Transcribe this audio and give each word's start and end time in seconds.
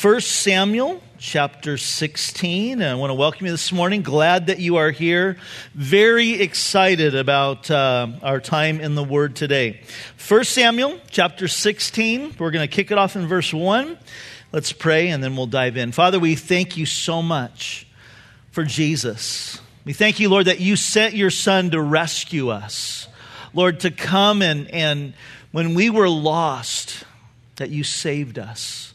1 0.00 0.20
Samuel 0.20 1.02
chapter 1.18 1.76
16. 1.76 2.82
I 2.82 2.94
want 2.94 3.10
to 3.10 3.14
welcome 3.14 3.46
you 3.46 3.50
this 3.50 3.72
morning. 3.72 4.02
Glad 4.02 4.46
that 4.46 4.60
you 4.60 4.76
are 4.76 4.92
here. 4.92 5.38
Very 5.74 6.34
excited 6.34 7.16
about 7.16 7.68
uh, 7.68 8.06
our 8.22 8.38
time 8.38 8.78
in 8.78 8.94
the 8.94 9.02
Word 9.02 9.34
today. 9.34 9.80
1 10.28 10.44
Samuel 10.44 11.00
chapter 11.10 11.48
16. 11.48 12.36
We're 12.38 12.52
going 12.52 12.68
to 12.68 12.72
kick 12.72 12.92
it 12.92 12.98
off 12.98 13.16
in 13.16 13.26
verse 13.26 13.52
1. 13.52 13.98
Let's 14.52 14.72
pray 14.72 15.08
and 15.08 15.20
then 15.24 15.34
we'll 15.34 15.46
dive 15.46 15.76
in. 15.76 15.90
Father, 15.90 16.20
we 16.20 16.36
thank 16.36 16.76
you 16.76 16.86
so 16.86 17.20
much 17.20 17.84
for 18.52 18.62
Jesus. 18.62 19.60
We 19.84 19.94
thank 19.94 20.20
you, 20.20 20.28
Lord, 20.28 20.44
that 20.44 20.60
you 20.60 20.76
sent 20.76 21.14
your 21.14 21.30
Son 21.30 21.70
to 21.70 21.82
rescue 21.82 22.50
us. 22.50 23.08
Lord, 23.52 23.80
to 23.80 23.90
come 23.90 24.42
and, 24.42 24.70
and 24.70 25.14
when 25.50 25.74
we 25.74 25.90
were 25.90 26.08
lost, 26.08 27.02
that 27.56 27.70
you 27.70 27.82
saved 27.82 28.38
us 28.38 28.87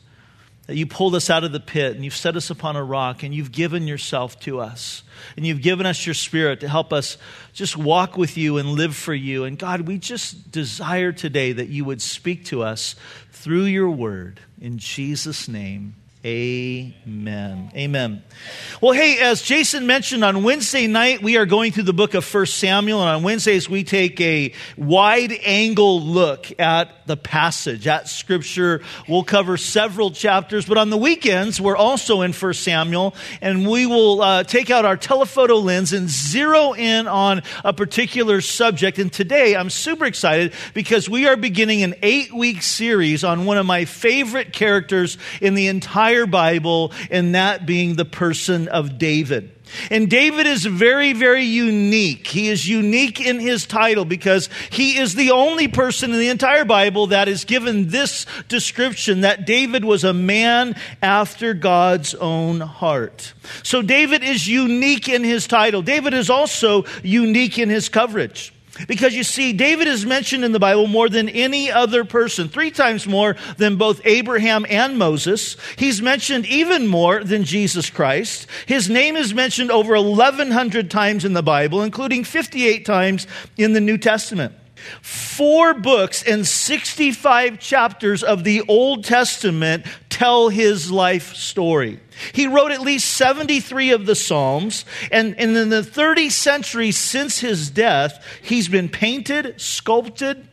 that 0.73 0.79
you 0.79 0.87
pulled 0.87 1.13
us 1.13 1.29
out 1.29 1.43
of 1.43 1.51
the 1.51 1.59
pit 1.59 1.93
and 1.95 2.03
you've 2.03 2.15
set 2.15 2.35
us 2.35 2.49
upon 2.49 2.75
a 2.75 2.83
rock 2.83 3.21
and 3.21 3.31
you've 3.31 3.51
given 3.51 3.85
yourself 3.85 4.39
to 4.39 4.59
us. 4.59 5.03
And 5.37 5.45
you've 5.45 5.61
given 5.61 5.85
us 5.85 6.03
your 6.07 6.15
spirit 6.15 6.61
to 6.61 6.67
help 6.67 6.91
us 6.91 7.19
just 7.53 7.77
walk 7.77 8.17
with 8.17 8.39
you 8.39 8.57
and 8.57 8.69
live 8.69 8.95
for 8.95 9.13
you. 9.13 9.43
And 9.43 9.55
God, 9.55 9.81
we 9.81 9.99
just 9.99 10.51
desire 10.51 11.11
today 11.11 11.51
that 11.51 11.69
you 11.69 11.85
would 11.85 12.01
speak 12.01 12.45
to 12.45 12.63
us 12.63 12.95
through 13.31 13.65
your 13.65 13.91
word. 13.91 14.39
In 14.59 14.79
Jesus' 14.79 15.47
name, 15.47 15.93
Amen. 16.25 17.69
Amen. 17.75 18.23
Well, 18.79 18.93
hey, 18.93 19.19
as 19.19 19.41
Jason 19.41 19.87
mentioned 19.87 20.23
on 20.23 20.41
Wednesday 20.41 20.87
night, 20.87 21.21
we 21.21 21.35
are 21.35 21.45
going 21.45 21.73
through 21.73 21.83
the 21.83 21.91
book 21.91 22.13
of 22.13 22.33
1 22.33 22.45
Samuel, 22.45 23.01
and 23.01 23.09
on 23.09 23.23
Wednesdays 23.23 23.69
we 23.69 23.83
take 23.83 24.21
a 24.21 24.53
wide 24.77 25.33
angle 25.43 25.99
look 25.99 26.57
at 26.61 27.05
the 27.07 27.17
passage, 27.17 27.87
at 27.87 28.07
scripture. 28.07 28.81
We'll 29.09 29.25
cover 29.25 29.57
several 29.57 30.11
chapters, 30.11 30.65
but 30.65 30.77
on 30.77 30.89
the 30.89 30.97
weekends 30.97 31.59
we're 31.59 31.75
also 31.75 32.21
in 32.21 32.31
1 32.31 32.53
Samuel, 32.53 33.15
and 33.41 33.67
we 33.69 33.85
will 33.85 34.21
uh, 34.21 34.43
take 34.45 34.69
out 34.69 34.85
our 34.85 34.95
telephoto 34.95 35.57
lens 35.57 35.91
and 35.91 36.09
zero 36.09 36.73
in 36.73 37.05
on 37.05 37.41
a 37.65 37.73
particular 37.73 38.39
subject. 38.39 38.97
And 38.97 39.11
today 39.11 39.57
I'm 39.57 39.69
super 39.69 40.05
excited 40.05 40.53
because 40.73 41.09
we 41.09 41.27
are 41.27 41.35
beginning 41.35 41.83
an 41.83 41.95
eight 42.01 42.33
week 42.33 42.61
series 42.61 43.25
on 43.25 43.43
one 43.43 43.57
of 43.57 43.65
my 43.65 43.83
favorite 43.83 44.53
characters 44.53 45.17
in 45.41 45.53
the 45.53 45.67
entire 45.67 46.12
entire 46.13 46.27
Bible, 46.27 46.91
and 47.09 47.35
that 47.35 47.65
being 47.65 47.95
the 47.95 48.05
person 48.05 48.67
of 48.67 48.97
David. 48.97 49.49
And 49.89 50.09
David 50.09 50.45
is 50.45 50.65
very, 50.65 51.13
very 51.13 51.45
unique. 51.45 52.27
He 52.27 52.49
is 52.49 52.67
unique 52.67 53.19
in 53.19 53.39
his 53.39 53.65
title 53.65 54.05
because 54.05 54.49
he 54.69 54.97
is 54.97 55.15
the 55.15 55.31
only 55.31 55.67
person 55.67 56.11
in 56.11 56.19
the 56.19 56.29
entire 56.29 56.65
Bible 56.65 57.07
that 57.07 57.27
is 57.27 57.45
given 57.45 57.89
this 57.89 58.27
description 58.47 59.21
that 59.21 59.47
David 59.47 59.83
was 59.83 60.03
a 60.03 60.13
man 60.13 60.75
after 61.01 61.55
God's 61.55 62.13
own 62.13 62.59
heart. 62.59 63.33
So 63.63 63.81
David 63.81 64.23
is 64.23 64.47
unique 64.47 65.09
in 65.09 65.23
his 65.23 65.47
title. 65.47 65.81
David 65.81 66.13
is 66.13 66.29
also 66.29 66.85
unique 67.01 67.57
in 67.57 67.69
his 67.69 67.89
coverage. 67.89 68.53
Because 68.87 69.13
you 69.13 69.23
see, 69.23 69.53
David 69.53 69.87
is 69.87 70.03
mentioned 70.03 70.43
in 70.43 70.51
the 70.51 70.59
Bible 70.59 70.87
more 70.87 71.07
than 71.07 71.29
any 71.29 71.71
other 71.71 72.03
person, 72.03 72.49
three 72.49 72.71
times 72.71 73.05
more 73.05 73.35
than 73.57 73.75
both 73.75 74.01
Abraham 74.03 74.65
and 74.67 74.97
Moses. 74.97 75.57
He's 75.77 76.01
mentioned 76.01 76.47
even 76.47 76.87
more 76.87 77.23
than 77.23 77.43
Jesus 77.43 77.91
Christ. 77.91 78.47
His 78.65 78.89
name 78.89 79.15
is 79.15 79.33
mentioned 79.33 79.69
over 79.69 79.93
1,100 79.93 80.89
times 80.89 81.23
in 81.23 81.33
the 81.33 81.43
Bible, 81.43 81.83
including 81.83 82.23
58 82.23 82.83
times 82.83 83.27
in 83.57 83.73
the 83.73 83.81
New 83.81 83.99
Testament. 83.99 84.55
Four 85.01 85.73
books 85.73 86.23
and 86.23 86.45
65 86.45 87.59
chapters 87.59 88.23
of 88.23 88.43
the 88.43 88.61
Old 88.67 89.03
Testament 89.03 89.85
tell 90.09 90.49
his 90.49 90.91
life 90.91 91.35
story. 91.35 91.99
He 92.33 92.47
wrote 92.47 92.71
at 92.71 92.81
least 92.81 93.09
73 93.11 93.91
of 93.91 94.05
the 94.05 94.15
Psalms, 94.15 94.85
and, 95.11 95.37
and 95.39 95.55
in 95.57 95.69
the 95.69 95.83
30 95.83 96.29
centuries 96.29 96.97
since 96.97 97.39
his 97.39 97.69
death, 97.69 98.23
he's 98.41 98.67
been 98.67 98.89
painted, 98.89 99.59
sculpted, 99.59 100.47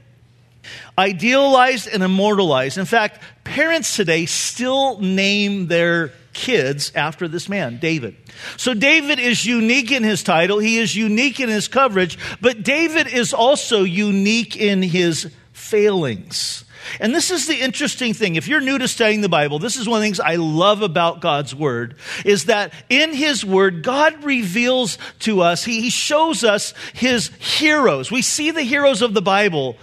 idealized, 0.97 1.88
and 1.88 2.02
immortalized. 2.02 2.78
In 2.78 2.86
fact, 2.86 3.22
parents 3.44 3.97
today 3.97 4.26
still 4.26 4.98
name 5.00 5.66
their 5.66 6.12
kids 6.32 6.92
after 6.94 7.28
this 7.28 7.48
man, 7.48 7.78
David. 7.78 8.16
So 8.56 8.74
David 8.74 9.18
is 9.18 9.44
unique 9.44 9.91
in 9.91 10.02
his 10.02 10.22
title, 10.22 10.58
he 10.58 10.78
is 10.78 10.94
unique 10.94 11.41
in 11.41 11.48
his 11.48 11.68
coverage, 11.68 12.18
but 12.41 12.62
David 12.62 13.06
is 13.06 13.32
also 13.32 13.82
unique 13.82 14.56
in 14.56 14.82
his 14.82 15.30
failings. 15.52 16.64
And 16.98 17.14
this 17.14 17.30
is 17.30 17.46
the 17.46 17.60
interesting 17.60 18.14
thing. 18.14 18.36
If 18.36 18.48
you're 18.48 18.60
new 18.60 18.78
to 18.78 18.88
studying 18.88 19.20
the 19.20 19.28
Bible, 19.28 19.58
this 19.58 19.76
is 19.76 19.88
one 19.88 19.98
of 19.98 20.00
the 20.00 20.06
things 20.06 20.20
I 20.20 20.36
love 20.36 20.82
about 20.82 21.20
God's 21.20 21.54
Word, 21.54 21.96
is 22.24 22.47
that 22.47 22.72
in 22.88 23.12
His 23.12 23.44
Word, 23.44 23.82
God 23.82 24.24
reveals 24.24 24.98
to 25.20 25.42
us, 25.42 25.64
He, 25.64 25.82
he 25.82 25.91
shows 25.91 26.42
us 26.42 26.74
His 26.94 27.28
heroes. 27.38 28.10
We 28.10 28.22
see 28.22 28.50
the 28.50 28.62
heroes 28.62 29.02
of 29.02 29.14
the 29.14 29.22
Bible 29.22 29.76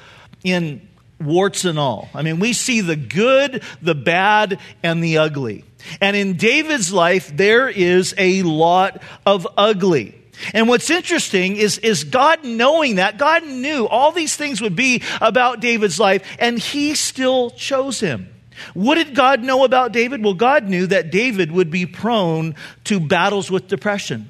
in 0.44 0.88
warts 1.19 1.66
and 1.66 1.79
all. 1.79 2.09
I 2.14 2.22
mean, 2.22 2.40
we 2.40 2.53
see 2.53 2.81
the 2.81 2.96
good, 2.96 3.64
the 3.81 3.96
bad, 3.96 4.59
and 4.84 5.03
the 5.03 5.19
ugly. 5.19 5.64
And 6.02 6.16
in 6.16 6.38
David's 6.38 6.92
life, 6.92 7.36
there 7.36 7.70
is 7.70 8.14
a 8.18 8.44
lot 8.44 9.02
of 9.26 9.48
ugly. 9.58 10.16
And 10.54 10.68
what's 10.68 10.90
interesting 10.90 11.56
is, 11.56 11.78
is 11.80 12.04
God 12.04 12.44
knowing 12.44 12.96
that, 12.96 13.18
God 13.18 13.46
knew 13.46 13.88
all 13.88 14.12
these 14.12 14.36
things 14.36 14.62
would 14.62 14.76
be 14.76 15.02
about 15.20 15.60
David's 15.60 16.00
life, 16.00 16.24
and 16.40 16.60
he 16.60 16.96
still 16.96 17.50
chose 17.52 18.00
him. 18.00 18.30
What 18.74 18.96
did 18.96 19.16
God 19.16 19.44
know 19.44 19.64
about 19.64 19.92
David? 19.92 20.24
Well, 20.24 20.34
God 20.34 20.68
knew 20.68 20.88
that 20.88 21.12
David 21.12 21.52
would 21.52 21.70
be 21.70 21.86
prone 21.86 22.56
to 22.86 23.00
battles 23.00 23.52
with 23.52 23.68
depression. 23.68 24.30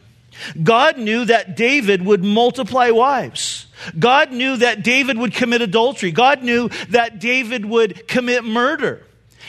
God 0.62 0.97
knew 0.97 1.25
that 1.25 1.56
David 1.56 2.06
would 2.06 2.24
multiply 2.24 2.91
wives. 2.91 3.66
God 3.97 4.31
knew 4.31 4.58
that 4.58 4.84
David 4.84 5.18
would 5.18 5.34
commit 5.34 5.62
adultery. 5.62 6.12
God 6.12 6.44
knew 6.44 6.69
that 6.90 7.19
David 7.19 7.66
would 7.66 8.08
commit 8.08 8.44
murder. 8.44 9.03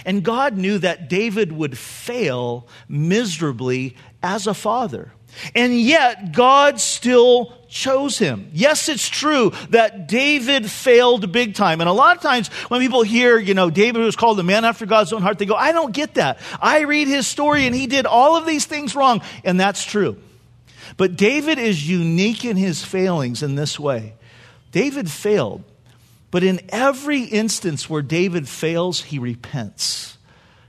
And 0.05 0.23
God 0.23 0.57
knew 0.57 0.79
that 0.79 1.09
David 1.09 1.53
would 1.53 1.77
fail 1.77 2.69
miserably 2.89 3.97
as 4.23 4.47
a 4.47 4.55
father. 4.55 5.13
And 5.55 5.81
yet, 5.81 6.33
God 6.33 6.81
still 6.81 7.53
chose 7.69 8.19
him. 8.19 8.51
Yes, 8.53 8.89
it's 8.89 9.09
true 9.09 9.53
that 9.71 10.09
David 10.09 10.71
failed 10.71 11.31
big 11.33 11.55
time. 11.55 11.81
And 11.81 11.89
a 11.89 11.93
lot 11.93 12.17
of 12.17 12.23
times 12.23 12.49
when 12.69 12.81
people 12.81 13.03
hear, 13.03 13.39
you 13.39 13.55
know, 13.55 13.71
David 13.71 14.03
was 14.03 14.17
called 14.17 14.41
a 14.41 14.43
man 14.43 14.65
after 14.65 14.87
God's 14.87 15.13
own 15.13 15.23
heart, 15.23 15.39
they 15.39 15.47
go, 15.47 15.55
I 15.55 15.73
don't 15.73 15.93
get 15.93 16.15
that. 16.15 16.41
I 16.61 16.81
read 16.81 17.09
his 17.09 17.27
story 17.27 17.67
and 17.67 17.75
he 17.75 17.87
did 17.87 18.07
all 18.07 18.37
of 18.37 18.47
these 18.47 18.65
things 18.65 18.97
wrong. 18.97 19.21
And 19.45 19.61
that's 19.61 19.85
true. 19.85 20.17
But 20.97 21.17
David 21.17 21.59
is 21.59 21.89
unique 21.89 22.45
in 22.45 22.57
his 22.57 22.83
failings 22.85 23.43
in 23.43 23.55
this 23.55 23.79
way. 23.79 24.15
David 24.73 25.11
failed, 25.11 25.63
but 26.31 26.43
in 26.43 26.61
every 26.69 27.23
instance 27.23 27.89
where 27.89 28.03
David 28.03 28.49
fails, 28.49 29.03
he 29.03 29.19
repents. 29.19 30.19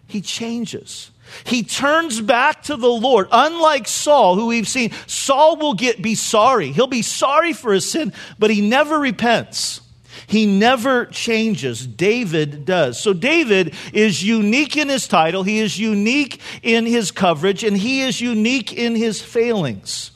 He 0.07 0.21
changes. 0.21 1.11
He 1.43 1.63
turns 1.63 2.21
back 2.21 2.63
to 2.63 2.75
the 2.75 2.89
Lord. 2.89 3.27
Unlike 3.31 3.87
Saul, 3.87 4.35
who 4.35 4.47
we've 4.47 4.67
seen, 4.67 4.91
Saul 5.05 5.57
will 5.57 5.73
get 5.73 6.01
be 6.01 6.15
sorry. 6.15 6.71
He'll 6.71 6.87
be 6.87 7.01
sorry 7.01 7.53
for 7.53 7.73
his 7.73 7.89
sin, 7.89 8.13
but 8.39 8.49
he 8.49 8.67
never 8.67 8.97
repents. 8.97 9.81
He 10.27 10.45
never 10.45 11.05
changes. 11.05 11.85
David 11.85 12.65
does. 12.65 12.99
So 12.99 13.13
David 13.13 13.75
is 13.93 14.23
unique 14.23 14.77
in 14.77 14.89
his 14.89 15.07
title, 15.07 15.43
he 15.43 15.59
is 15.59 15.79
unique 15.79 16.41
in 16.61 16.85
his 16.85 17.11
coverage, 17.11 17.63
and 17.63 17.77
he 17.77 18.01
is 18.01 18.21
unique 18.21 18.73
in 18.73 18.95
his 18.95 19.21
failings. 19.21 20.11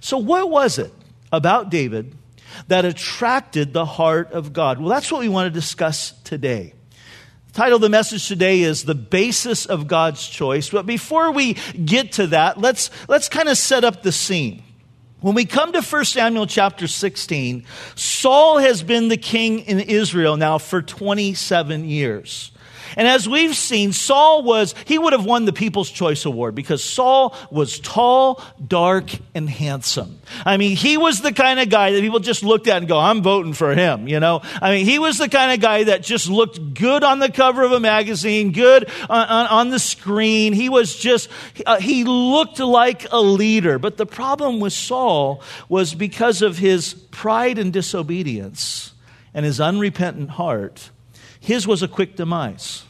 So, 0.00 0.18
what 0.18 0.48
was 0.48 0.78
it 0.78 0.92
about 1.32 1.70
David 1.70 2.14
that 2.66 2.84
attracted 2.84 3.72
the 3.72 3.84
heart 3.84 4.32
of 4.32 4.52
God? 4.52 4.80
Well, 4.80 4.88
that's 4.88 5.10
what 5.12 5.20
we 5.20 5.28
want 5.28 5.46
to 5.46 5.60
discuss 5.60 6.12
today. 6.24 6.74
The 7.48 7.52
title 7.52 7.76
of 7.76 7.82
the 7.82 7.88
message 7.88 8.26
today 8.28 8.60
is 8.60 8.84
The 8.84 8.94
Basis 8.94 9.66
of 9.66 9.86
God's 9.86 10.26
Choice. 10.26 10.70
But 10.70 10.84
before 10.84 11.30
we 11.30 11.54
get 11.84 12.12
to 12.12 12.26
that, 12.28 12.58
let's, 12.58 12.90
let's 13.08 13.28
kind 13.28 13.48
of 13.48 13.56
set 13.56 13.84
up 13.84 14.02
the 14.02 14.12
scene. 14.12 14.62
When 15.20 15.34
we 15.34 15.46
come 15.46 15.72
to 15.72 15.82
1 15.82 16.04
Samuel 16.04 16.46
chapter 16.46 16.86
16, 16.86 17.64
Saul 17.96 18.58
has 18.58 18.82
been 18.82 19.08
the 19.08 19.16
king 19.16 19.60
in 19.60 19.80
Israel 19.80 20.36
now 20.36 20.58
for 20.58 20.80
27 20.80 21.84
years. 21.84 22.52
And 22.96 23.06
as 23.06 23.28
we've 23.28 23.54
seen, 23.54 23.92
Saul 23.92 24.42
was, 24.42 24.74
he 24.86 24.98
would 24.98 25.12
have 25.12 25.24
won 25.24 25.44
the 25.44 25.52
People's 25.52 25.90
Choice 25.90 26.24
Award 26.24 26.54
because 26.54 26.82
Saul 26.82 27.34
was 27.50 27.78
tall, 27.80 28.42
dark, 28.66 29.10
and 29.34 29.48
handsome. 29.48 30.20
I 30.44 30.56
mean, 30.56 30.76
he 30.76 30.96
was 30.96 31.20
the 31.20 31.32
kind 31.32 31.60
of 31.60 31.68
guy 31.68 31.92
that 31.92 32.00
people 32.00 32.20
just 32.20 32.42
looked 32.42 32.68
at 32.68 32.78
and 32.78 32.88
go, 32.88 32.98
I'm 32.98 33.22
voting 33.22 33.52
for 33.52 33.74
him, 33.74 34.08
you 34.08 34.20
know? 34.20 34.42
I 34.60 34.70
mean, 34.70 34.84
he 34.84 34.98
was 34.98 35.18
the 35.18 35.28
kind 35.28 35.52
of 35.52 35.60
guy 35.60 35.84
that 35.84 36.02
just 36.02 36.28
looked 36.28 36.74
good 36.74 37.04
on 37.04 37.18
the 37.18 37.30
cover 37.30 37.62
of 37.62 37.72
a 37.72 37.80
magazine, 37.80 38.52
good 38.52 38.90
on, 39.08 39.26
on, 39.26 39.46
on 39.46 39.70
the 39.70 39.78
screen. 39.78 40.52
He 40.52 40.68
was 40.68 40.96
just, 40.96 41.28
uh, 41.66 41.78
he 41.80 42.04
looked 42.04 42.58
like 42.58 43.06
a 43.10 43.20
leader. 43.20 43.78
But 43.78 43.96
the 43.96 44.06
problem 44.06 44.60
with 44.60 44.72
Saul 44.72 45.42
was 45.68 45.94
because 45.94 46.42
of 46.42 46.58
his 46.58 46.94
pride 46.94 47.58
and 47.58 47.72
disobedience 47.72 48.92
and 49.34 49.44
his 49.44 49.60
unrepentant 49.60 50.30
heart 50.30 50.90
his 51.48 51.66
was 51.66 51.82
a 51.82 51.88
quick 51.88 52.14
demise. 52.14 52.84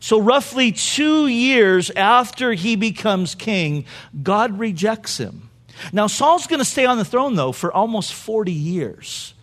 So, 0.00 0.18
roughly 0.18 0.72
two 0.72 1.28
years 1.28 1.88
after 1.90 2.52
he 2.52 2.74
becomes 2.74 3.36
king, 3.36 3.84
God 4.24 4.58
rejects 4.58 5.18
him. 5.18 5.50
Now, 5.92 6.08
Saul's 6.08 6.48
going 6.48 6.58
to 6.58 6.64
stay 6.64 6.84
on 6.84 6.98
the 6.98 7.04
throne, 7.04 7.36
though, 7.36 7.52
for 7.52 7.72
almost 7.72 8.12
40 8.12 8.50
years. 8.50 9.34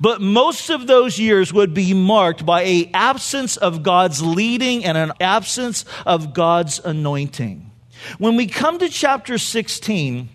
But 0.00 0.22
most 0.22 0.70
of 0.70 0.86
those 0.86 1.18
years 1.18 1.52
would 1.52 1.74
be 1.74 1.92
marked 1.92 2.46
by 2.46 2.62
a 2.62 2.90
absence 2.94 3.58
of 3.58 3.82
God's 3.82 4.22
leading 4.22 4.86
and 4.86 4.96
an 4.96 5.12
absence 5.20 5.84
of 6.06 6.32
God's 6.32 6.78
anointing. 6.82 7.70
When 8.16 8.36
we 8.36 8.46
come 8.46 8.78
to 8.78 8.88
chapter 8.88 9.36
16, 9.36 10.30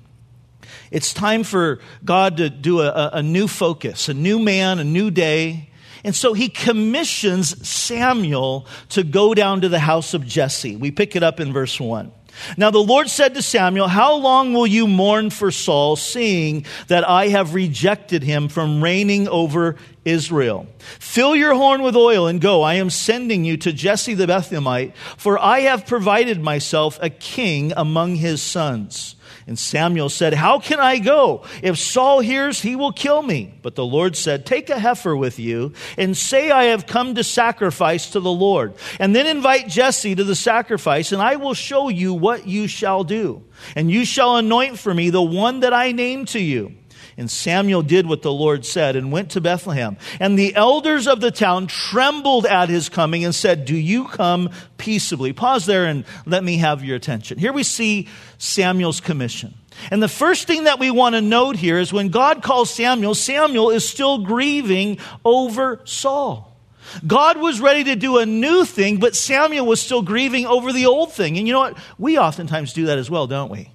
it's 0.92 1.16
time 1.16 1.44
for 1.44 1.80
God 2.06 2.38
to 2.38 2.52
do 2.52 2.82
a, 2.82 3.10
a, 3.14 3.24
new 3.24 3.48
focus, 3.48 4.08
a 4.08 4.14
new 4.14 4.38
man, 4.38 4.78
a 4.78 4.84
new 4.84 5.10
day. 5.10 5.71
And 6.04 6.16
so 6.16 6.34
he 6.34 6.50
commissions 6.50 7.68
Samuel 7.68 8.66
to 8.90 9.04
go 9.04 9.34
down 9.34 9.62
to 9.62 9.70
the 9.70 9.80
house 9.80 10.14
of 10.14 10.26
Jesse. 10.26 10.76
We 10.76 10.92
pick 10.92 11.16
it 11.16 11.24
up 11.24 11.40
in 11.40 11.54
verse 11.54 11.80
1. 11.80 12.12
Now 12.58 12.72
the 12.72 12.80
Lord 12.80 13.10
said 13.10 13.34
to 13.36 13.42
Samuel, 13.42 13.88
How 13.88 14.16
long 14.16 14.54
will 14.54 14.68
you 14.68 14.88
mourn 14.88 15.30
for 15.30 15.52
Saul, 15.52 15.96
seeing 15.96 16.66
that 16.88 17.08
I 17.08 17.28
have 17.28 17.54
rejected 17.54 18.24
him 18.24 18.48
from 18.48 18.84
reigning 18.84 19.28
over 19.28 19.76
Israel? 20.06 20.68
Fill 20.80 21.36
your 21.36 21.54
horn 21.54 21.82
with 21.82 21.96
oil 21.96 22.28
and 22.28 22.42
go. 22.42 22.62
I 22.62 22.76
am 22.76 22.90
sending 22.90 23.44
you 23.46 23.58
to 23.58 23.74
Jesse 23.74 24.14
the 24.14 24.28
Bethlehemite, 24.28 24.96
for 25.18 25.38
I 25.40 25.62
have 25.62 25.86
provided 25.86 26.42
myself 26.42 26.98
a 27.02 27.10
king 27.10 27.74
among 27.76 28.16
his 28.16 28.42
sons. 28.42 29.16
And 29.48 29.58
Samuel 29.58 30.10
said, 30.10 30.34
How 30.34 30.60
can 30.60 30.80
I 30.80 31.00
go? 31.00 31.44
If 31.64 31.78
Saul 31.78 32.20
hears, 32.20 32.62
he 32.62 32.76
will 32.76 32.92
kill 32.92 33.24
me. 33.24 33.54
But 33.62 33.76
the 33.76 33.86
Lord 33.86 34.16
said, 34.16 34.46
Take 34.46 34.70
a 34.70 34.80
heifer 34.80 35.16
with 35.16 35.40
you 35.40 35.74
and 35.98 36.16
say, 36.16 36.52
I 36.52 36.66
have 36.66 36.86
come 36.86 37.16
to 37.16 37.24
sacrifice 37.24 38.12
to 38.12 38.20
the 38.20 38.32
Lord. 38.32 38.74
And 39.00 39.16
then 39.16 39.26
invite 39.26 39.68
Jesse 39.68 40.16
to 40.16 40.24
the 40.24 40.36
sacrifice, 40.36 41.12
and 41.12 41.22
I 41.22 41.38
will 41.38 41.54
show 41.54 41.90
you 41.90 42.14
what 42.14 42.48
you 42.48 42.68
shall 42.68 43.04
do. 43.04 43.44
And 43.76 43.90
you 43.90 44.06
shall 44.06 44.38
anoint 44.38 44.80
for 44.80 44.94
me 44.94 45.10
the 45.10 45.22
one 45.22 45.62
that 45.62 45.74
I 45.74 45.92
name 45.92 46.26
to 46.28 46.40
you. 46.40 46.76
And 47.22 47.30
Samuel 47.30 47.84
did 47.84 48.08
what 48.08 48.24
the 48.24 48.34
Lord 48.34 48.66
said 48.66 48.96
and 48.96 49.12
went 49.12 49.30
to 49.32 49.42
Bethlehem. 49.42 49.96
And 50.20 50.40
the 50.40 50.56
elders 50.56 51.08
of 51.08 51.22
the 51.22 51.30
town 51.30 51.68
trembled 51.68 52.48
at 52.48 52.68
his 52.68 52.90
coming 52.90 53.24
and 53.24 53.36
said, 53.36 53.66
Do 53.66 53.76
you 53.76 54.06
come 54.08 54.50
peaceably? 54.80 55.32
Pause 55.32 55.68
there 55.68 55.86
and 55.86 56.04
let 56.26 56.44
me 56.44 56.58
have 56.58 56.84
your 56.84 56.96
attention. 56.96 57.38
Here 57.38 57.54
we 57.54 57.62
see 57.62 58.08
Samuel's 58.40 59.00
commission. 59.00 59.54
And 59.92 60.02
the 60.02 60.08
first 60.08 60.48
thing 60.48 60.64
that 60.64 60.80
we 60.80 60.90
want 60.90 61.14
to 61.14 61.22
note 61.22 61.58
here 61.58 61.78
is 61.78 61.94
when 61.94 62.10
God 62.10 62.42
calls 62.42 62.72
Samuel, 62.72 63.14
Samuel 63.14 63.70
is 63.70 63.88
still 63.88 64.18
grieving 64.26 64.98
over 65.24 65.80
Saul. 65.86 66.52
God 67.06 67.40
was 67.40 67.62
ready 67.62 67.84
to 67.84 67.96
do 67.96 68.18
a 68.18 68.26
new 68.26 68.66
thing, 68.66 68.98
but 68.98 69.16
Samuel 69.16 69.68
was 69.68 69.80
still 69.80 70.02
grieving 70.02 70.48
over 70.48 70.74
the 70.74 70.88
old 70.88 71.14
thing. 71.14 71.38
And 71.38 71.46
you 71.46 71.54
know 71.54 71.60
what? 71.60 71.78
We 72.00 72.18
oftentimes 72.18 72.74
do 72.74 72.88
that 72.88 72.98
as 72.98 73.12
well, 73.12 73.28
don't 73.28 73.52
we? 73.52 73.70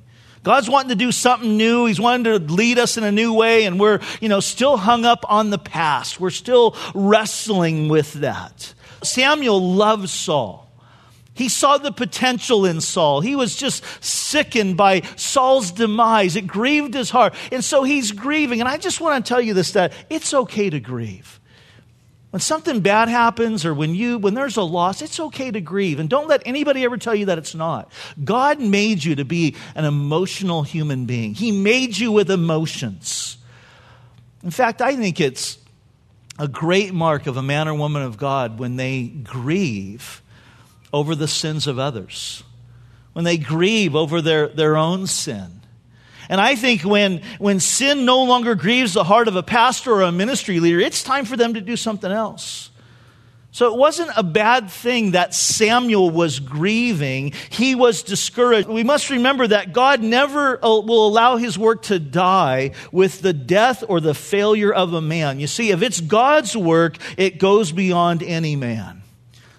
God's 0.46 0.70
wanting 0.70 0.90
to 0.90 0.94
do 0.94 1.10
something 1.10 1.56
new. 1.56 1.86
He's 1.86 1.98
wanting 1.98 2.22
to 2.22 2.38
lead 2.38 2.78
us 2.78 2.96
in 2.96 3.02
a 3.02 3.10
new 3.10 3.32
way, 3.32 3.64
and 3.64 3.80
we're, 3.80 3.98
you 4.20 4.28
know, 4.28 4.38
still 4.38 4.76
hung 4.76 5.04
up 5.04 5.24
on 5.28 5.50
the 5.50 5.58
past. 5.58 6.20
We're 6.20 6.30
still 6.30 6.76
wrestling 6.94 7.88
with 7.88 8.12
that. 8.12 8.72
Samuel 9.02 9.74
loves 9.74 10.12
Saul. 10.12 10.70
He 11.34 11.48
saw 11.48 11.78
the 11.78 11.90
potential 11.90 12.64
in 12.64 12.80
Saul. 12.80 13.22
He 13.22 13.34
was 13.34 13.56
just 13.56 13.82
sickened 14.00 14.76
by 14.76 15.00
Saul's 15.16 15.72
demise. 15.72 16.36
It 16.36 16.46
grieved 16.46 16.94
his 16.94 17.10
heart. 17.10 17.34
And 17.50 17.64
so 17.64 17.82
he's 17.82 18.12
grieving. 18.12 18.60
And 18.60 18.68
I 18.68 18.76
just 18.76 19.00
want 19.00 19.26
to 19.26 19.28
tell 19.28 19.40
you 19.40 19.52
this 19.52 19.72
that 19.72 19.94
it's 20.08 20.32
okay 20.32 20.70
to 20.70 20.78
grieve. 20.78 21.40
When 22.36 22.42
something 22.42 22.80
bad 22.80 23.08
happens 23.08 23.64
or 23.64 23.72
when 23.72 23.94
you 23.94 24.18
when 24.18 24.34
there's 24.34 24.58
a 24.58 24.62
loss, 24.62 25.00
it's 25.00 25.18
okay 25.18 25.50
to 25.50 25.62
grieve 25.62 25.98
and 25.98 26.06
don't 26.06 26.28
let 26.28 26.42
anybody 26.44 26.84
ever 26.84 26.98
tell 26.98 27.14
you 27.14 27.24
that 27.24 27.38
it's 27.38 27.54
not. 27.54 27.90
God 28.22 28.60
made 28.60 29.02
you 29.02 29.14
to 29.14 29.24
be 29.24 29.56
an 29.74 29.86
emotional 29.86 30.62
human 30.62 31.06
being. 31.06 31.32
He 31.32 31.50
made 31.50 31.96
you 31.96 32.12
with 32.12 32.30
emotions. 32.30 33.38
In 34.42 34.50
fact, 34.50 34.82
I 34.82 34.96
think 34.96 35.18
it's 35.18 35.56
a 36.38 36.46
great 36.46 36.92
mark 36.92 37.26
of 37.26 37.38
a 37.38 37.42
man 37.42 37.68
or 37.68 37.74
woman 37.74 38.02
of 38.02 38.18
God 38.18 38.58
when 38.58 38.76
they 38.76 39.04
grieve 39.04 40.20
over 40.92 41.14
the 41.14 41.28
sins 41.28 41.66
of 41.66 41.78
others. 41.78 42.44
When 43.14 43.24
they 43.24 43.38
grieve 43.38 43.96
over 43.96 44.20
their, 44.20 44.48
their 44.48 44.76
own 44.76 45.06
sin. 45.06 45.55
And 46.28 46.40
I 46.40 46.56
think 46.56 46.82
when, 46.82 47.22
when 47.38 47.60
sin 47.60 48.04
no 48.04 48.24
longer 48.24 48.54
grieves 48.54 48.94
the 48.94 49.04
heart 49.04 49.28
of 49.28 49.36
a 49.36 49.42
pastor 49.42 49.92
or 49.92 50.02
a 50.02 50.12
ministry 50.12 50.60
leader, 50.60 50.80
it's 50.80 51.02
time 51.02 51.24
for 51.24 51.36
them 51.36 51.54
to 51.54 51.60
do 51.60 51.76
something 51.76 52.10
else. 52.10 52.70
So 53.56 53.72
it 53.72 53.78
wasn't 53.78 54.10
a 54.14 54.22
bad 54.22 54.68
thing 54.68 55.12
that 55.12 55.34
Samuel 55.34 56.10
was 56.10 56.40
grieving. 56.40 57.32
He 57.48 57.74
was 57.74 58.02
discouraged. 58.02 58.68
We 58.68 58.84
must 58.84 59.08
remember 59.08 59.46
that 59.46 59.72
God 59.72 60.02
never 60.02 60.62
uh, 60.62 60.80
will 60.80 61.06
allow 61.06 61.38
his 61.38 61.58
work 61.58 61.84
to 61.84 61.98
die 61.98 62.72
with 62.92 63.22
the 63.22 63.32
death 63.32 63.82
or 63.88 64.00
the 64.00 64.12
failure 64.12 64.70
of 64.70 64.92
a 64.92 65.00
man. 65.00 65.40
You 65.40 65.46
see, 65.46 65.70
if 65.70 65.80
it's 65.80 66.02
God's 66.02 66.54
work, 66.54 66.98
it 67.16 67.38
goes 67.38 67.72
beyond 67.72 68.22
any 68.22 68.56
man. 68.56 69.00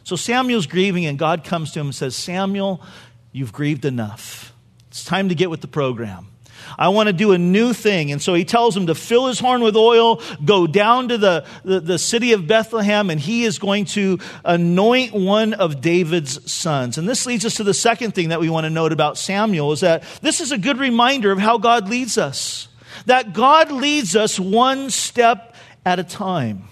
So 0.03 0.15
Samuel's 0.15 0.67
grieving, 0.67 1.07
and 1.07 1.17
God 1.17 1.43
comes 1.43 1.71
to 1.71 1.79
him 1.79 1.87
and 1.87 1.95
says, 1.95 2.15
Samuel, 2.15 2.83
you've 3.31 3.51
grieved 3.51 3.83
enough. 3.83 4.53
It's 4.89 5.03
time 5.03 5.29
to 5.29 5.35
get 5.35 5.49
with 5.49 5.61
the 5.61 5.67
program. 5.67 6.27
I 6.77 6.89
want 6.89 7.07
to 7.07 7.13
do 7.13 7.31
a 7.31 7.37
new 7.37 7.73
thing. 7.73 8.11
And 8.11 8.21
so 8.21 8.33
he 8.33 8.45
tells 8.45 8.77
him 8.77 8.87
to 8.87 8.95
fill 8.95 9.27
his 9.27 9.39
horn 9.39 9.61
with 9.61 9.75
oil, 9.75 10.21
go 10.45 10.67
down 10.67 11.07
to 11.09 11.17
the, 11.17 11.45
the, 11.63 11.79
the, 11.79 11.97
city 11.97 12.33
of 12.33 12.45
Bethlehem, 12.45 13.09
and 13.09 13.19
he 13.19 13.43
is 13.43 13.57
going 13.57 13.85
to 13.85 14.19
anoint 14.45 15.13
one 15.13 15.53
of 15.53 15.81
David's 15.81 16.51
sons. 16.51 16.97
And 16.97 17.09
this 17.09 17.25
leads 17.25 17.45
us 17.45 17.55
to 17.55 17.63
the 17.63 17.73
second 17.73 18.13
thing 18.13 18.29
that 18.29 18.39
we 18.39 18.49
want 18.49 18.65
to 18.65 18.69
note 18.69 18.91
about 18.91 19.17
Samuel 19.17 19.71
is 19.71 19.79
that 19.79 20.03
this 20.21 20.39
is 20.39 20.51
a 20.51 20.57
good 20.57 20.77
reminder 20.77 21.31
of 21.31 21.39
how 21.39 21.57
God 21.57 21.89
leads 21.89 22.17
us. 22.17 22.67
That 23.07 23.33
God 23.33 23.71
leads 23.71 24.15
us 24.15 24.39
one 24.39 24.89
step 24.89 25.55
at 25.85 25.97
a 25.97 26.03
time. 26.03 26.67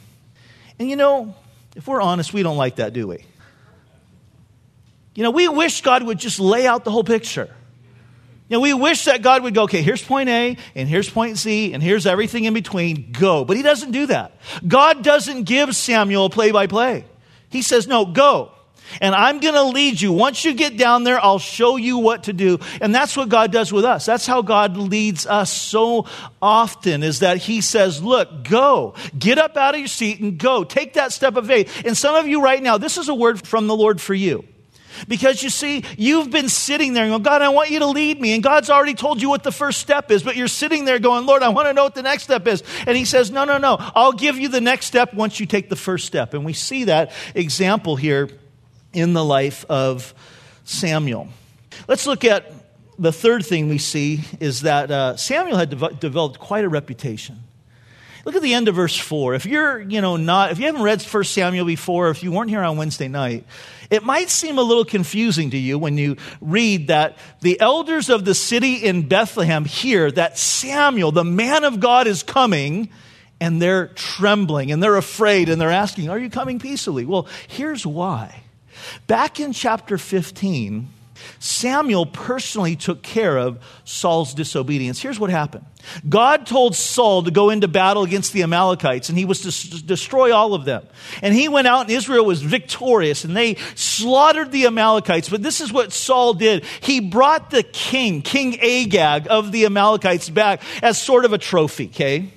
And 0.78 0.90
you 0.90 0.96
know, 0.96 1.34
if 1.76 1.88
we're 1.88 2.02
honest, 2.02 2.34
we 2.34 2.44
don't 2.44 2.58
like 2.58 2.76
that, 2.76 2.94
do 2.94 3.08
we? 3.08 3.26
You 5.16 5.24
know, 5.24 5.32
we 5.32 5.48
wish 5.48 5.82
God 5.82 6.04
would 6.04 6.20
just 6.20 6.40
lay 6.40 6.68
out 6.68 6.84
the 6.84 6.92
whole 6.92 7.04
picture. 7.04 7.50
You 8.48 8.58
know, 8.58 8.62
we 8.62 8.74
wish 8.76 9.06
that 9.06 9.24
God 9.24 9.42
would 9.42 9.56
go, 9.56 9.64
okay, 9.64 9.82
here's 9.82 10.04
point 10.04 10.30
A, 10.30 10.56
and 10.76 10.88
here's 10.88 11.10
point 11.10 11.38
C, 11.38 11.74
and 11.74 11.82
here's 11.82 12.06
everything 12.06 12.44
in 12.44 12.54
between. 12.54 13.12
Go. 13.12 13.44
But 13.44 13.58
he 13.58 13.64
doesn't 13.64 13.92
do 13.92 14.06
that. 14.08 14.38
God 14.68 15.04
doesn't 15.04 15.44
give 15.44 15.76
Samuel 15.76 16.30
play 16.30 16.52
by 16.52 16.68
play. 16.68 17.06
He 17.50 17.64
says, 17.64 17.88
no, 17.88 18.06
go. 18.06 18.52
And 19.02 19.16
I'm 19.16 19.40
going 19.40 19.56
to 19.56 19.64
lead 19.64 20.00
you. 20.00 20.14
Once 20.14 20.46
you 20.46 20.54
get 20.54 20.78
down 20.78 21.04
there, 21.04 21.20
I'll 21.20 21.40
show 21.40 21.76
you 21.76 21.98
what 21.98 22.26
to 22.26 22.34
do. 22.34 22.60
And 22.82 22.94
that's 22.94 23.18
what 23.18 23.30
God 23.30 23.52
does 23.52 23.74
with 23.74 23.84
us. 23.84 24.06
That's 24.06 24.28
how 24.28 24.44
God 24.44 24.78
leads 24.78 25.26
us 25.26 25.52
so 25.52 26.06
often 26.40 27.02
is 27.02 27.20
that 27.20 27.38
he 27.38 27.62
says, 27.62 28.04
look, 28.04 28.48
go. 28.48 28.94
Get 29.18 29.40
up 29.40 29.58
out 29.58 29.74
of 29.74 29.80
your 29.80 29.88
seat 29.88 30.20
and 30.20 30.38
go. 30.38 30.64
Take 30.64 30.94
that 30.94 31.12
step 31.12 31.36
of 31.36 31.48
faith. 31.48 31.84
And 31.84 31.98
some 31.98 32.14
of 32.14 32.28
you 32.28 32.44
right 32.44 32.62
now, 32.62 32.78
this 32.78 33.00
is 33.00 33.10
a 33.10 33.16
word 33.16 33.48
from 33.48 33.66
the 33.66 33.76
Lord 33.76 34.00
for 34.00 34.14
you. 34.14 34.46
Because 35.08 35.42
you 35.44 35.50
see, 35.50 35.84
you've 35.98 36.30
been 36.30 36.50
sitting 36.50 36.94
there 36.94 37.04
and 37.04 37.12
going, 37.12 37.24
God, 37.24 37.42
I 37.42 37.50
want 37.50 37.70
you 37.70 37.80
to 37.80 37.88
lead 37.88 38.20
me. 38.20 38.34
And 38.34 38.44
God's 38.44 38.70
already 38.70 38.94
told 38.94 39.22
you 39.22 39.30
what 39.30 39.44
the 39.44 39.52
first 39.52 39.80
step 39.80 40.12
is, 40.12 40.24
but 40.24 40.36
you're 40.36 40.48
sitting 40.48 40.86
there 40.86 41.00
going, 41.00 41.26
Lord, 41.26 41.44
I 41.44 41.50
want 41.50 41.68
to 41.68 41.74
know 41.74 41.84
what 41.84 41.96
the 41.96 42.04
next 42.04 42.24
step 42.24 42.48
is. 42.48 42.64
And 42.86 42.98
He 42.98 43.06
says, 43.06 43.32
No, 43.32 43.46
no, 43.46 43.58
no. 43.58 43.78
I'll 43.80 44.14
give 44.14 44.38
you 44.38 44.48
the 44.48 44.62
next 44.62 44.88
step 44.88 45.14
once 45.14 45.40
you 45.40 45.46
take 45.46 45.70
the 45.70 45.76
first 45.76 46.06
step. 46.06 46.34
And 46.34 46.46
we 46.46 46.54
see 46.54 46.86
that 46.86 47.12
example 47.34 47.96
here 47.96 48.30
in 48.94 49.14
the 49.14 49.24
life 49.24 49.66
of 49.70 50.14
Samuel. 50.64 51.28
Let's 51.88 52.08
look 52.08 52.24
at 52.24 52.52
the 52.98 53.12
third 53.12 53.46
thing 53.46 53.70
we 53.70 53.78
see 53.78 54.22
is 54.40 54.62
that 54.62 54.90
uh, 54.90 55.18
Samuel 55.18 55.58
had 55.58 55.70
de- 55.70 55.94
developed 55.96 56.40
quite 56.40 56.64
a 56.64 56.70
reputation. 56.70 57.45
Look 58.26 58.36
at 58.36 58.42
the 58.42 58.56
end 58.56 58.68
of 58.68 58.76
verse 58.76 58.98
4. 58.98 59.36
If 59.36 59.46
you're, 59.46 59.80
you 59.80 60.02
know, 60.02 60.18
not, 60.18 60.52
if 60.52 60.58
you 60.58 60.66
haven't 60.66 60.82
read 60.82 61.02
1 61.02 61.24
Samuel 61.24 61.66
before, 61.66 62.10
if 62.10 62.24
you 62.24 62.32
weren't 62.32 62.50
here 62.50 62.64
on 62.64 62.76
Wednesday 62.76 63.08
night, 63.08 63.46
it 63.92 64.04
might 64.04 64.32
seem 64.32 64.58
a 64.58 64.64
little 64.64 64.84
confusing 64.84 65.52
to 65.52 65.58
you 65.58 65.78
when 65.78 65.96
you 65.98 66.18
read 66.42 66.88
that 66.88 67.20
the 67.42 67.62
elders 67.62 68.10
of 68.10 68.26
the 68.26 68.34
city 68.34 68.78
in 68.78 69.08
Bethlehem 69.08 69.64
hear 69.64 70.10
that 70.12 70.40
Samuel, 70.40 71.12
the 71.12 71.24
man 71.24 71.64
of 71.64 71.80
God, 71.80 72.08
is 72.08 72.24
coming, 72.24 72.90
and 73.40 73.62
they're 73.62 73.88
trembling 73.90 74.72
and 74.72 74.82
they're 74.82 74.98
afraid 74.98 75.48
and 75.48 75.62
they're 75.62 75.70
asking, 75.70 76.10
Are 76.10 76.18
you 76.18 76.32
coming 76.32 76.58
peacefully? 76.58 77.06
Well, 77.06 77.28
here's 77.48 77.86
why. 77.86 78.42
Back 79.06 79.40
in 79.40 79.54
chapter 79.54 80.00
15, 80.00 80.88
Samuel 81.40 82.06
personally 82.06 82.76
took 82.76 83.02
care 83.02 83.38
of 83.38 83.60
Saul's 83.84 84.34
disobedience. 84.34 85.02
Here's 85.02 85.20
what 85.20 85.30
happened 85.30 85.66
God 86.08 86.46
told 86.46 86.76
Saul 86.76 87.24
to 87.24 87.32
go 87.32 87.50
into 87.50 87.68
battle 87.68 88.04
against 88.04 88.34
the 88.34 88.44
Amalekites, 88.44 89.10
and 89.10 89.18
he 89.18 89.26
was 89.26 89.42
to 89.42 89.84
destroy 89.84 90.34
all 90.34 90.54
of 90.54 90.66
them. 90.66 90.86
And 91.22 91.34
he 91.34 91.48
went 91.48 91.68
out, 91.68 91.82
and 91.82 91.92
Israel 91.92 92.26
was 92.26 92.42
victorious, 92.42 93.24
and 93.24 93.36
they 93.36 93.56
slaughtered 93.76 94.52
the 94.52 94.66
Amalekites. 94.66 95.30
But 95.30 95.44
this 95.44 95.62
is 95.62 95.72
what 95.72 95.94
Saul 95.94 96.34
did 96.34 96.66
he 96.82 97.00
brought 97.00 97.52
the 97.52 97.64
king, 97.64 98.22
King 98.22 98.60
Agag 98.60 99.28
of 99.30 99.52
the 99.52 99.66
Amalekites, 99.66 100.30
back 100.30 100.62
as 100.82 101.02
sort 101.02 101.26
of 101.26 101.34
a 101.34 101.38
trophy, 101.38 101.88
okay? 101.88 102.32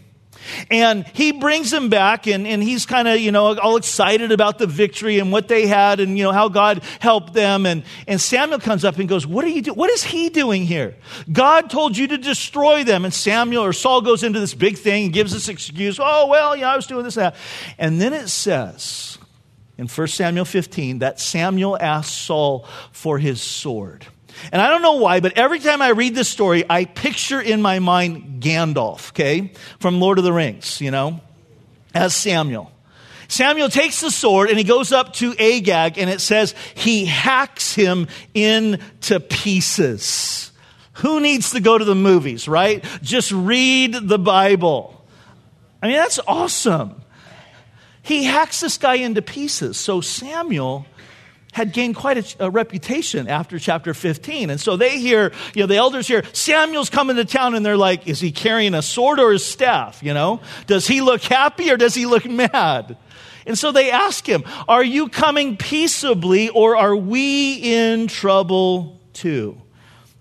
And 0.71 1.07
he 1.09 1.33
brings 1.33 1.73
him 1.73 1.88
back, 1.88 2.26
and, 2.26 2.47
and 2.47 2.62
he's 2.62 2.87
kind 2.87 3.09
of, 3.09 3.18
you 3.18 3.33
know, 3.33 3.59
all 3.59 3.76
excited 3.76 4.33
about 4.33 4.59
the 4.59 4.66
victory 4.66 5.18
and 5.18 5.33
what 5.33 5.49
they 5.49 5.66
had 5.66 6.00
and, 6.00 6.16
you 6.16 6.25
know, 6.25 6.33
how 6.33 6.49
God 6.49 6.83
helped 7.00 7.35
them. 7.35 7.66
And, 7.66 7.85
and 8.07 8.21
Samuel 8.21 8.59
comes 8.59 8.85
up 8.85 8.99
and 8.99 9.09
goes, 9.09 9.26
What 9.26 9.45
are 9.45 9.49
you 9.49 9.62
doing? 9.62 9.76
What 9.76 9.90
is 9.90 10.04
he 10.04 10.28
doing 10.28 10.64
here? 10.64 10.97
God 11.30 11.71
told 11.71 11.97
you 11.97 12.09
to 12.09 12.18
destroy 12.18 12.85
them. 12.85 13.04
And 13.04 13.12
Samuel 13.12 13.64
or 13.64 13.73
Saul 13.73 14.00
goes 14.00 14.23
into 14.23 14.40
this 14.40 14.54
big 14.54 14.78
thing 14.78 15.04
and 15.04 15.12
gives 15.12 15.33
this 15.33 15.49
excuse, 15.49 15.99
Oh, 16.00 16.26
well, 16.28 16.57
yeah, 16.57 16.73
I 16.73 16.76
was 16.76 16.87
doing 16.87 17.04
this 17.04 17.16
and 17.16 17.26
that. 17.26 17.37
And 17.78 18.00
then 18.00 18.12
it 18.12 18.28
says 18.28 19.18
in 19.76 19.87
1 19.87 20.07
Samuel 20.09 20.45
15 20.45 21.00
that 21.00 21.21
Samuel 21.21 21.78
asked 21.80 22.16
Saul 22.16 22.66
for 22.92 23.18
his 23.18 23.40
sword. 23.40 24.07
And 24.52 24.62
I 24.62 24.68
don't 24.68 24.83
know 24.83 24.95
why, 24.95 25.21
but 25.21 25.37
every 25.37 25.59
time 25.59 25.83
I 25.83 25.90
read 25.90 26.14
this 26.14 26.28
story, 26.28 26.64
I 26.68 26.85
picture 26.85 27.40
in 27.40 27.62
my 27.62 27.78
mind 27.78 28.42
Gandalf, 28.42 29.11
okay, 29.11 29.52
from 29.80 30.00
Lord 30.00 30.18
of 30.18 30.25
the 30.25 30.33
Rings, 30.33 30.80
you 30.80 30.90
know, 30.90 31.21
as 31.95 32.14
Samuel. 32.14 32.73
Samuel 33.28 33.68
takes 33.68 34.00
the 34.00 34.11
sword 34.11 34.49
and 34.49 34.57
he 34.57 34.64
goes 34.64 34.90
up 34.90 35.12
to 35.14 35.35
Agag, 35.38 35.99
and 35.99 36.09
it 36.09 36.21
says 36.21 36.54
he 36.75 37.04
hacks 37.04 37.75
him 37.75 38.09
into 38.35 39.21
pieces. 39.21 40.50
Who 40.95 41.21
needs 41.21 41.50
to 41.52 41.61
go 41.61 41.78
to 41.78 41.85
the 41.85 41.95
movies, 41.95 42.49
right? 42.49 42.85
Just 43.02 43.30
read 43.30 43.95
the 43.95 44.18
Bible. 44.18 45.04
I 45.83 45.87
mean, 45.87 45.97
that's 45.97 46.18
awesome. 46.26 47.02
He 48.02 48.25
hacks 48.25 48.61
this 48.61 48.78
guy 48.78 48.95
into 48.95 49.23
pieces. 49.23 49.76
So 49.76 50.00
Samuel 50.00 50.87
had 51.52 51.73
gained 51.73 51.97
quite 51.97 52.19
a, 52.19 52.47
a, 52.47 52.50
reputation 52.50 53.26
after 53.28 53.59
chapter 53.59 53.95
15. 53.95 54.50
And 54.50 54.61
so 54.61 54.76
they 54.76 54.99
hear, 54.99 55.33
you 55.55 55.62
know, 55.62 55.67
the 55.67 55.76
elders 55.76 56.07
hear, 56.07 56.23
Samuel's 56.33 56.90
coming 56.90 57.17
to 57.17 57.25
town, 57.25 57.55
and 57.55 57.64
they're 57.64 57.76
like, 57.76 58.07
is 58.07 58.21
he 58.21 58.33
carrying 58.33 58.75
a 58.75 58.83
sword 58.83 59.19
or 59.19 59.33
his 59.33 59.45
staff? 59.45 60.02
You 60.02 60.14
know, 60.14 60.40
does 60.67 60.87
he 60.87 61.00
look 61.00 61.23
happy 61.23 61.71
or 61.71 61.76
does 61.76 61.95
he 61.95 62.07
look 62.07 62.25
mad? 62.31 62.97
And 63.47 63.59
so 63.59 63.73
they 63.73 63.90
ask 63.90 64.28
him, 64.28 64.45
Are 64.69 64.85
you 64.85 65.09
coming 65.09 65.57
peaceably 65.57 66.50
or 66.50 66.76
are 66.76 66.95
we 66.95 67.55
in 67.55 68.07
trouble 68.07 69.00
too? 69.14 69.61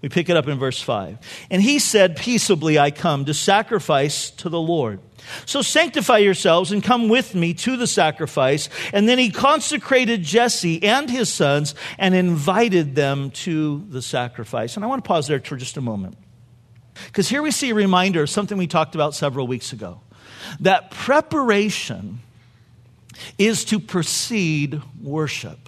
We 0.07 0.09
pick 0.09 0.29
it 0.29 0.37
up 0.37 0.47
in 0.47 0.57
verse 0.57 0.81
5. 0.81 1.17
And 1.51 1.61
he 1.61 1.79
said, 1.79 2.15
Peaceably 2.15 2.79
I 2.79 2.91
come 2.91 3.25
to 3.25 3.33
sacrifice 3.33 4.29
to 4.31 4.47
the 4.47 4.57
Lord. 4.57 5.01
So 5.45 5.61
sanctify 5.61 6.19
yourselves 6.19 6.71
and 6.71 6.81
come 6.81 7.09
with 7.09 7.35
me 7.35 7.53
to 7.55 7.75
the 7.75 7.87
sacrifice. 7.87 8.69
And 8.93 9.09
then 9.09 9.19
he 9.19 9.31
consecrated 9.31 10.23
Jesse 10.23 10.81
and 10.81 11.09
his 11.09 11.27
sons 11.27 11.75
and 11.97 12.15
invited 12.15 12.95
them 12.95 13.31
to 13.31 13.85
the 13.89 14.01
sacrifice. 14.01 14.77
And 14.77 14.85
I 14.85 14.87
want 14.87 15.03
to 15.03 15.07
pause 15.09 15.27
there 15.27 15.41
for 15.41 15.57
just 15.57 15.75
a 15.75 15.81
moment. 15.81 16.17
Because 17.07 17.27
here 17.27 17.41
we 17.41 17.51
see 17.51 17.71
a 17.71 17.75
reminder 17.75 18.23
of 18.23 18.29
something 18.29 18.57
we 18.57 18.65
talked 18.65 18.95
about 18.95 19.13
several 19.13 19.45
weeks 19.45 19.73
ago 19.73 19.99
that 20.61 20.89
preparation 20.89 22.21
is 23.37 23.65
to 23.65 23.81
precede 23.81 24.81
worship. 25.01 25.66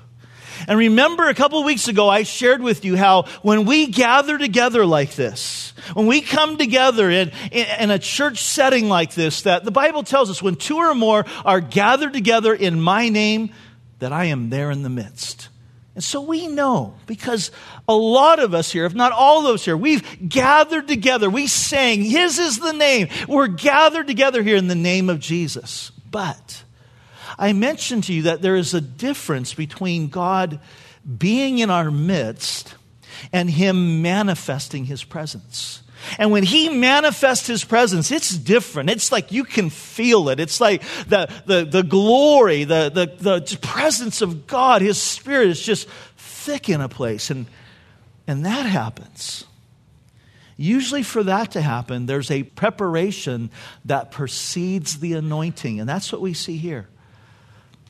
And 0.67 0.77
remember, 0.77 1.27
a 1.27 1.33
couple 1.33 1.63
weeks 1.63 1.87
ago, 1.87 2.09
I 2.09 2.23
shared 2.23 2.61
with 2.61 2.85
you 2.85 2.97
how 2.97 3.23
when 3.41 3.65
we 3.65 3.87
gather 3.87 4.37
together 4.37 4.85
like 4.85 5.15
this, 5.15 5.73
when 5.93 6.07
we 6.07 6.21
come 6.21 6.57
together 6.57 7.09
in, 7.09 7.31
in, 7.51 7.67
in, 7.79 7.91
a 7.91 7.99
church 7.99 8.43
setting 8.43 8.89
like 8.89 9.13
this, 9.13 9.43
that 9.43 9.63
the 9.63 9.71
Bible 9.71 10.03
tells 10.03 10.29
us 10.29 10.41
when 10.41 10.55
two 10.55 10.77
or 10.77 10.93
more 10.93 11.25
are 11.45 11.61
gathered 11.61 12.13
together 12.13 12.53
in 12.53 12.81
my 12.81 13.09
name, 13.09 13.51
that 13.99 14.13
I 14.13 14.25
am 14.25 14.49
there 14.49 14.71
in 14.71 14.83
the 14.83 14.89
midst. 14.89 15.49
And 15.95 16.03
so 16.03 16.21
we 16.21 16.47
know, 16.47 16.93
because 17.07 17.51
a 17.87 17.93
lot 17.93 18.39
of 18.39 18.53
us 18.53 18.71
here, 18.71 18.85
if 18.85 18.93
not 18.93 19.11
all 19.11 19.45
of 19.45 19.55
us 19.55 19.65
here, 19.65 19.75
we've 19.75 20.29
gathered 20.29 20.87
together. 20.87 21.29
We 21.29 21.47
sang, 21.47 22.03
His 22.03 22.39
is 22.39 22.57
the 22.57 22.71
name. 22.71 23.09
We're 23.27 23.47
gathered 23.47 24.07
together 24.07 24.41
here 24.41 24.55
in 24.55 24.67
the 24.67 24.75
name 24.75 25.09
of 25.09 25.19
Jesus. 25.19 25.91
But 26.09 26.63
I 27.39 27.53
mentioned 27.53 28.03
to 28.03 28.13
you 28.13 28.23
that 28.23 28.41
there 28.41 28.57
is 28.57 28.73
a 28.73 28.81
difference 28.81 29.53
between 29.53 30.09
God 30.09 30.59
being 31.17 31.59
in 31.59 31.69
our 31.69 31.89
midst 31.89 32.75
and 33.31 33.49
Him 33.49 34.01
manifesting 34.01 34.85
His 34.85 35.03
presence. 35.05 35.81
And 36.17 36.31
when 36.31 36.43
he 36.43 36.69
manifests 36.69 37.47
his 37.47 37.65
presence, 37.65 38.09
it's 38.09 38.29
different. 38.29 38.89
It's 38.89 39.11
like 39.11 39.33
you 39.33 39.43
can 39.43 39.69
feel 39.69 40.29
it. 40.29 40.39
It's 40.39 40.61
like 40.61 40.81
the, 41.07 41.29
the, 41.45 41.65
the 41.65 41.83
glory, 41.83 42.63
the, 42.63 42.89
the, 42.89 43.41
the 43.41 43.57
presence 43.57 44.21
of 44.21 44.47
God, 44.47 44.81
his 44.81 44.97
spirit 44.97 45.49
is 45.49 45.61
just 45.61 45.89
thick 46.15 46.69
in 46.69 46.79
a 46.79 46.87
place. 46.87 47.29
And, 47.29 47.47
and 48.27 48.45
that 48.45 48.65
happens. 48.65 49.43
Usually, 50.55 51.03
for 51.03 51.23
that 51.23 51.51
to 51.51 51.61
happen, 51.61 52.05
there's 52.05 52.31
a 52.31 52.43
preparation 52.43 53.49
that 53.85 54.11
precedes 54.11 54.99
the 54.99 55.13
anointing. 55.13 55.81
And 55.81 55.87
that's 55.87 56.11
what 56.11 56.21
we 56.21 56.33
see 56.33 56.57
here 56.57 56.87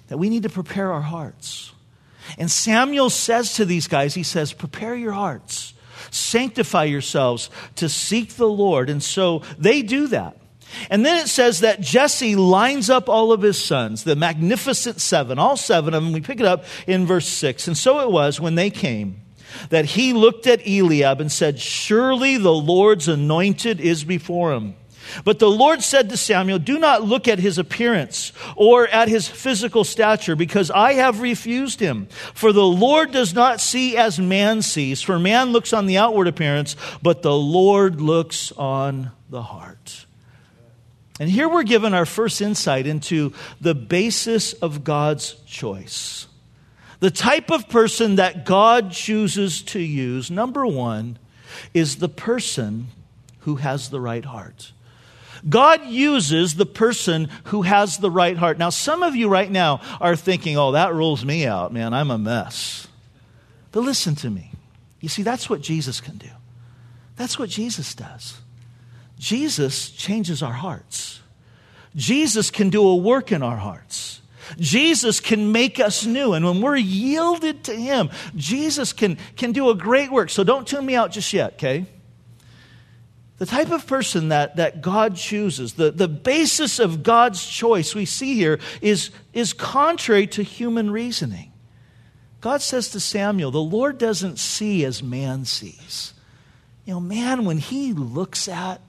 that 0.09 0.17
we 0.17 0.29
need 0.29 0.43
to 0.43 0.49
prepare 0.49 0.91
our 0.91 1.01
hearts. 1.01 1.71
And 2.37 2.51
Samuel 2.51 3.09
says 3.09 3.53
to 3.53 3.65
these 3.65 3.87
guys, 3.87 4.13
he 4.13 4.23
says, 4.23 4.53
prepare 4.53 4.95
your 4.95 5.13
hearts, 5.13 5.73
sanctify 6.11 6.83
yourselves 6.85 7.49
to 7.75 7.89
seek 7.89 8.35
the 8.35 8.49
Lord. 8.49 8.89
And 8.89 9.01
so 9.01 9.43
they 9.57 9.81
do 9.81 10.07
that. 10.07 10.35
And 10.89 11.05
then 11.05 11.17
it 11.17 11.27
says 11.27 11.61
that 11.61 11.81
Jesse 11.81 12.35
lines 12.35 12.89
up 12.89 13.09
all 13.09 13.31
of 13.31 13.41
his 13.41 13.63
sons, 13.63 14.03
the 14.03 14.15
magnificent 14.15 15.01
seven, 15.01 15.39
all 15.39 15.57
seven 15.57 15.93
of 15.93 16.03
them. 16.03 16.13
We 16.13 16.21
pick 16.21 16.39
it 16.39 16.45
up 16.45 16.65
in 16.85 17.07
verse 17.07 17.27
six. 17.27 17.67
And 17.67 17.77
so 17.77 17.99
it 18.01 18.11
was 18.11 18.39
when 18.39 18.55
they 18.55 18.69
came 18.69 19.21
that 19.69 19.85
he 19.85 20.13
looked 20.13 20.45
at 20.45 20.67
Eliab 20.67 21.21
and 21.21 21.31
said, 21.31 21.59
Surely 21.59 22.37
the 22.37 22.53
Lord's 22.53 23.07
anointed 23.07 23.81
is 23.81 24.03
before 24.03 24.53
him. 24.53 24.75
But 25.23 25.39
the 25.39 25.49
Lord 25.49 25.81
said 25.81 26.09
to 26.09 26.17
Samuel, 26.17 26.59
Do 26.59 26.79
not 26.79 27.03
look 27.03 27.27
at 27.27 27.39
his 27.39 27.57
appearance 27.57 28.31
or 28.55 28.87
at 28.87 29.07
his 29.07 29.27
physical 29.27 29.83
stature, 29.83 30.35
because 30.35 30.71
I 30.71 30.93
have 30.93 31.21
refused 31.21 31.79
him. 31.79 32.07
For 32.33 32.51
the 32.51 32.65
Lord 32.65 33.11
does 33.11 33.33
not 33.33 33.61
see 33.61 33.97
as 33.97 34.19
man 34.19 34.61
sees, 34.61 35.01
for 35.01 35.19
man 35.19 35.51
looks 35.51 35.73
on 35.73 35.85
the 35.85 35.97
outward 35.97 36.27
appearance, 36.27 36.75
but 37.01 37.21
the 37.21 37.35
Lord 37.35 38.01
looks 38.01 38.51
on 38.53 39.11
the 39.29 39.41
heart. 39.41 40.05
And 41.19 41.29
here 41.29 41.49
we're 41.49 41.63
given 41.63 41.93
our 41.93 42.05
first 42.05 42.41
insight 42.41 42.87
into 42.87 43.33
the 43.59 43.75
basis 43.75 44.53
of 44.53 44.85
God's 44.85 45.33
choice. 45.45 46.27
The 47.01 47.11
type 47.11 47.51
of 47.51 47.69
person 47.69 48.15
that 48.15 48.45
God 48.45 48.91
chooses 48.91 49.61
to 49.63 49.79
use, 49.79 50.31
number 50.31 50.65
one, 50.65 51.17
is 51.73 51.97
the 51.97 52.09
person 52.09 52.87
who 53.39 53.57
has 53.57 53.89
the 53.89 54.01
right 54.01 54.23
heart. 54.23 54.71
God 55.47 55.85
uses 55.85 56.55
the 56.55 56.65
person 56.65 57.29
who 57.45 57.61
has 57.61 57.97
the 57.97 58.11
right 58.11 58.35
heart. 58.35 58.57
Now, 58.57 58.69
some 58.69 59.03
of 59.03 59.15
you 59.15 59.29
right 59.29 59.49
now 59.49 59.81
are 60.01 60.15
thinking, 60.15 60.57
oh, 60.57 60.73
that 60.73 60.93
rules 60.93 61.23
me 61.23 61.45
out, 61.45 61.71
man. 61.71 61.93
I'm 61.93 62.11
a 62.11 62.17
mess. 62.17 62.87
But 63.71 63.81
listen 63.81 64.15
to 64.15 64.29
me. 64.29 64.51
You 64.99 65.09
see, 65.09 65.23
that's 65.23 65.49
what 65.49 65.61
Jesus 65.61 66.01
can 66.01 66.17
do. 66.17 66.29
That's 67.15 67.37
what 67.37 67.49
Jesus 67.49 67.95
does. 67.95 68.37
Jesus 69.17 69.89
changes 69.89 70.41
our 70.41 70.53
hearts. 70.53 71.21
Jesus 71.95 72.51
can 72.51 72.69
do 72.69 72.87
a 72.87 72.95
work 72.95 73.31
in 73.31 73.43
our 73.43 73.57
hearts. 73.57 74.21
Jesus 74.57 75.19
can 75.19 75.51
make 75.51 75.79
us 75.79 76.05
new. 76.05 76.33
And 76.33 76.45
when 76.45 76.61
we're 76.61 76.77
yielded 76.77 77.65
to 77.65 77.75
Him, 77.75 78.09
Jesus 78.35 78.93
can, 78.93 79.17
can 79.35 79.51
do 79.51 79.69
a 79.69 79.75
great 79.75 80.11
work. 80.11 80.29
So 80.29 80.43
don't 80.43 80.67
tune 80.67 80.85
me 80.85 80.95
out 80.95 81.11
just 81.11 81.31
yet, 81.33 81.53
okay? 81.53 81.85
The 83.39 83.45
type 83.45 83.71
of 83.71 83.87
person 83.87 84.29
that, 84.29 84.57
that 84.57 84.81
God 84.81 85.15
chooses, 85.15 85.73
the, 85.73 85.91
the 85.91 86.09
basis 86.09 86.77
of 86.77 87.03
God's 87.03 87.45
choice 87.45 87.95
we 87.95 88.05
see 88.05 88.35
here 88.35 88.59
is, 88.81 89.11
is 89.33 89.53
contrary 89.53 90.27
to 90.27 90.43
human 90.43 90.91
reasoning. 90.91 91.53
God 92.41 92.61
says 92.61 92.89
to 92.89 92.99
Samuel, 92.99 93.51
The 93.51 93.61
Lord 93.61 93.97
doesn't 93.97 94.39
see 94.39 94.83
as 94.83 95.01
man 95.01 95.45
sees. 95.45 96.13
You 96.85 96.95
know, 96.95 96.99
man, 96.99 97.45
when 97.45 97.59
he 97.59 97.93
looks 97.93 98.49
at 98.49 98.81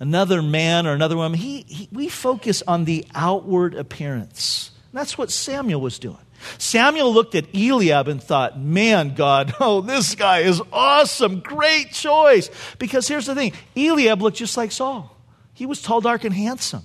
another 0.00 0.40
man 0.40 0.86
or 0.86 0.92
another 0.92 1.16
woman, 1.16 1.38
he, 1.38 1.62
he 1.62 1.88
we 1.92 2.08
focus 2.08 2.62
on 2.66 2.84
the 2.86 3.04
outward 3.14 3.74
appearance. 3.74 4.70
And 4.92 4.98
that's 5.00 5.18
what 5.18 5.30
Samuel 5.30 5.82
was 5.82 5.98
doing. 5.98 6.16
Samuel 6.58 7.12
looked 7.12 7.34
at 7.34 7.46
Eliab 7.54 8.08
and 8.08 8.22
thought, 8.22 8.58
man, 8.58 9.14
God, 9.14 9.54
oh, 9.60 9.80
this 9.80 10.14
guy 10.14 10.40
is 10.40 10.62
awesome. 10.72 11.40
Great 11.40 11.92
choice. 11.92 12.50
Because 12.78 13.08
here's 13.08 13.26
the 13.26 13.34
thing 13.34 13.52
Eliab 13.76 14.22
looked 14.22 14.38
just 14.38 14.56
like 14.56 14.72
Saul. 14.72 15.16
He 15.54 15.66
was 15.66 15.82
tall, 15.82 16.00
dark, 16.00 16.24
and 16.24 16.34
handsome. 16.34 16.84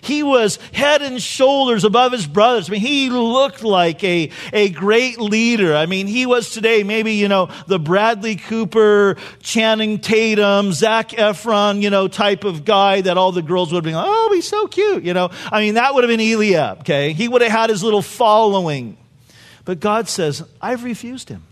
He 0.00 0.22
was 0.22 0.56
head 0.72 1.02
and 1.02 1.22
shoulders 1.22 1.84
above 1.84 2.12
his 2.12 2.26
brothers. 2.26 2.68
I 2.68 2.72
mean, 2.72 2.80
he 2.80 3.10
looked 3.10 3.62
like 3.62 4.02
a, 4.04 4.30
a 4.52 4.70
great 4.70 5.20
leader. 5.20 5.74
I 5.74 5.86
mean, 5.86 6.06
he 6.06 6.26
was 6.26 6.50
today 6.50 6.82
maybe, 6.82 7.12
you 7.12 7.28
know, 7.28 7.48
the 7.66 7.78
Bradley 7.78 8.36
Cooper, 8.36 9.16
Channing 9.40 9.98
Tatum, 9.98 10.72
Zac 10.72 11.10
Efron, 11.10 11.82
you 11.82 11.90
know, 11.90 12.08
type 12.08 12.44
of 12.44 12.64
guy 12.64 13.00
that 13.00 13.16
all 13.16 13.32
the 13.32 13.42
girls 13.42 13.72
would 13.72 13.84
be 13.84 13.92
like, 13.92 14.06
oh, 14.06 14.30
he's 14.34 14.48
so 14.48 14.66
cute, 14.66 15.04
you 15.04 15.14
know. 15.14 15.30
I 15.50 15.60
mean, 15.60 15.74
that 15.74 15.94
would 15.94 16.04
have 16.04 16.08
been 16.08 16.20
Eliab, 16.20 16.80
okay? 16.80 17.12
He 17.12 17.28
would 17.28 17.42
have 17.42 17.50
had 17.50 17.70
his 17.70 17.82
little 17.82 18.02
following. 18.02 18.96
But 19.64 19.80
God 19.80 20.08
says, 20.08 20.44
I've 20.60 20.84
refused 20.84 21.28
him. 21.28 21.42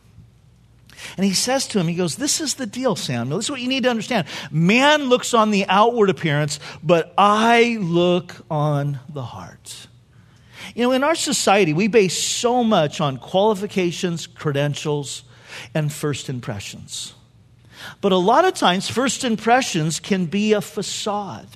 And 1.17 1.25
he 1.25 1.35
says 1.35 1.67
to 1.69 1.79
him, 1.79 1.89
he 1.89 1.95
goes, 1.95 2.17
This 2.17 2.41
is 2.41 2.55
the 2.55 2.67
deal, 2.67 2.97
Samuel. 2.97 3.39
This 3.39 3.47
is 3.47 3.51
what 3.51 3.61
you 3.61 3.69
need 3.69 3.85
to 3.85 3.91
understand. 3.91 4.27
Man 4.51 5.05
looks 5.05 5.35
on 5.35 5.51
the 5.51 5.67
outward 5.69 6.11
appearance, 6.11 6.61
but 6.83 7.13
I 7.19 7.79
look 7.81 8.35
on 8.51 9.01
the 9.09 9.23
heart. 9.23 9.87
You 10.75 10.85
know, 10.85 10.93
in 10.93 11.05
our 11.05 11.15
society, 11.15 11.73
we 11.73 11.89
base 11.89 12.21
so 12.21 12.65
much 12.65 13.01
on 13.01 13.19
qualifications, 13.19 14.27
credentials, 14.27 15.25
and 15.75 15.93
first 15.93 16.29
impressions. 16.29 17.15
But 18.01 18.13
a 18.13 18.17
lot 18.17 18.45
of 18.45 18.55
times, 18.55 18.89
first 18.89 19.25
impressions 19.25 20.01
can 20.01 20.27
be 20.27 20.53
a 20.53 20.61
facade. 20.61 21.49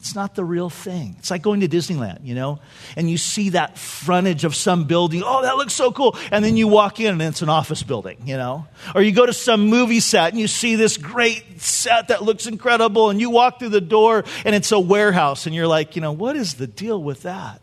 It's 0.00 0.14
not 0.14 0.36
the 0.36 0.44
real 0.44 0.70
thing. 0.70 1.16
It's 1.18 1.30
like 1.30 1.42
going 1.42 1.60
to 1.60 1.68
Disneyland, 1.68 2.24
you 2.24 2.36
know, 2.36 2.60
and 2.96 3.10
you 3.10 3.18
see 3.18 3.50
that 3.50 3.76
frontage 3.76 4.44
of 4.44 4.54
some 4.54 4.84
building. 4.84 5.22
Oh, 5.24 5.42
that 5.42 5.56
looks 5.56 5.72
so 5.72 5.90
cool. 5.90 6.16
And 6.30 6.44
then 6.44 6.56
you 6.56 6.68
walk 6.68 7.00
in 7.00 7.12
and 7.12 7.22
it's 7.22 7.42
an 7.42 7.48
office 7.48 7.82
building, 7.82 8.18
you 8.24 8.36
know. 8.36 8.66
Or 8.94 9.02
you 9.02 9.10
go 9.10 9.26
to 9.26 9.32
some 9.32 9.66
movie 9.66 9.98
set 9.98 10.30
and 10.30 10.40
you 10.40 10.46
see 10.46 10.76
this 10.76 10.96
great 10.98 11.60
set 11.60 12.08
that 12.08 12.22
looks 12.22 12.46
incredible. 12.46 13.10
And 13.10 13.20
you 13.20 13.30
walk 13.30 13.58
through 13.58 13.70
the 13.70 13.80
door 13.80 14.24
and 14.44 14.54
it's 14.54 14.70
a 14.70 14.78
warehouse. 14.78 15.46
And 15.46 15.54
you're 15.54 15.66
like, 15.66 15.96
you 15.96 16.02
know, 16.02 16.12
what 16.12 16.36
is 16.36 16.54
the 16.54 16.68
deal 16.68 17.02
with 17.02 17.22
that? 17.22 17.60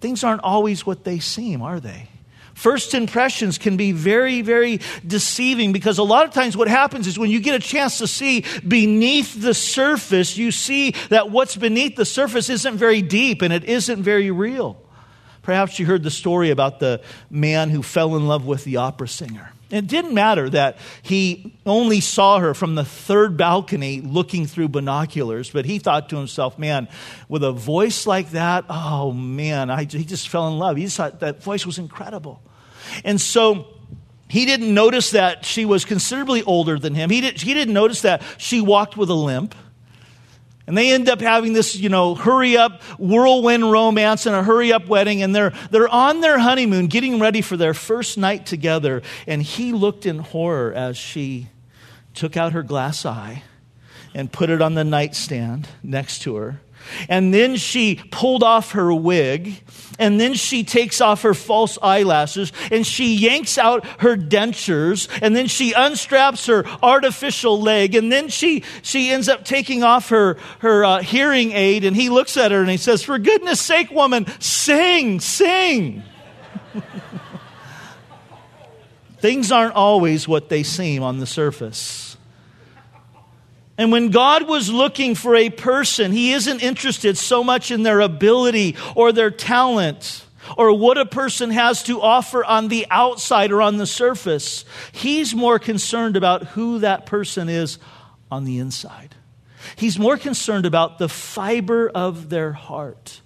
Things 0.00 0.24
aren't 0.24 0.42
always 0.42 0.84
what 0.84 1.04
they 1.04 1.20
seem, 1.20 1.62
are 1.62 1.78
they? 1.78 2.08
First 2.54 2.94
impressions 2.94 3.58
can 3.58 3.76
be 3.76 3.92
very, 3.92 4.42
very 4.42 4.80
deceiving 5.06 5.72
because 5.72 5.98
a 5.98 6.02
lot 6.02 6.26
of 6.26 6.32
times 6.32 6.56
what 6.56 6.68
happens 6.68 7.06
is 7.06 7.18
when 7.18 7.30
you 7.30 7.40
get 7.40 7.54
a 7.54 7.58
chance 7.64 7.98
to 7.98 8.06
see 8.06 8.44
beneath 8.66 9.40
the 9.40 9.54
surface, 9.54 10.36
you 10.36 10.50
see 10.50 10.94
that 11.08 11.30
what's 11.30 11.56
beneath 11.56 11.96
the 11.96 12.04
surface 12.04 12.50
isn't 12.50 12.76
very 12.76 13.02
deep 13.02 13.42
and 13.42 13.52
it 13.52 13.64
isn't 13.64 14.02
very 14.02 14.30
real. 14.30 14.80
Perhaps 15.42 15.78
you 15.78 15.86
heard 15.86 16.02
the 16.02 16.10
story 16.10 16.50
about 16.50 16.78
the 16.78 17.00
man 17.30 17.70
who 17.70 17.82
fell 17.82 18.16
in 18.16 18.28
love 18.28 18.46
with 18.46 18.64
the 18.64 18.76
opera 18.76 19.08
singer. 19.08 19.51
It 19.72 19.86
didn't 19.86 20.12
matter 20.12 20.50
that 20.50 20.76
he 21.00 21.58
only 21.64 22.00
saw 22.00 22.38
her 22.38 22.52
from 22.52 22.74
the 22.74 22.84
third 22.84 23.38
balcony 23.38 24.02
looking 24.02 24.46
through 24.46 24.68
binoculars, 24.68 25.50
but 25.50 25.64
he 25.64 25.78
thought 25.78 26.10
to 26.10 26.16
himself, 26.16 26.58
man, 26.58 26.88
with 27.26 27.42
a 27.42 27.52
voice 27.52 28.06
like 28.06 28.32
that, 28.32 28.66
oh 28.68 29.12
man, 29.12 29.70
I, 29.70 29.84
he 29.84 30.04
just 30.04 30.28
fell 30.28 30.46
in 30.48 30.58
love. 30.58 30.76
He 30.76 30.86
thought 30.88 31.20
that 31.20 31.42
voice 31.42 31.64
was 31.64 31.78
incredible. 31.78 32.42
And 33.02 33.18
so 33.18 33.66
he 34.28 34.44
didn't 34.44 34.72
notice 34.74 35.12
that 35.12 35.46
she 35.46 35.64
was 35.64 35.86
considerably 35.86 36.42
older 36.42 36.78
than 36.78 36.94
him. 36.94 37.08
He, 37.08 37.22
did, 37.22 37.40
he 37.40 37.54
didn't 37.54 37.74
notice 37.74 38.02
that 38.02 38.22
she 38.36 38.60
walked 38.60 38.96
with 38.96 39.08
a 39.08 39.14
limp. 39.14 39.54
And 40.66 40.78
they 40.78 40.92
end 40.92 41.08
up 41.08 41.20
having 41.20 41.52
this, 41.52 41.74
you 41.76 41.88
know, 41.88 42.14
hurry 42.14 42.56
up 42.56 42.82
whirlwind 42.98 43.70
romance 43.70 44.26
and 44.26 44.36
a 44.36 44.42
hurry 44.42 44.72
up 44.72 44.86
wedding. 44.86 45.22
And 45.22 45.34
they're, 45.34 45.52
they're 45.70 45.88
on 45.88 46.20
their 46.20 46.38
honeymoon, 46.38 46.86
getting 46.86 47.18
ready 47.18 47.40
for 47.40 47.56
their 47.56 47.74
first 47.74 48.16
night 48.16 48.46
together. 48.46 49.02
And 49.26 49.42
he 49.42 49.72
looked 49.72 50.06
in 50.06 50.18
horror 50.18 50.72
as 50.72 50.96
she 50.96 51.48
took 52.14 52.36
out 52.36 52.52
her 52.52 52.62
glass 52.62 53.04
eye 53.04 53.42
and 54.14 54.30
put 54.30 54.50
it 54.50 54.62
on 54.62 54.74
the 54.74 54.84
nightstand 54.84 55.68
next 55.82 56.20
to 56.22 56.36
her 56.36 56.60
and 57.08 57.32
then 57.32 57.56
she 57.56 57.96
pulled 58.10 58.42
off 58.42 58.72
her 58.72 58.92
wig. 58.92 59.62
And 59.98 60.18
then 60.18 60.34
she 60.34 60.64
takes 60.64 61.00
off 61.00 61.22
her 61.22 61.34
false 61.34 61.78
eyelashes. 61.82 62.52
And 62.70 62.86
she 62.86 63.14
yanks 63.14 63.58
out 63.58 63.84
her 64.00 64.16
dentures. 64.16 65.08
And 65.20 65.36
then 65.36 65.46
she 65.46 65.72
unstraps 65.72 66.46
her 66.48 66.64
artificial 66.82 67.60
leg. 67.60 67.94
And 67.94 68.10
then 68.10 68.28
she, 68.28 68.64
she 68.82 69.10
ends 69.10 69.28
up 69.28 69.44
taking 69.44 69.82
off 69.82 70.08
her, 70.08 70.38
her 70.60 70.84
uh, 70.84 71.02
hearing 71.02 71.52
aid. 71.52 71.84
And 71.84 71.94
he 71.94 72.08
looks 72.08 72.36
at 72.36 72.50
her 72.52 72.60
and 72.60 72.70
he 72.70 72.78
says, 72.78 73.02
For 73.02 73.18
goodness 73.18 73.60
sake, 73.60 73.90
woman, 73.90 74.26
sing, 74.40 75.20
sing. 75.20 76.02
Things 79.18 79.52
aren't 79.52 79.74
always 79.74 80.26
what 80.26 80.48
they 80.48 80.62
seem 80.62 81.02
on 81.02 81.18
the 81.18 81.26
surface. 81.26 82.11
And 83.78 83.90
when 83.90 84.10
God 84.10 84.46
was 84.46 84.70
looking 84.70 85.14
for 85.14 85.34
a 85.34 85.50
person, 85.50 86.12
He 86.12 86.32
isn't 86.32 86.62
interested 86.62 87.16
so 87.16 87.42
much 87.42 87.70
in 87.70 87.82
their 87.82 88.00
ability 88.00 88.76
or 88.94 89.12
their 89.12 89.30
talent 89.30 90.24
or 90.56 90.76
what 90.76 90.98
a 90.98 91.06
person 91.06 91.50
has 91.50 91.82
to 91.84 92.00
offer 92.00 92.44
on 92.44 92.68
the 92.68 92.86
outside 92.90 93.52
or 93.52 93.62
on 93.62 93.76
the 93.78 93.86
surface. 93.86 94.64
He's 94.92 95.34
more 95.34 95.58
concerned 95.58 96.16
about 96.16 96.48
who 96.48 96.80
that 96.80 97.06
person 97.06 97.48
is 97.48 97.78
on 98.30 98.44
the 98.44 98.58
inside. 98.58 99.14
He's 99.76 99.98
more 99.98 100.16
concerned 100.16 100.66
about 100.66 100.98
the 100.98 101.08
fiber 101.08 101.88
of 101.88 102.28
their 102.28 102.52
heart. 102.52 103.20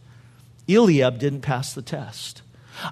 Eliab 0.69 1.19
didn't 1.19 1.41
pass 1.41 1.73
the 1.73 1.83
test. 1.83 2.43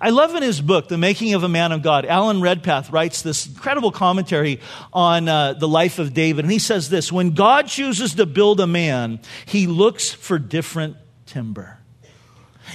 I 0.00 0.10
love 0.10 0.34
in 0.34 0.42
his 0.42 0.60
book, 0.60 0.88
The 0.88 0.98
Making 0.98 1.34
of 1.34 1.42
a 1.42 1.48
Man 1.48 1.72
of 1.72 1.82
God, 1.82 2.06
Alan 2.06 2.40
Redpath 2.40 2.90
writes 2.90 3.22
this 3.22 3.46
incredible 3.46 3.92
commentary 3.92 4.60
on 4.92 5.28
uh, 5.28 5.54
the 5.54 5.68
life 5.68 5.98
of 5.98 6.14
David. 6.14 6.44
And 6.44 6.52
he 6.52 6.58
says 6.58 6.88
this 6.88 7.12
When 7.12 7.30
God 7.30 7.66
chooses 7.68 8.14
to 8.14 8.26
build 8.26 8.60
a 8.60 8.66
man, 8.66 9.20
he 9.46 9.66
looks 9.66 10.10
for 10.10 10.38
different 10.38 10.96
timber. 11.26 11.78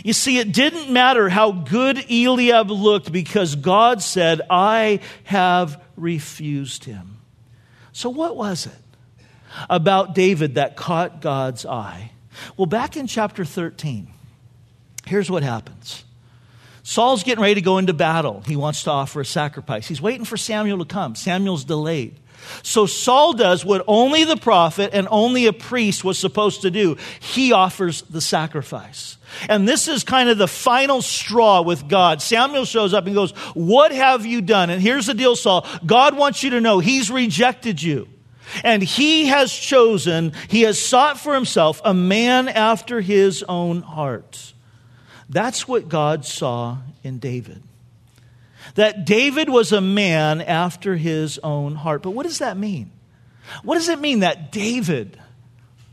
You 0.04 0.14
see, 0.14 0.38
it 0.38 0.54
didn't 0.54 0.92
matter 0.92 1.30
how 1.30 1.52
good 1.52 1.98
Eliab 2.12 2.70
looked 2.70 3.12
because 3.12 3.56
God 3.56 4.02
said, 4.02 4.42
I 4.50 5.00
have 5.24 5.84
refused 5.98 6.84
him. 6.84 7.18
So, 7.92 8.10
what 8.10 8.38
was 8.38 8.68
it 8.68 8.74
about 9.70 10.14
David 10.14 10.56
that 10.56 10.76
caught 10.76 11.22
God's 11.22 11.66
eye? 11.66 12.12
Well, 12.56 12.68
back 12.68 12.96
in 12.96 13.08
chapter 13.08 13.44
13, 13.44 14.08
here's 15.06 15.30
what 15.30 15.44
happens. 15.44 16.06
Saul's 16.90 17.22
getting 17.22 17.44
ready 17.44 17.54
to 17.54 17.62
go 17.62 17.78
into 17.78 17.94
battle. 17.94 18.42
He 18.48 18.56
wants 18.56 18.82
to 18.86 18.90
offer 18.90 19.22
a 19.22 19.26
sacrifice. 19.26 19.88
He's 19.88 20.02
waiting 20.02 20.26
for 20.26 20.38
Samuel 20.38 20.80
to 20.80 20.86
come. 20.86 21.14
Samuel's 21.14 21.64
delayed. 21.64 22.20
So 22.64 22.88
Saul 22.88 23.34
does 23.34 23.64
what 23.64 23.84
only 23.86 24.24
the 24.24 24.38
prophet 24.38 24.90
and 24.92 25.08
only 25.12 25.46
a 25.46 25.54
priest 25.54 26.04
was 26.04 26.18
supposed 26.18 26.64
to 26.64 26.72
do. 26.72 26.98
He 27.20 27.52
offers 27.52 28.02
the 28.02 28.22
sacrifice. 28.22 29.18
And 29.48 29.70
this 29.70 29.88
is 29.88 30.04
kind 30.04 30.30
of 30.30 30.40
the 30.40 30.48
final 30.48 31.04
straw 31.04 31.62
with 31.62 31.88
God. 31.88 32.24
Samuel 32.24 32.66
shows 32.66 32.96
up 32.96 33.06
and 33.06 33.14
goes, 33.14 33.34
What 33.54 33.92
have 33.92 34.26
you 34.26 34.42
done? 34.42 34.72
And 34.72 34.82
here's 34.82 35.06
the 35.06 35.14
deal, 35.14 35.36
Saul. 35.36 35.68
God 35.86 36.18
wants 36.18 36.42
you 36.42 36.50
to 36.50 36.60
know 36.60 36.80
he's 36.80 37.12
rejected 37.12 37.84
you. 37.84 38.10
And 38.64 38.82
he 38.82 39.28
has 39.28 39.54
chosen, 39.54 40.34
he 40.48 40.64
has 40.64 40.82
sought 40.82 41.20
for 41.20 41.36
himself 41.36 41.82
a 41.86 41.94
man 41.94 42.50
after 42.50 43.00
his 43.00 43.44
own 43.48 43.84
heart. 43.84 44.54
That's 45.30 45.68
what 45.68 45.88
God 45.88 46.26
saw 46.26 46.78
in 47.04 47.20
David. 47.20 47.62
That 48.76 49.06
David 49.06 49.50
was 49.50 49.72
a 49.72 49.82
man 49.82 50.42
after 50.42 50.96
his 50.96 51.40
own 51.40 51.76
heart. 51.76 52.02
But 52.02 52.12
what 52.12 52.26
does 52.26 52.40
that 52.40 52.58
mean? 52.58 52.92
What 53.64 53.76
does 53.76 53.90
it 53.90 54.00
mean 54.00 54.20
that 54.20 54.52
David 54.52 55.20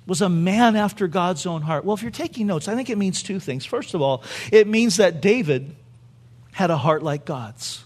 was 0.07 0.23
a 0.23 0.29
man 0.29 0.77
after 0.77 1.07
God's 1.07 1.47
own 1.47 1.63
heart? 1.63 1.85
Well, 1.85 1.95
if 1.95 2.03
you're 2.03 2.11
taking 2.11 2.47
notes, 2.47 2.69
I 2.69 2.75
think 2.75 2.91
it 2.91 2.99
means 2.99 3.23
two 3.23 3.41
things. 3.41 3.65
First 3.65 3.95
of 3.95 4.03
all, 4.03 4.25
it 4.53 4.67
means 4.67 4.97
that 4.97 5.21
David 5.21 5.75
had 6.53 6.71
a 6.71 6.77
heart 6.77 7.03
like 7.03 7.25
God's. 7.25 7.85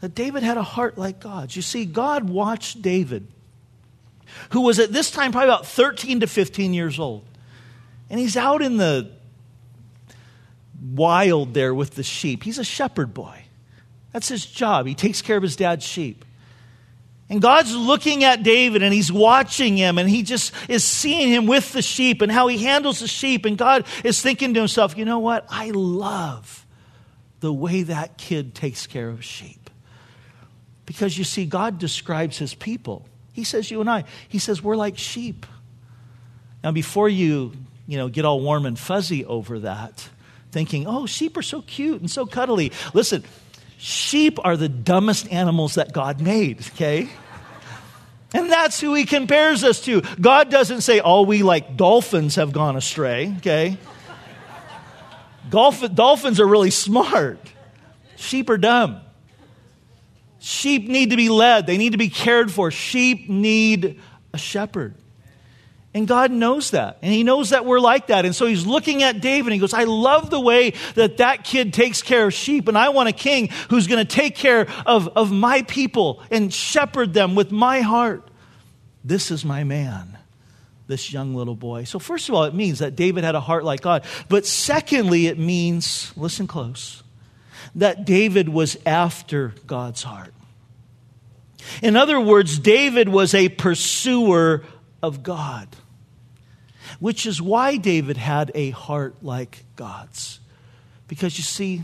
That 0.00 0.14
David 0.14 0.42
had 0.42 0.58
a 0.58 0.62
heart 0.62 0.98
like 0.98 1.20
God's. 1.20 1.56
You 1.56 1.62
see, 1.62 1.86
God 1.86 2.28
watched 2.28 2.82
David, 2.82 3.26
who 4.50 4.62
was 4.62 4.78
at 4.78 4.92
this 4.92 5.10
time 5.10 5.32
probably 5.32 5.48
about 5.48 5.66
13 5.66 6.20
to 6.20 6.26
15 6.26 6.74
years 6.74 6.98
old. 6.98 7.24
And 8.10 8.20
he's 8.20 8.36
out 8.36 8.62
in 8.62 8.76
the 8.76 9.15
wild 10.94 11.54
there 11.54 11.74
with 11.74 11.94
the 11.94 12.02
sheep. 12.02 12.42
He's 12.42 12.58
a 12.58 12.64
shepherd 12.64 13.14
boy. 13.14 13.44
That's 14.12 14.28
his 14.28 14.46
job. 14.46 14.86
He 14.86 14.94
takes 14.94 15.22
care 15.22 15.36
of 15.36 15.42
his 15.42 15.56
dad's 15.56 15.84
sheep. 15.84 16.24
And 17.28 17.42
God's 17.42 17.74
looking 17.74 18.22
at 18.22 18.44
David 18.44 18.82
and 18.82 18.94
he's 18.94 19.10
watching 19.10 19.76
him 19.76 19.98
and 19.98 20.08
he 20.08 20.22
just 20.22 20.52
is 20.68 20.84
seeing 20.84 21.28
him 21.28 21.46
with 21.46 21.72
the 21.72 21.82
sheep 21.82 22.22
and 22.22 22.30
how 22.30 22.46
he 22.46 22.58
handles 22.58 23.00
the 23.00 23.08
sheep. 23.08 23.44
And 23.44 23.58
God 23.58 23.84
is 24.04 24.22
thinking 24.22 24.54
to 24.54 24.60
himself, 24.60 24.96
you 24.96 25.04
know 25.04 25.18
what? 25.18 25.44
I 25.50 25.70
love 25.70 26.64
the 27.40 27.52
way 27.52 27.82
that 27.82 28.16
kid 28.16 28.54
takes 28.54 28.86
care 28.86 29.08
of 29.08 29.24
sheep. 29.24 29.70
Because 30.86 31.18
you 31.18 31.24
see, 31.24 31.46
God 31.46 31.78
describes 31.78 32.38
his 32.38 32.54
people. 32.54 33.08
He 33.32 33.42
says, 33.42 33.70
you 33.70 33.80
and 33.80 33.90
I, 33.90 34.04
he 34.28 34.38
says, 34.38 34.62
we're 34.62 34.76
like 34.76 34.96
sheep. 34.96 35.46
Now, 36.62 36.70
before 36.70 37.08
you, 37.08 37.52
you 37.88 37.98
know, 37.98 38.08
get 38.08 38.24
all 38.24 38.40
warm 38.40 38.66
and 38.66 38.78
fuzzy 38.78 39.24
over 39.24 39.58
that, 39.60 40.08
thinking, 40.56 40.86
oh, 40.86 41.04
sheep 41.04 41.36
are 41.36 41.42
so 41.42 41.60
cute 41.60 42.00
and 42.00 42.10
so 42.10 42.24
cuddly. 42.24 42.72
Listen, 42.94 43.22
sheep 43.76 44.38
are 44.42 44.56
the 44.56 44.70
dumbest 44.70 45.30
animals 45.30 45.74
that 45.74 45.92
God 45.92 46.18
made, 46.18 46.66
okay? 46.68 47.10
And 48.32 48.50
that's 48.50 48.80
who 48.80 48.94
he 48.94 49.04
compares 49.04 49.64
us 49.64 49.82
to. 49.82 50.00
God 50.18 50.50
doesn't 50.50 50.80
say, 50.80 50.98
all 50.98 51.26
we 51.26 51.42
like 51.42 51.76
dolphins 51.76 52.36
have 52.36 52.54
gone 52.54 52.74
astray, 52.74 53.34
okay? 53.36 53.76
Dolphins 55.50 56.40
are 56.40 56.46
really 56.46 56.70
smart. 56.70 57.38
Sheep 58.16 58.48
are 58.48 58.56
dumb. 58.56 59.02
Sheep 60.38 60.88
need 60.88 61.10
to 61.10 61.16
be 61.16 61.28
led, 61.28 61.66
they 61.66 61.76
need 61.76 61.92
to 61.92 61.98
be 61.98 62.08
cared 62.08 62.50
for. 62.50 62.70
Sheep 62.70 63.28
need 63.28 64.00
a 64.32 64.38
shepherd. 64.38 64.94
And 65.96 66.06
God 66.06 66.30
knows 66.30 66.72
that. 66.72 66.98
And 67.00 67.10
He 67.10 67.24
knows 67.24 67.50
that 67.50 67.64
we're 67.64 67.80
like 67.80 68.08
that. 68.08 68.26
And 68.26 68.36
so 68.36 68.44
He's 68.44 68.66
looking 68.66 69.02
at 69.02 69.22
David 69.22 69.46
and 69.46 69.54
He 69.54 69.58
goes, 69.58 69.72
I 69.72 69.84
love 69.84 70.28
the 70.28 70.38
way 70.38 70.74
that 70.94 71.16
that 71.16 71.42
kid 71.42 71.72
takes 71.72 72.02
care 72.02 72.26
of 72.26 72.34
sheep. 72.34 72.68
And 72.68 72.76
I 72.76 72.90
want 72.90 73.08
a 73.08 73.12
king 73.12 73.48
who's 73.70 73.86
going 73.86 74.06
to 74.06 74.14
take 74.14 74.34
care 74.34 74.68
of, 74.84 75.08
of 75.16 75.32
my 75.32 75.62
people 75.62 76.22
and 76.30 76.52
shepherd 76.52 77.14
them 77.14 77.34
with 77.34 77.50
my 77.50 77.80
heart. 77.80 78.28
This 79.04 79.30
is 79.30 79.42
my 79.42 79.64
man, 79.64 80.18
this 80.86 81.14
young 81.14 81.34
little 81.34 81.56
boy. 81.56 81.84
So, 81.84 81.98
first 81.98 82.28
of 82.28 82.34
all, 82.34 82.44
it 82.44 82.52
means 82.52 82.80
that 82.80 82.94
David 82.94 83.24
had 83.24 83.34
a 83.34 83.40
heart 83.40 83.64
like 83.64 83.80
God. 83.80 84.04
But 84.28 84.44
secondly, 84.44 85.28
it 85.28 85.38
means, 85.38 86.12
listen 86.14 86.46
close, 86.46 87.04
that 87.74 88.04
David 88.04 88.50
was 88.50 88.76
after 88.84 89.54
God's 89.66 90.02
heart. 90.02 90.34
In 91.80 91.96
other 91.96 92.20
words, 92.20 92.58
David 92.58 93.08
was 93.08 93.32
a 93.32 93.48
pursuer 93.48 94.62
of 95.02 95.22
God 95.22 95.68
which 96.98 97.26
is 97.26 97.40
why 97.40 97.76
David 97.76 98.16
had 98.16 98.50
a 98.54 98.70
heart 98.70 99.22
like 99.22 99.64
God's. 99.76 100.40
Because 101.08 101.38
you 101.38 101.44
see, 101.44 101.82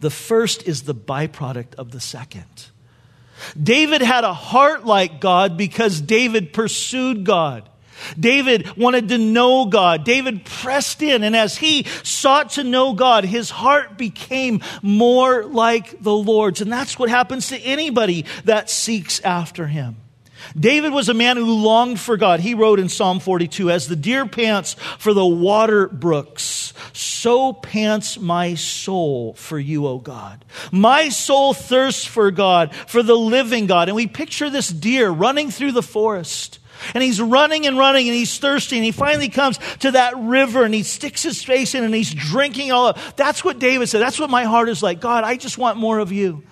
the 0.00 0.10
first 0.10 0.66
is 0.66 0.82
the 0.82 0.94
byproduct 0.94 1.74
of 1.76 1.90
the 1.90 2.00
second. 2.00 2.66
David 3.60 4.02
had 4.02 4.24
a 4.24 4.34
heart 4.34 4.84
like 4.84 5.20
God 5.20 5.56
because 5.56 6.00
David 6.00 6.52
pursued 6.52 7.24
God. 7.24 7.68
David 8.18 8.76
wanted 8.76 9.08
to 9.10 9.18
know 9.18 9.66
God. 9.66 10.04
David 10.04 10.44
pressed 10.44 11.02
in, 11.02 11.22
and 11.22 11.36
as 11.36 11.56
he 11.56 11.84
sought 12.02 12.50
to 12.50 12.64
know 12.64 12.94
God, 12.94 13.24
his 13.24 13.50
heart 13.50 13.96
became 13.96 14.60
more 14.82 15.44
like 15.44 16.02
the 16.02 16.14
Lord's. 16.14 16.60
And 16.60 16.72
that's 16.72 16.98
what 16.98 17.08
happens 17.08 17.48
to 17.48 17.58
anybody 17.58 18.24
that 18.44 18.70
seeks 18.70 19.20
after 19.20 19.66
him. 19.68 19.96
David 20.58 20.92
was 20.92 21.08
a 21.08 21.14
man 21.14 21.36
who 21.36 21.62
longed 21.62 22.00
for 22.00 22.16
God. 22.16 22.40
He 22.40 22.54
wrote 22.54 22.78
in 22.78 22.88
Psalm 22.88 23.20
42 23.20 23.70
As 23.70 23.88
the 23.88 23.96
deer 23.96 24.26
pants 24.26 24.74
for 24.98 25.14
the 25.14 25.26
water 25.26 25.88
brooks, 25.88 26.72
so 26.92 27.52
pants 27.52 28.18
my 28.18 28.54
soul 28.54 29.34
for 29.34 29.58
you, 29.58 29.86
O 29.86 29.98
God. 29.98 30.44
My 30.70 31.08
soul 31.08 31.54
thirsts 31.54 32.04
for 32.04 32.30
God, 32.30 32.74
for 32.74 33.02
the 33.02 33.16
living 33.16 33.66
God. 33.66 33.88
And 33.88 33.96
we 33.96 34.06
picture 34.06 34.50
this 34.50 34.68
deer 34.68 35.10
running 35.10 35.50
through 35.50 35.72
the 35.72 35.82
forest. 35.82 36.58
And 36.94 37.02
he's 37.02 37.20
running 37.20 37.66
and 37.66 37.78
running 37.78 38.08
and 38.08 38.16
he's 38.16 38.38
thirsty 38.38 38.76
and 38.76 38.84
he 38.84 38.90
finally 38.90 39.28
comes 39.28 39.58
to 39.80 39.92
that 39.92 40.16
river 40.16 40.64
and 40.64 40.74
he 40.74 40.82
sticks 40.82 41.22
his 41.22 41.42
face 41.42 41.74
in 41.74 41.84
and 41.84 41.94
he's 41.94 42.12
drinking 42.12 42.72
all 42.72 42.88
of 42.88 43.14
That's 43.16 43.44
what 43.44 43.60
David 43.60 43.88
said. 43.88 44.00
That's 44.00 44.18
what 44.18 44.30
my 44.30 44.44
heart 44.44 44.68
is 44.68 44.82
like. 44.82 45.00
God, 45.00 45.22
I 45.22 45.36
just 45.36 45.58
want 45.58 45.78
more 45.78 46.00
of 46.00 46.10
you. 46.10 46.42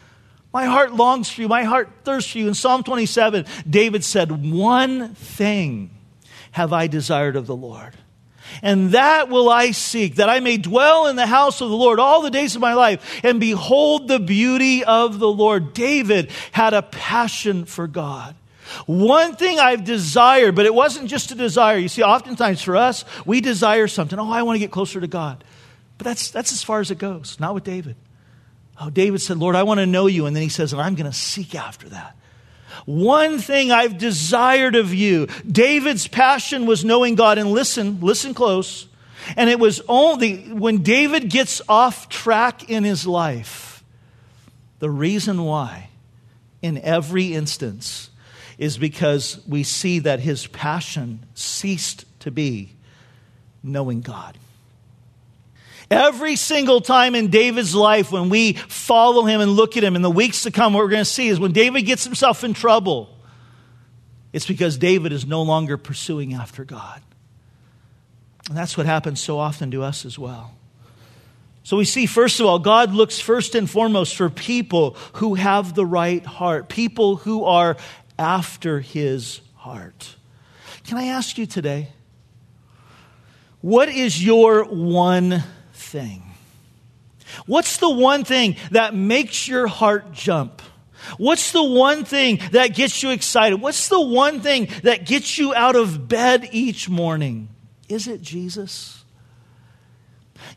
My 0.52 0.64
heart 0.64 0.92
longs 0.94 1.30
for 1.30 1.42
you. 1.42 1.48
My 1.48 1.64
heart 1.64 1.88
thirsts 2.04 2.32
for 2.32 2.38
you. 2.38 2.48
In 2.48 2.54
Psalm 2.54 2.82
27, 2.82 3.46
David 3.68 4.04
said, 4.04 4.50
One 4.52 5.14
thing 5.14 5.90
have 6.52 6.72
I 6.72 6.86
desired 6.86 7.36
of 7.36 7.46
the 7.46 7.56
Lord. 7.56 7.94
And 8.62 8.90
that 8.92 9.28
will 9.28 9.48
I 9.48 9.70
seek, 9.70 10.16
that 10.16 10.28
I 10.28 10.40
may 10.40 10.56
dwell 10.56 11.06
in 11.06 11.14
the 11.14 11.26
house 11.26 11.60
of 11.60 11.70
the 11.70 11.76
Lord 11.76 12.00
all 12.00 12.22
the 12.22 12.30
days 12.30 12.56
of 12.56 12.60
my 12.60 12.74
life 12.74 13.20
and 13.22 13.38
behold 13.38 14.08
the 14.08 14.18
beauty 14.18 14.84
of 14.84 15.20
the 15.20 15.30
Lord. 15.30 15.72
David 15.72 16.30
had 16.50 16.74
a 16.74 16.82
passion 16.82 17.64
for 17.64 17.86
God. 17.86 18.34
One 18.86 19.36
thing 19.36 19.58
I've 19.58 19.84
desired, 19.84 20.54
but 20.54 20.66
it 20.66 20.74
wasn't 20.74 21.08
just 21.08 21.30
a 21.32 21.34
desire. 21.34 21.76
You 21.76 21.88
see, 21.88 22.02
oftentimes 22.02 22.62
for 22.62 22.76
us, 22.76 23.04
we 23.24 23.40
desire 23.40 23.88
something. 23.88 24.18
Oh, 24.18 24.30
I 24.30 24.42
want 24.42 24.56
to 24.56 24.60
get 24.60 24.70
closer 24.70 25.00
to 25.00 25.08
God. 25.08 25.42
But 25.98 26.06
that's, 26.06 26.30
that's 26.30 26.52
as 26.52 26.62
far 26.62 26.80
as 26.80 26.90
it 26.90 26.98
goes, 26.98 27.38
not 27.40 27.54
with 27.54 27.64
David. 27.64 27.96
Oh, 28.80 28.88
David 28.88 29.20
said, 29.20 29.36
Lord, 29.36 29.56
I 29.56 29.62
want 29.62 29.78
to 29.78 29.86
know 29.86 30.06
you. 30.06 30.24
And 30.24 30.34
then 30.34 30.42
he 30.42 30.48
says, 30.48 30.72
and 30.72 30.80
I'm 30.80 30.94
going 30.94 31.10
to 31.10 31.16
seek 31.16 31.54
after 31.54 31.90
that. 31.90 32.16
One 32.86 33.38
thing 33.38 33.70
I've 33.70 33.98
desired 33.98 34.74
of 34.74 34.94
you. 34.94 35.26
David's 35.46 36.08
passion 36.08 36.64
was 36.64 36.82
knowing 36.82 37.14
God. 37.14 37.36
And 37.36 37.50
listen, 37.50 38.00
listen 38.00 38.32
close. 38.32 38.86
And 39.36 39.50
it 39.50 39.60
was 39.60 39.82
only 39.86 40.38
when 40.50 40.78
David 40.78 41.28
gets 41.28 41.60
off 41.68 42.08
track 42.08 42.70
in 42.70 42.84
his 42.84 43.06
life, 43.06 43.84
the 44.78 44.90
reason 44.90 45.44
why, 45.44 45.90
in 46.62 46.78
every 46.78 47.34
instance, 47.34 48.08
is 48.56 48.78
because 48.78 49.40
we 49.46 49.62
see 49.62 49.98
that 50.00 50.20
his 50.20 50.46
passion 50.46 51.26
ceased 51.34 52.06
to 52.20 52.30
be 52.30 52.74
knowing 53.62 54.00
God. 54.00 54.38
Every 55.90 56.36
single 56.36 56.80
time 56.80 57.16
in 57.16 57.28
David's 57.28 57.74
life, 57.74 58.12
when 58.12 58.28
we 58.28 58.52
follow 58.52 59.24
him 59.24 59.40
and 59.40 59.50
look 59.52 59.76
at 59.76 59.82
him 59.82 59.96
in 59.96 60.02
the 60.02 60.10
weeks 60.10 60.44
to 60.44 60.52
come, 60.52 60.72
what 60.72 60.84
we're 60.84 60.90
going 60.90 61.00
to 61.00 61.04
see 61.04 61.28
is 61.28 61.40
when 61.40 61.52
David 61.52 61.82
gets 61.82 62.04
himself 62.04 62.44
in 62.44 62.54
trouble, 62.54 63.16
it's 64.32 64.46
because 64.46 64.78
David 64.78 65.12
is 65.12 65.26
no 65.26 65.42
longer 65.42 65.76
pursuing 65.76 66.34
after 66.34 66.64
God. 66.64 67.02
And 68.48 68.56
that's 68.56 68.76
what 68.76 68.86
happens 68.86 69.20
so 69.20 69.38
often 69.38 69.72
to 69.72 69.82
us 69.82 70.04
as 70.04 70.16
well. 70.16 70.54
So 71.64 71.76
we 71.76 71.84
see, 71.84 72.06
first 72.06 72.38
of 72.40 72.46
all, 72.46 72.60
God 72.60 72.92
looks 72.92 73.20
first 73.20 73.54
and 73.56 73.68
foremost 73.68 74.16
for 74.16 74.30
people 74.30 74.96
who 75.14 75.34
have 75.34 75.74
the 75.74 75.84
right 75.84 76.24
heart, 76.24 76.68
people 76.68 77.16
who 77.16 77.44
are 77.44 77.76
after 78.18 78.80
his 78.80 79.40
heart. 79.56 80.16
Can 80.84 80.98
I 80.98 81.06
ask 81.06 81.36
you 81.36 81.46
today, 81.46 81.88
what 83.60 83.88
is 83.88 84.24
your 84.24 84.64
one 84.64 85.42
thing? 85.90 86.22
What's 87.46 87.76
the 87.78 87.90
one 87.90 88.24
thing 88.24 88.56
that 88.70 88.94
makes 88.94 89.46
your 89.46 89.66
heart 89.66 90.12
jump? 90.12 90.62
What's 91.16 91.52
the 91.52 91.62
one 91.62 92.04
thing 92.04 92.40
that 92.52 92.74
gets 92.74 93.02
you 93.02 93.10
excited? 93.10 93.60
What's 93.60 93.88
the 93.88 94.00
one 94.00 94.40
thing 94.40 94.68
that 94.82 95.06
gets 95.06 95.38
you 95.38 95.54
out 95.54 95.76
of 95.76 96.08
bed 96.08 96.48
each 96.52 96.88
morning? 96.88 97.48
Is 97.88 98.06
it 98.06 98.22
Jesus? 98.22 99.04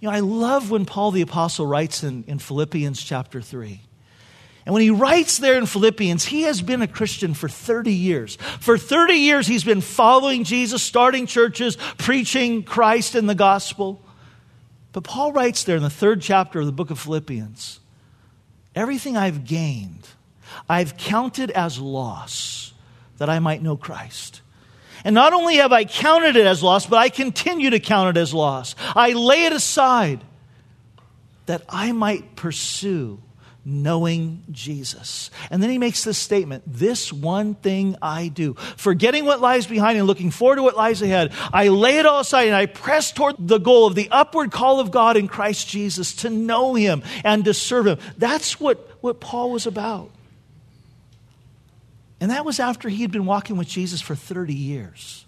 You 0.01 0.09
know, 0.09 0.15
I 0.15 0.19
love 0.19 0.69
when 0.69 0.85
Paul 0.85 1.11
the 1.11 1.21
Apostle 1.21 1.65
writes 1.65 2.03
in, 2.03 2.23
in 2.27 2.39
Philippians 2.39 3.01
chapter 3.01 3.41
3. 3.41 3.81
And 4.65 4.73
when 4.73 4.81
he 4.81 4.91
writes 4.91 5.39
there 5.39 5.57
in 5.57 5.65
Philippians, 5.65 6.25
he 6.25 6.43
has 6.43 6.61
been 6.61 6.81
a 6.81 6.87
Christian 6.87 7.33
for 7.33 7.49
30 7.49 7.91
years. 7.91 8.37
For 8.61 8.77
30 8.77 9.13
years, 9.13 9.45
he's 9.45 9.63
been 9.63 9.81
following 9.81 10.45
Jesus, 10.45 10.81
starting 10.81 11.25
churches, 11.25 11.77
preaching 11.97 12.63
Christ 12.63 13.15
and 13.15 13.29
the 13.29 13.35
gospel. 13.35 14.01
But 14.93 15.03
Paul 15.03 15.33
writes 15.33 15.63
there 15.63 15.75
in 15.75 15.83
the 15.83 15.89
third 15.89 16.21
chapter 16.21 16.59
of 16.59 16.65
the 16.65 16.71
book 16.71 16.89
of 16.89 16.99
Philippians 16.99 17.79
everything 18.75 19.15
I've 19.15 19.45
gained, 19.45 20.07
I've 20.67 20.97
counted 20.97 21.51
as 21.51 21.77
loss 21.77 22.73
that 23.17 23.29
I 23.29 23.37
might 23.39 23.61
know 23.61 23.77
Christ. 23.77 24.41
And 25.03 25.13
not 25.13 25.33
only 25.33 25.57
have 25.57 25.71
I 25.71 25.85
counted 25.85 26.35
it 26.35 26.47
as 26.47 26.63
loss, 26.63 26.87
but 26.87 26.97
I 26.97 27.09
continue 27.09 27.69
to 27.69 27.79
count 27.79 28.17
it 28.17 28.19
as 28.19 28.33
loss. 28.33 28.75
I 28.95 29.13
lay 29.13 29.45
it 29.45 29.53
aside 29.53 30.23
that 31.45 31.63
I 31.69 31.91
might 31.91 32.35
pursue 32.35 33.21
knowing 33.65 34.43
Jesus. 34.51 35.31
And 35.49 35.63
then 35.63 35.69
he 35.69 35.77
makes 35.77 36.03
this 36.03 36.17
statement 36.17 36.63
This 36.67 37.13
one 37.13 37.55
thing 37.55 37.95
I 38.01 38.27
do, 38.27 38.55
forgetting 38.77 39.25
what 39.25 39.41
lies 39.41 39.67
behind 39.67 39.97
and 39.97 40.07
looking 40.07 40.31
forward 40.31 40.57
to 40.57 40.63
what 40.63 40.75
lies 40.75 41.01
ahead, 41.01 41.33
I 41.51 41.69
lay 41.69 41.97
it 41.97 42.05
all 42.05 42.19
aside 42.19 42.47
and 42.47 42.55
I 42.55 42.65
press 42.65 43.11
toward 43.11 43.35
the 43.39 43.59
goal 43.59 43.87
of 43.87 43.95
the 43.95 44.09
upward 44.11 44.51
call 44.51 44.79
of 44.79 44.91
God 44.91 45.17
in 45.17 45.27
Christ 45.27 45.67
Jesus 45.67 46.15
to 46.17 46.29
know 46.29 46.73
him 46.73 47.03
and 47.23 47.45
to 47.45 47.53
serve 47.53 47.87
him. 47.87 47.97
That's 48.17 48.59
what, 48.59 48.89
what 49.01 49.19
Paul 49.19 49.51
was 49.51 49.65
about. 49.65 50.11
And 52.19 52.31
that 52.31 52.45
was 52.45 52.59
after 52.59 52.87
he 52.87 53.01
had 53.01 53.11
been 53.11 53.25
walking 53.25 53.57
with 53.57 53.67
Jesus 53.67 53.99
for 53.99 54.15
30 54.15 54.53
years. 54.53 55.25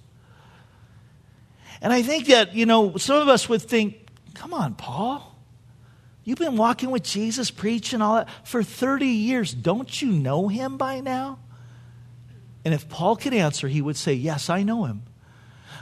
And 1.81 1.91
I 1.91 2.01
think 2.01 2.27
that, 2.27 2.55
you 2.55 2.65
know, 2.65 2.95
some 2.97 3.21
of 3.21 3.27
us 3.27 3.49
would 3.49 3.61
think, 3.61 4.07
come 4.33 4.53
on, 4.53 4.75
Paul. 4.75 5.34
You've 6.25 6.39
been 6.39 6.57
walking 6.57 6.89
with 6.89 7.03
Jesus, 7.03 7.51
preaching 7.51 8.01
all 8.01 8.15
that 8.15 8.29
for 8.43 8.63
30 8.63 9.05
years. 9.05 9.53
Don't 9.53 10.01
you 10.01 10.11
know 10.11 10.47
him 10.47 10.75
by 10.75 10.99
now? 10.99 11.37
And 12.65 12.73
if 12.73 12.89
Paul 12.89 13.15
could 13.15 13.33
answer, 13.33 13.67
he 13.67 13.79
would 13.79 13.95
say, 13.95 14.13
Yes, 14.13 14.49
I 14.49 14.63
know 14.63 14.85
him. 14.85 15.03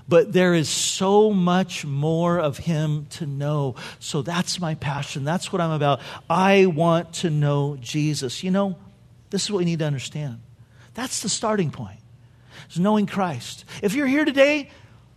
But 0.05 0.33
there 0.33 0.53
is 0.53 0.67
so 0.67 1.31
much 1.31 1.85
more 1.85 2.37
of 2.37 2.57
him 2.57 3.07
to 3.11 3.25
know. 3.25 3.75
So 3.99 4.21
that's 4.21 4.59
my 4.59 4.75
passion. 4.75 5.23
That's 5.23 5.53
what 5.53 5.61
I'm 5.61 5.71
about. 5.71 6.01
I 6.29 6.65
want 6.65 7.13
to 7.15 7.29
know 7.29 7.77
Jesus. 7.79 8.43
You 8.43 8.51
know, 8.51 8.75
this 9.29 9.43
is 9.43 9.51
what 9.51 9.59
we 9.59 9.65
need 9.65 9.79
to 9.79 9.85
understand. 9.85 10.41
That's 10.93 11.21
the 11.21 11.29
starting 11.29 11.71
point. 11.71 11.99
Is 12.69 12.79
knowing 12.79 13.05
Christ. 13.05 13.63
If 13.81 13.95
you're 13.95 14.07
here 14.07 14.25
today 14.25 14.69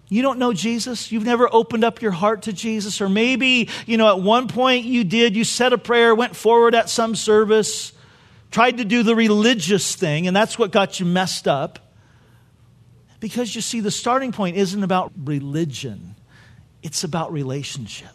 you 0.09 0.23
don't 0.23 0.39
know 0.39 0.53
Jesus. 0.53 1.11
You've 1.11 1.25
never 1.25 1.53
opened 1.53 1.85
up 1.85 2.01
your 2.01 2.13
heart 2.13 2.43
to 2.43 2.53
Jesus. 2.53 3.01
Or 3.01 3.09
maybe, 3.09 3.69
you 3.87 3.97
know, 3.97 4.09
at 4.09 4.21
one 4.21 4.47
point 4.49 4.85
you 4.85 5.03
did. 5.05 5.35
You 5.35 5.45
said 5.45 5.73
a 5.73 5.79
prayer, 5.79 6.15
went 6.15 6.37
forward 6.37 6.75
at 6.75 6.89
some 6.89 7.15
service, 7.15 7.93
tried 8.51 8.79
to 8.79 8.85
do 8.85 9.03
the 9.03 9.17
religious 9.17 9.97
thing, 9.97 10.27
and 10.27 10.37
that's 10.37 10.59
what 10.59 10.71
got 10.71 11.01
you 11.01 11.07
messed 11.07 11.49
up. 11.49 11.81
Because 13.19 13.55
you 13.55 13.61
see, 13.61 13.81
the 13.81 13.91
starting 13.91 14.31
point 14.31 14.57
isn't 14.57 14.83
about 14.83 15.13
religion, 15.25 16.15
it's 16.83 17.03
about 17.03 17.33
relationship. 17.33 18.09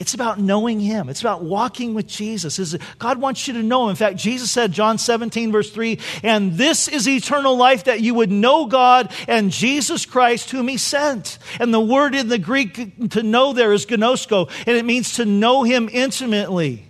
It's 0.00 0.12
about 0.12 0.40
knowing 0.40 0.80
Him. 0.80 1.08
It's 1.08 1.20
about 1.20 1.44
walking 1.44 1.94
with 1.94 2.08
Jesus. 2.08 2.76
God 2.98 3.20
wants 3.20 3.46
you 3.46 3.54
to 3.54 3.62
know 3.62 3.84
Him. 3.84 3.90
In 3.90 3.96
fact, 3.96 4.16
Jesus 4.16 4.50
said, 4.50 4.72
John 4.72 4.98
17, 4.98 5.52
verse 5.52 5.70
3, 5.70 6.00
and 6.24 6.54
this 6.54 6.88
is 6.88 7.08
eternal 7.08 7.56
life 7.56 7.84
that 7.84 8.00
you 8.00 8.12
would 8.14 8.30
know 8.30 8.66
God 8.66 9.12
and 9.28 9.52
Jesus 9.52 10.04
Christ, 10.04 10.50
whom 10.50 10.66
He 10.66 10.78
sent. 10.78 11.38
And 11.60 11.72
the 11.72 11.80
word 11.80 12.16
in 12.16 12.28
the 12.28 12.38
Greek 12.38 13.10
to 13.10 13.22
know 13.22 13.52
there 13.52 13.72
is 13.72 13.86
ginosko, 13.86 14.50
and 14.66 14.76
it 14.76 14.84
means 14.84 15.14
to 15.14 15.24
know 15.24 15.62
Him 15.62 15.88
intimately 15.92 16.84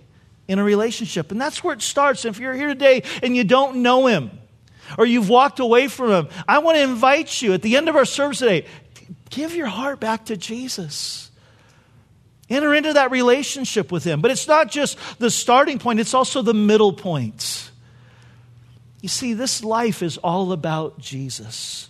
in 0.47 0.57
a 0.57 0.63
relationship. 0.63 1.31
And 1.31 1.39
that's 1.39 1.63
where 1.63 1.75
it 1.75 1.83
starts. 1.83 2.25
If 2.25 2.39
you're 2.39 2.55
here 2.55 2.69
today 2.69 3.03
and 3.21 3.35
you 3.35 3.43
don't 3.43 3.83
know 3.83 4.07
Him, 4.07 4.31
or 4.97 5.05
you've 5.05 5.29
walked 5.29 5.59
away 5.59 5.89
from 5.89 6.09
Him, 6.09 6.27
I 6.47 6.57
want 6.57 6.77
to 6.77 6.83
invite 6.83 7.39
you 7.41 7.53
at 7.53 7.61
the 7.61 7.77
end 7.77 7.87
of 7.87 7.95
our 7.95 8.05
service 8.05 8.39
today, 8.39 8.65
give 9.29 9.55
your 9.55 9.67
heart 9.67 9.99
back 9.99 10.25
to 10.25 10.37
Jesus. 10.37 11.29
Enter 12.49 12.73
into 12.75 12.93
that 12.93 13.11
relationship 13.11 13.91
with 13.91 14.03
Him. 14.03 14.21
But 14.21 14.31
it's 14.31 14.47
not 14.47 14.69
just 14.69 14.97
the 15.19 15.31
starting 15.31 15.79
point, 15.79 15.99
it's 15.99 16.13
also 16.13 16.41
the 16.41 16.53
middle 16.53 16.93
point. 16.93 17.71
You 19.01 19.09
see, 19.09 19.33
this 19.33 19.63
life 19.63 20.01
is 20.01 20.17
all 20.17 20.51
about 20.51 20.99
Jesus. 20.99 21.89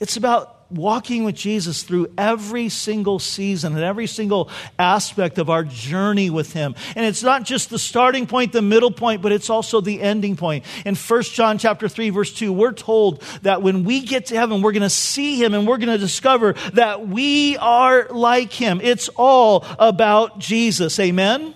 It's 0.00 0.16
about 0.16 0.63
walking 0.70 1.24
with 1.24 1.34
Jesus 1.34 1.82
through 1.82 2.12
every 2.16 2.68
single 2.68 3.18
season 3.18 3.74
and 3.74 3.84
every 3.84 4.06
single 4.06 4.50
aspect 4.78 5.38
of 5.38 5.50
our 5.50 5.64
journey 5.64 6.30
with 6.30 6.52
Him. 6.52 6.74
And 6.96 7.04
it's 7.06 7.22
not 7.22 7.44
just 7.44 7.70
the 7.70 7.78
starting 7.78 8.26
point, 8.26 8.52
the 8.52 8.62
middle 8.62 8.90
point, 8.90 9.22
but 9.22 9.32
it's 9.32 9.50
also 9.50 9.80
the 9.80 10.00
ending 10.00 10.36
point. 10.36 10.64
In 10.84 10.94
1 10.94 11.22
John 11.22 11.58
chapter 11.58 11.88
3, 11.88 12.10
verse 12.10 12.32
2, 12.34 12.52
we're 12.52 12.72
told 12.72 13.22
that 13.42 13.62
when 13.62 13.84
we 13.84 14.00
get 14.00 14.26
to 14.26 14.36
heaven, 14.36 14.62
we're 14.62 14.72
going 14.72 14.82
to 14.82 14.90
see 14.90 15.42
Him 15.42 15.54
and 15.54 15.66
we're 15.66 15.78
going 15.78 15.88
to 15.88 15.98
discover 15.98 16.54
that 16.74 17.06
we 17.06 17.56
are 17.58 18.08
like 18.10 18.52
Him. 18.52 18.80
It's 18.82 19.08
all 19.16 19.64
about 19.78 20.38
Jesus. 20.38 20.98
Amen? 20.98 21.54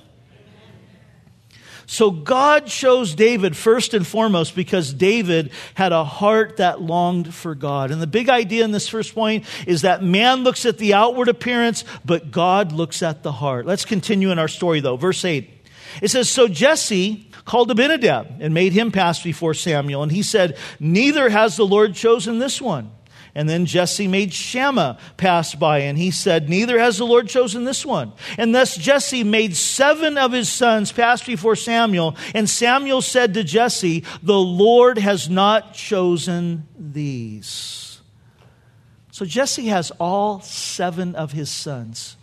So 1.91 2.11
God 2.11 2.67
chose 2.67 3.15
David 3.15 3.57
first 3.57 3.95
and 3.95 4.07
foremost 4.07 4.55
because 4.55 4.93
David 4.93 5.51
had 5.73 5.93
a 5.93 6.05
heart 6.05 6.59
that 6.59 6.83
longed 6.83 7.35
for 7.35 7.55
God. 7.55 7.91
And 7.91 8.03
the 8.03 8.07
big 8.07 8.29
idea 8.29 8.63
in 8.63 8.73
this 8.73 8.89
first 8.89 9.15
point 9.15 9.47
is 9.67 9.83
that 9.83 10.03
man 10.03 10.45
looks 10.45 10.67
at 10.67 10.77
the 10.77 10.93
outward 10.93 11.29
appearance, 11.29 11.87
but 12.05 12.31
God 12.31 12.73
looks 12.73 13.03
at 13.03 13.23
the 13.23 13.33
heart. 13.33 13.65
Let's 13.65 13.87
continue 13.87 14.31
in 14.31 14.39
our 14.39 14.49
story 14.49 14.81
though. 14.81 14.99
Verse 14.99 15.25
8. 15.25 15.49
It 16.03 16.09
says, 16.09 16.29
So 16.29 16.47
Jesse 16.47 17.27
called 17.47 17.71
Abinadab 17.71 18.37
and 18.41 18.53
made 18.53 18.75
him 18.75 18.93
pass 18.93 19.23
before 19.23 19.55
Samuel. 19.55 20.03
And 20.03 20.13
he 20.13 20.23
said, 20.23 20.59
Neither 20.79 21.31
has 21.31 21.57
the 21.57 21.67
Lord 21.67 21.95
chosen 21.95 22.39
this 22.39 22.61
one. 22.61 22.91
And 23.35 23.49
then 23.49 23.67
Jesse 23.67 24.09
made 24.09 24.33
Shammah 24.33 24.99
pass 25.17 25.55
by, 25.55 25.81
and 25.81 25.99
he 25.99 26.11
said, 26.11 26.49
Neither 26.49 26.79
has 26.79 26.99
the 26.99 27.07
Lord 27.07 27.29
chosen 27.29 27.65
this 27.65 27.85
one. 27.85 28.13
And 28.37 28.55
thus 28.55 28.77
Jesse 28.77 29.25
made 29.25 29.57
seven 29.57 30.19
of 30.19 30.33
his 30.33 30.51
sons 30.51 30.93
pass 30.93 31.23
before 31.23 31.57
Samuel. 31.57 32.17
And 32.35 32.49
Samuel 32.49 33.03
said 33.03 33.35
to 33.35 33.45
Jesse, 33.45 34.05
The 34.23 34.39
Lord 34.39 34.99
has 34.99 35.29
not 35.29 35.75
chosen 35.75 36.67
these. 36.79 38.01
So 39.11 39.25
Jesse 39.25 39.67
has 39.67 39.91
all 39.99 40.41
seven 40.41 41.15
of 41.15 41.33
his 41.33 41.51
sons 41.51 42.17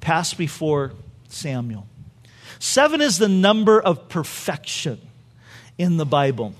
pass 0.00 0.34
before 0.34 0.92
Samuel. 1.28 1.86
Seven 2.58 3.00
is 3.00 3.16
the 3.16 3.28
number 3.28 3.80
of 3.80 4.08
perfection 4.08 5.00
in 5.78 5.96
the 5.96 6.04
Bible. 6.04 6.54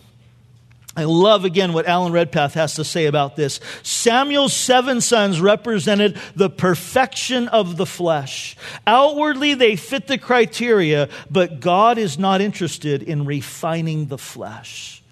I 0.97 1.05
love 1.05 1.45
again 1.45 1.73
what 1.73 1.87
Alan 1.87 2.13
Redpath 2.13 2.55
has 2.55 2.75
to 2.75 2.85
say 2.85 3.07
about 3.07 3.37
this. 3.37 3.61
Samuel's 3.85 4.53
seven 4.53 5.01
sons 5.01 5.41
represented 5.41 6.19
the 6.35 6.51
perfection 6.51 7.47
of 7.49 7.77
the 7.77 7.87
flesh. 7.87 8.57
Outwardly, 8.89 9.55
they 9.55 9.77
fit 9.77 10.09
the 10.09 10.19
criteria, 10.19 11.09
but 11.31 11.61
God 11.61 11.97
is 11.97 12.19
not 12.19 12.41
interested 12.41 13.05
in 13.05 13.25
refining 13.25 14.07
the 14.07 14.19
flesh. 14.19 15.03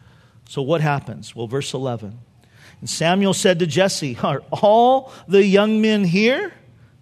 So, 0.49 0.63
what 0.63 0.81
happens? 0.81 1.37
Well, 1.37 1.47
verse 1.47 1.73
11. 1.73 2.19
And 2.81 2.91
Samuel 2.91 3.35
said 3.35 3.61
to 3.61 3.67
Jesse, 3.67 4.17
Are 4.23 4.43
all 4.51 5.13
the 5.29 5.45
young 5.45 5.81
men 5.81 6.03
here? 6.05 6.53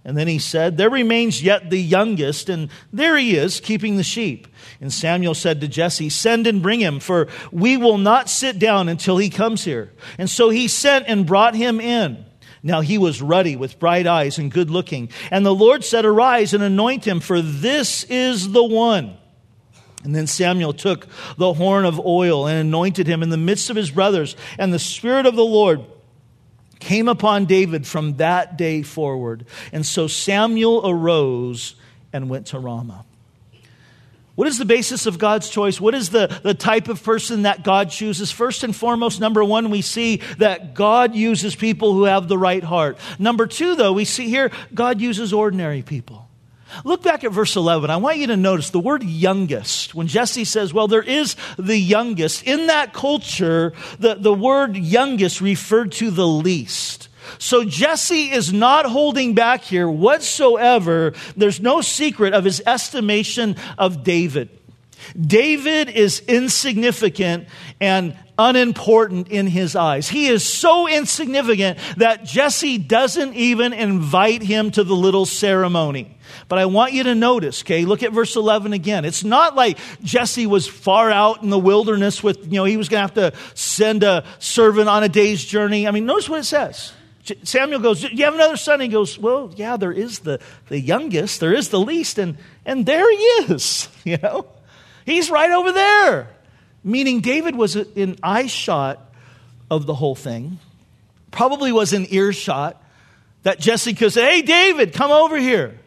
And 0.06 0.16
then 0.16 0.28
he 0.28 0.38
said, 0.38 0.76
There 0.76 0.88
remains 0.88 1.42
yet 1.42 1.68
the 1.68 1.82
youngest, 1.82 2.48
and 2.48 2.70
there 2.92 3.16
he 3.16 3.36
is, 3.36 3.58
keeping 3.58 3.96
the 3.96 4.04
sheep. 4.04 4.46
And 4.80 4.92
Samuel 4.92 5.34
said 5.34 5.60
to 5.60 5.68
Jesse, 5.68 6.10
Send 6.10 6.46
and 6.46 6.62
bring 6.62 6.78
him, 6.78 7.00
for 7.00 7.26
we 7.50 7.76
will 7.76 7.98
not 7.98 8.30
sit 8.30 8.60
down 8.60 8.88
until 8.88 9.18
he 9.18 9.28
comes 9.28 9.64
here. 9.64 9.92
And 10.16 10.30
so 10.30 10.48
he 10.48 10.68
sent 10.68 11.06
and 11.08 11.26
brought 11.26 11.56
him 11.56 11.80
in. 11.80 12.24
Now 12.62 12.82
he 12.82 12.98
was 12.98 13.20
ruddy 13.20 13.56
with 13.56 13.80
bright 13.80 14.06
eyes 14.06 14.38
and 14.38 14.48
good 14.48 14.70
looking. 14.70 15.08
And 15.32 15.44
the 15.44 15.54
Lord 15.54 15.84
said, 15.84 16.04
Arise 16.04 16.54
and 16.54 16.62
anoint 16.62 17.04
him, 17.04 17.18
for 17.18 17.42
this 17.42 18.04
is 18.04 18.52
the 18.52 18.64
one. 18.64 19.16
And 20.04 20.14
then 20.14 20.28
Samuel 20.28 20.72
took 20.72 21.08
the 21.36 21.52
horn 21.52 21.84
of 21.84 21.98
oil 21.98 22.46
and 22.46 22.60
anointed 22.60 23.08
him 23.08 23.24
in 23.24 23.30
the 23.30 23.36
midst 23.36 23.70
of 23.70 23.76
his 23.76 23.90
brothers. 23.90 24.36
And 24.56 24.72
the 24.72 24.78
Spirit 24.78 25.26
of 25.26 25.34
the 25.34 25.44
Lord 25.44 25.84
came 26.86 27.08
upon 27.08 27.46
David 27.46 27.84
from 27.84 28.16
that 28.18 28.56
day 28.56 28.82
forward. 28.82 29.44
And 29.72 29.84
so 29.84 30.06
Samuel 30.06 30.88
arose 30.88 31.74
and 32.12 32.30
went 32.30 32.46
to 32.48 32.60
Ramah. 32.60 33.04
What 34.36 34.46
is 34.46 34.58
the 34.58 34.64
basis 34.64 35.06
of 35.06 35.18
God's 35.18 35.48
choice? 35.48 35.80
What 35.80 35.96
is 35.96 36.10
the, 36.10 36.28
the 36.44 36.54
type 36.54 36.88
of 36.88 37.02
person 37.02 37.42
that 37.42 37.64
God 37.64 37.90
chooses? 37.90 38.30
First 38.30 38.62
and 38.62 38.76
foremost, 38.76 39.18
number 39.18 39.42
one, 39.42 39.70
we 39.70 39.82
see 39.82 40.18
that 40.38 40.74
God 40.74 41.16
uses 41.16 41.56
people 41.56 41.92
who 41.92 42.04
have 42.04 42.28
the 42.28 42.38
right 42.38 42.62
heart. 42.62 42.98
Number 43.18 43.48
two, 43.48 43.74
though, 43.74 43.92
we 43.92 44.04
see 44.04 44.28
here 44.28 44.52
God 44.72 45.00
uses 45.00 45.32
ordinary 45.32 45.82
people. 45.82 46.25
Look 46.84 47.02
back 47.02 47.24
at 47.24 47.32
verse 47.32 47.56
11. 47.56 47.90
I 47.90 47.96
want 47.96 48.18
you 48.18 48.26
to 48.28 48.36
notice 48.36 48.70
the 48.70 48.80
word 48.80 49.02
youngest. 49.02 49.94
When 49.94 50.08
Jesse 50.08 50.44
says, 50.44 50.74
well, 50.74 50.88
there 50.88 51.02
is 51.02 51.36
the 51.58 51.76
youngest, 51.76 52.42
in 52.42 52.66
that 52.66 52.92
culture, 52.92 53.72
the, 53.98 54.16
the 54.16 54.34
word 54.34 54.76
youngest 54.76 55.40
referred 55.40 55.92
to 55.92 56.10
the 56.10 56.26
least. 56.26 57.08
So 57.38 57.64
Jesse 57.64 58.30
is 58.30 58.52
not 58.52 58.86
holding 58.86 59.34
back 59.34 59.62
here 59.62 59.88
whatsoever. 59.88 61.12
There's 61.36 61.60
no 61.60 61.80
secret 61.80 62.34
of 62.34 62.44
his 62.44 62.62
estimation 62.66 63.56
of 63.78 64.04
David. 64.04 64.50
David 65.18 65.88
is 65.88 66.20
insignificant 66.20 67.48
and 67.80 68.16
unimportant 68.38 69.28
in 69.28 69.46
his 69.46 69.76
eyes. 69.76 70.08
He 70.08 70.26
is 70.28 70.44
so 70.44 70.88
insignificant 70.88 71.78
that 71.96 72.24
Jesse 72.24 72.78
doesn't 72.78 73.34
even 73.34 73.72
invite 73.72 74.42
him 74.42 74.70
to 74.72 74.84
the 74.84 74.96
little 74.96 75.26
ceremony. 75.26 76.15
But 76.48 76.58
I 76.58 76.66
want 76.66 76.92
you 76.92 77.02
to 77.04 77.14
notice, 77.14 77.62
okay, 77.62 77.84
look 77.84 78.02
at 78.04 78.12
verse 78.12 78.36
11 78.36 78.72
again. 78.72 79.04
It's 79.04 79.24
not 79.24 79.56
like 79.56 79.78
Jesse 80.02 80.46
was 80.46 80.68
far 80.68 81.10
out 81.10 81.42
in 81.42 81.50
the 81.50 81.58
wilderness 81.58 82.22
with, 82.22 82.44
you 82.44 82.58
know, 82.58 82.64
he 82.64 82.76
was 82.76 82.88
going 82.88 83.08
to 83.08 83.20
have 83.20 83.32
to 83.32 83.38
send 83.54 84.04
a 84.04 84.24
servant 84.38 84.88
on 84.88 85.02
a 85.02 85.08
day's 85.08 85.44
journey. 85.44 85.88
I 85.88 85.90
mean, 85.90 86.06
notice 86.06 86.28
what 86.28 86.38
it 86.38 86.44
says. 86.44 86.92
Samuel 87.42 87.80
goes, 87.80 88.04
you 88.04 88.24
have 88.24 88.34
another 88.34 88.56
son? 88.56 88.78
He 88.78 88.86
goes, 88.86 89.18
Well, 89.18 89.52
yeah, 89.56 89.76
there 89.76 89.90
is 89.90 90.20
the, 90.20 90.38
the 90.68 90.78
youngest, 90.78 91.40
there 91.40 91.52
is 91.52 91.70
the 91.70 91.80
least, 91.80 92.18
and, 92.18 92.36
and 92.64 92.86
there 92.86 93.10
he 93.10 93.16
is, 93.52 93.88
you 94.04 94.18
know? 94.18 94.46
He's 95.04 95.30
right 95.30 95.50
over 95.50 95.72
there. 95.72 96.28
Meaning 96.84 97.20
David 97.20 97.56
was 97.56 97.74
in 97.74 98.16
eye 98.22 98.46
shot 98.46 99.12
of 99.68 99.86
the 99.86 99.94
whole 99.94 100.14
thing, 100.14 100.60
probably 101.32 101.72
was 101.72 101.92
in 101.92 102.06
earshot 102.10 102.80
that 103.42 103.58
Jesse 103.58 103.94
could 103.94 104.12
say, 104.12 104.36
Hey, 104.36 104.42
David, 104.42 104.92
come 104.92 105.10
over 105.10 105.36
here. 105.36 105.80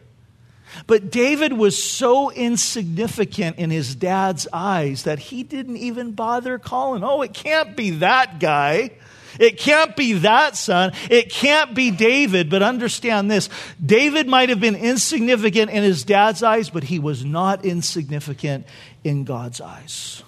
But 0.86 1.10
David 1.10 1.52
was 1.52 1.82
so 1.82 2.30
insignificant 2.30 3.58
in 3.58 3.70
his 3.70 3.94
dad's 3.94 4.46
eyes 4.52 5.04
that 5.04 5.18
he 5.18 5.42
didn't 5.42 5.76
even 5.76 6.12
bother 6.12 6.58
calling. 6.58 7.04
Oh, 7.04 7.22
it 7.22 7.34
can't 7.34 7.76
be 7.76 7.90
that 7.90 8.40
guy. 8.40 8.92
It 9.38 9.58
can't 9.58 9.96
be 9.96 10.14
that 10.14 10.56
son. 10.56 10.92
It 11.08 11.30
can't 11.30 11.74
be 11.74 11.90
David. 11.90 12.50
But 12.50 12.62
understand 12.62 13.30
this 13.30 13.48
David 13.84 14.26
might 14.26 14.48
have 14.48 14.60
been 14.60 14.76
insignificant 14.76 15.70
in 15.70 15.82
his 15.82 16.04
dad's 16.04 16.42
eyes, 16.42 16.70
but 16.70 16.84
he 16.84 16.98
was 16.98 17.24
not 17.24 17.64
insignificant 17.64 18.66
in 19.04 19.24
God's 19.24 19.60
eyes. 19.60 20.22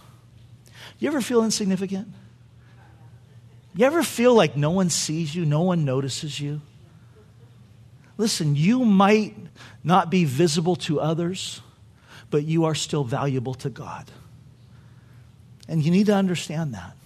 You 0.99 1.09
ever 1.09 1.21
feel 1.21 1.43
insignificant? 1.45 2.09
You 3.75 3.87
ever 3.87 4.03
feel 4.03 4.35
like 4.35 4.57
no 4.57 4.71
one 4.71 4.91
sees 4.91 5.35
you, 5.35 5.45
no 5.45 5.63
one 5.63 5.85
notices 5.85 6.39
you? 6.39 6.61
Listen, 8.23 8.55
you 8.55 8.85
might 8.85 9.35
not 9.83 10.09
be 10.09 10.25
visible 10.25 10.77
to 10.77 11.01
others, 11.01 11.61
but 12.31 12.45
you 12.45 12.67
are 12.67 12.75
still 12.77 13.03
valuable 13.03 13.55
to 13.55 13.69
God. 13.69 14.09
And 15.67 15.85
you 15.85 15.91
need 15.91 16.07
to 16.07 16.15
understand 16.15 16.75
that. 16.75 16.97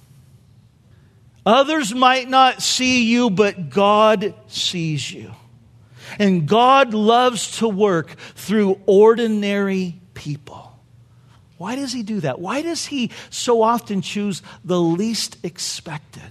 Others 1.47 1.95
might 1.95 2.29
not 2.29 2.61
see 2.61 3.05
you, 3.05 3.31
but 3.31 3.71
God 3.71 4.35
sees 4.49 5.11
you. 5.11 5.33
And 6.19 6.47
God 6.47 6.93
loves 6.93 7.61
to 7.61 7.67
work 7.67 8.19
through 8.35 8.79
ordinary 8.85 9.99
people. 10.13 10.79
Why 11.57 11.77
does 11.77 11.95
He 11.95 12.03
do 12.03 12.21
that? 12.21 12.41
Why 12.41 12.61
does 12.61 12.85
He 12.85 13.11
so 13.31 13.63
often 13.63 14.03
choose 14.03 14.43
the 14.67 14.79
least 14.79 15.39
expected? 15.43 16.31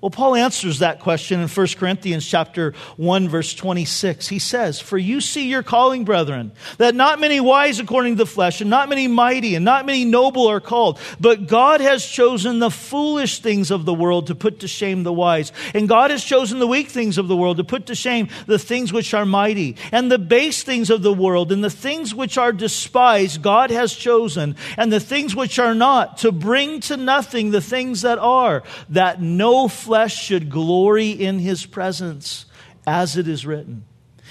Well, 0.00 0.10
Paul 0.10 0.36
answers 0.36 0.80
that 0.80 1.00
question 1.00 1.40
in 1.40 1.48
1 1.48 1.66
Corinthians 1.78 2.26
chapter 2.26 2.74
1 2.96 3.28
verse 3.28 3.54
26. 3.54 4.28
He 4.28 4.38
says, 4.38 4.78
"For 4.78 4.98
you 4.98 5.20
see 5.20 5.48
your 5.48 5.62
calling, 5.62 6.04
brethren, 6.04 6.52
that 6.78 6.94
not 6.94 7.18
many 7.18 7.40
wise 7.40 7.80
according 7.80 8.14
to 8.14 8.18
the 8.18 8.26
flesh, 8.26 8.60
and 8.60 8.68
not 8.68 8.88
many 8.88 9.08
mighty, 9.08 9.54
and 9.54 9.64
not 9.64 9.86
many 9.86 10.04
noble 10.04 10.46
are 10.48 10.60
called, 10.60 10.98
but 11.18 11.46
God 11.46 11.80
has 11.80 12.04
chosen 12.04 12.58
the 12.58 12.70
foolish 12.70 13.38
things 13.38 13.70
of 13.70 13.84
the 13.84 13.94
world 13.94 14.26
to 14.26 14.34
put 14.34 14.60
to 14.60 14.68
shame 14.68 15.02
the 15.02 15.12
wise, 15.12 15.50
and 15.74 15.88
God 15.88 16.10
has 16.10 16.22
chosen 16.22 16.58
the 16.58 16.66
weak 16.66 16.88
things 16.88 17.16
of 17.16 17.28
the 17.28 17.36
world 17.36 17.56
to 17.56 17.64
put 17.64 17.86
to 17.86 17.94
shame 17.94 18.28
the 18.46 18.58
things 18.58 18.92
which 18.92 19.14
are 19.14 19.24
mighty, 19.24 19.76
and 19.92 20.12
the 20.12 20.18
base 20.18 20.62
things 20.62 20.90
of 20.90 21.02
the 21.02 21.12
world, 21.12 21.50
and 21.50 21.64
the 21.64 21.70
things 21.70 22.14
which 22.14 22.36
are 22.36 22.52
despised 22.52 23.40
God 23.40 23.70
has 23.70 23.94
chosen, 23.94 24.56
and 24.76 24.92
the 24.92 25.00
things 25.00 25.34
which 25.34 25.58
are 25.58 25.74
not 25.74 26.18
to 26.18 26.32
bring 26.32 26.80
to 26.80 26.96
nothing 26.96 27.50
the 27.50 27.60
things 27.60 28.02
that 28.02 28.18
are, 28.18 28.62
that 28.90 29.22
no 29.22 29.68
flesh 29.86 30.20
should 30.20 30.50
glory 30.50 31.10
in 31.10 31.38
his 31.38 31.64
presence, 31.64 32.46
as 32.86 33.16
it 33.16 33.28
is 33.28 33.46
written. 33.46 33.84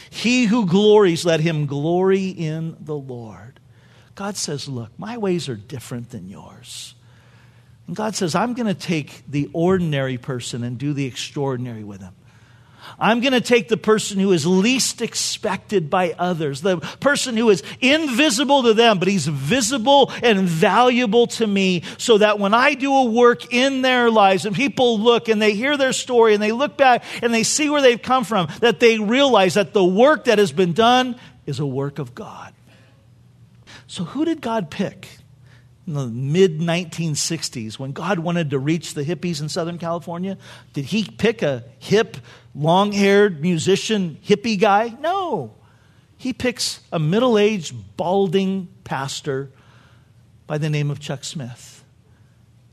He 0.09 0.45
who 0.45 0.65
glories, 0.65 1.25
let 1.25 1.39
him 1.39 1.65
glory 1.65 2.27
in 2.27 2.75
the 2.81 2.95
Lord. 2.95 3.59
God 4.15 4.35
says, 4.35 4.67
Look, 4.67 4.91
my 4.99 5.17
ways 5.17 5.47
are 5.47 5.55
different 5.55 6.09
than 6.09 6.27
yours. 6.27 6.93
And 7.87 7.95
God 7.95 8.15
says, 8.15 8.35
I'm 8.35 8.53
going 8.53 8.67
to 8.67 8.73
take 8.73 9.23
the 9.29 9.49
ordinary 9.53 10.17
person 10.17 10.63
and 10.63 10.77
do 10.77 10.91
the 10.91 11.05
extraordinary 11.05 11.85
with 11.85 12.01
him. 12.01 12.13
I'm 12.99 13.19
going 13.19 13.33
to 13.33 13.41
take 13.41 13.67
the 13.67 13.77
person 13.77 14.19
who 14.19 14.31
is 14.31 14.45
least 14.45 15.01
expected 15.01 15.89
by 15.89 16.13
others, 16.17 16.61
the 16.61 16.77
person 16.77 17.37
who 17.37 17.49
is 17.49 17.63
invisible 17.81 18.63
to 18.63 18.73
them, 18.73 18.99
but 18.99 19.07
he's 19.07 19.27
visible 19.27 20.11
and 20.23 20.41
valuable 20.41 21.27
to 21.27 21.47
me, 21.47 21.83
so 21.97 22.17
that 22.17 22.39
when 22.39 22.53
I 22.53 22.73
do 22.73 22.93
a 22.93 23.03
work 23.05 23.53
in 23.53 23.81
their 23.81 24.09
lives 24.09 24.45
and 24.45 24.55
people 24.55 24.99
look 24.99 25.27
and 25.29 25.41
they 25.41 25.53
hear 25.53 25.77
their 25.77 25.93
story 25.93 26.33
and 26.33 26.41
they 26.41 26.51
look 26.51 26.77
back 26.77 27.03
and 27.21 27.33
they 27.33 27.43
see 27.43 27.69
where 27.69 27.81
they've 27.81 28.01
come 28.01 28.23
from, 28.23 28.47
that 28.61 28.79
they 28.79 28.99
realize 28.99 29.55
that 29.55 29.73
the 29.73 29.83
work 29.83 30.25
that 30.25 30.39
has 30.39 30.51
been 30.51 30.73
done 30.73 31.15
is 31.45 31.59
a 31.59 31.65
work 31.65 31.99
of 31.99 32.15
God. 32.15 32.53
So, 33.87 34.03
who 34.03 34.25
did 34.25 34.41
God 34.41 34.69
pick? 34.71 35.07
In 35.87 35.93
the 35.93 36.07
mid 36.07 36.59
1960s 36.59 37.77
when 37.77 37.91
God 37.91 38.19
wanted 38.19 38.49
to 38.51 38.59
reach 38.59 38.93
the 38.93 39.03
hippies 39.03 39.41
in 39.41 39.49
Southern 39.49 39.77
California? 39.77 40.37
Did 40.73 40.85
he 40.85 41.03
pick 41.03 41.41
a 41.41 41.63
hip, 41.79 42.17
long 42.53 42.91
haired 42.91 43.41
musician 43.41 44.17
hippie 44.25 44.59
guy? 44.59 44.95
No. 44.99 45.55
He 46.17 46.33
picks 46.33 46.79
a 46.91 46.99
middle 46.99 47.37
aged, 47.37 47.97
balding 47.97 48.69
pastor 48.83 49.51
by 50.47 50.57
the 50.57 50.69
name 50.69 50.89
of 50.89 50.99
Chuck 50.99 51.23
Smith 51.23 51.83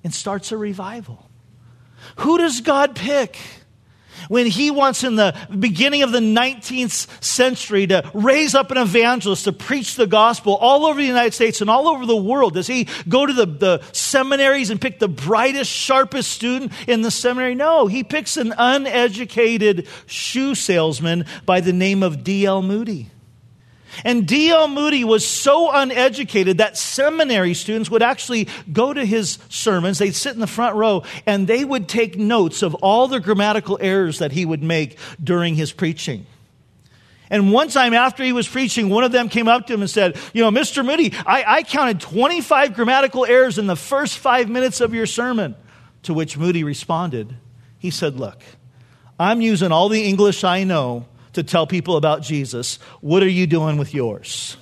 and 0.04 0.14
starts 0.14 0.52
a 0.52 0.56
revival. 0.56 1.30
Who 2.16 2.38
does 2.38 2.60
God 2.60 2.96
pick? 2.96 3.38
When 4.28 4.46
he 4.46 4.70
wants 4.70 5.04
in 5.04 5.16
the 5.16 5.34
beginning 5.58 6.02
of 6.02 6.12
the 6.12 6.18
19th 6.18 7.22
century 7.22 7.86
to 7.86 8.10
raise 8.14 8.54
up 8.54 8.70
an 8.70 8.78
evangelist 8.78 9.44
to 9.44 9.52
preach 9.52 9.96
the 9.96 10.06
gospel 10.06 10.54
all 10.56 10.86
over 10.86 11.00
the 11.00 11.06
United 11.06 11.34
States 11.34 11.60
and 11.60 11.70
all 11.70 11.88
over 11.88 12.06
the 12.06 12.16
world? 12.16 12.54
Does 12.54 12.66
he 12.66 12.88
go 13.08 13.26
to 13.26 13.32
the, 13.32 13.46
the 13.46 13.82
seminaries 13.92 14.70
and 14.70 14.80
pick 14.80 14.98
the 14.98 15.08
brightest, 15.08 15.70
sharpest 15.70 16.30
student 16.30 16.72
in 16.86 17.02
the 17.02 17.10
seminary? 17.10 17.54
No, 17.54 17.86
he 17.86 18.04
picks 18.04 18.36
an 18.36 18.54
uneducated 18.56 19.88
shoe 20.06 20.54
salesman 20.54 21.26
by 21.46 21.60
the 21.60 21.72
name 21.72 22.02
of 22.02 22.24
D.L. 22.24 22.62
Moody. 22.62 23.10
And 24.04 24.26
D.L. 24.26 24.68
Moody 24.68 25.04
was 25.04 25.26
so 25.26 25.70
uneducated 25.70 26.58
that 26.58 26.76
seminary 26.76 27.54
students 27.54 27.90
would 27.90 28.02
actually 28.02 28.48
go 28.72 28.92
to 28.92 29.04
his 29.04 29.38
sermons. 29.48 29.98
They'd 29.98 30.14
sit 30.14 30.34
in 30.34 30.40
the 30.40 30.46
front 30.46 30.76
row 30.76 31.02
and 31.26 31.46
they 31.46 31.64
would 31.64 31.88
take 31.88 32.18
notes 32.18 32.62
of 32.62 32.74
all 32.76 33.08
the 33.08 33.20
grammatical 33.20 33.78
errors 33.80 34.18
that 34.18 34.32
he 34.32 34.44
would 34.44 34.62
make 34.62 34.98
during 35.22 35.54
his 35.54 35.72
preaching. 35.72 36.26
And 37.32 37.50
one 37.50 37.68
time 37.68 37.94
after 37.94 38.22
he 38.22 38.32
was 38.32 38.46
preaching, 38.46 38.90
one 38.90 39.04
of 39.04 39.12
them 39.12 39.30
came 39.30 39.48
up 39.48 39.66
to 39.66 39.72
him 39.72 39.80
and 39.80 39.88
said, 39.88 40.18
You 40.34 40.42
know, 40.42 40.50
Mr. 40.50 40.84
Moody, 40.84 41.14
I, 41.26 41.44
I 41.46 41.62
counted 41.62 42.00
25 42.00 42.74
grammatical 42.74 43.24
errors 43.24 43.56
in 43.56 43.66
the 43.66 43.76
first 43.76 44.18
five 44.18 44.50
minutes 44.50 44.82
of 44.82 44.92
your 44.92 45.06
sermon. 45.06 45.56
To 46.04 46.14
which 46.14 46.36
Moody 46.36 46.62
responded, 46.64 47.34
He 47.78 47.90
said, 47.90 48.16
Look, 48.18 48.42
I'm 49.18 49.40
using 49.40 49.72
all 49.72 49.88
the 49.88 50.04
English 50.04 50.44
I 50.44 50.64
know 50.64 51.06
to 51.32 51.42
tell 51.42 51.66
people 51.66 51.96
about 51.96 52.22
Jesus. 52.22 52.78
What 53.00 53.22
are 53.22 53.28
you 53.28 53.46
doing 53.46 53.76
with 53.78 53.94
yours? 53.94 54.56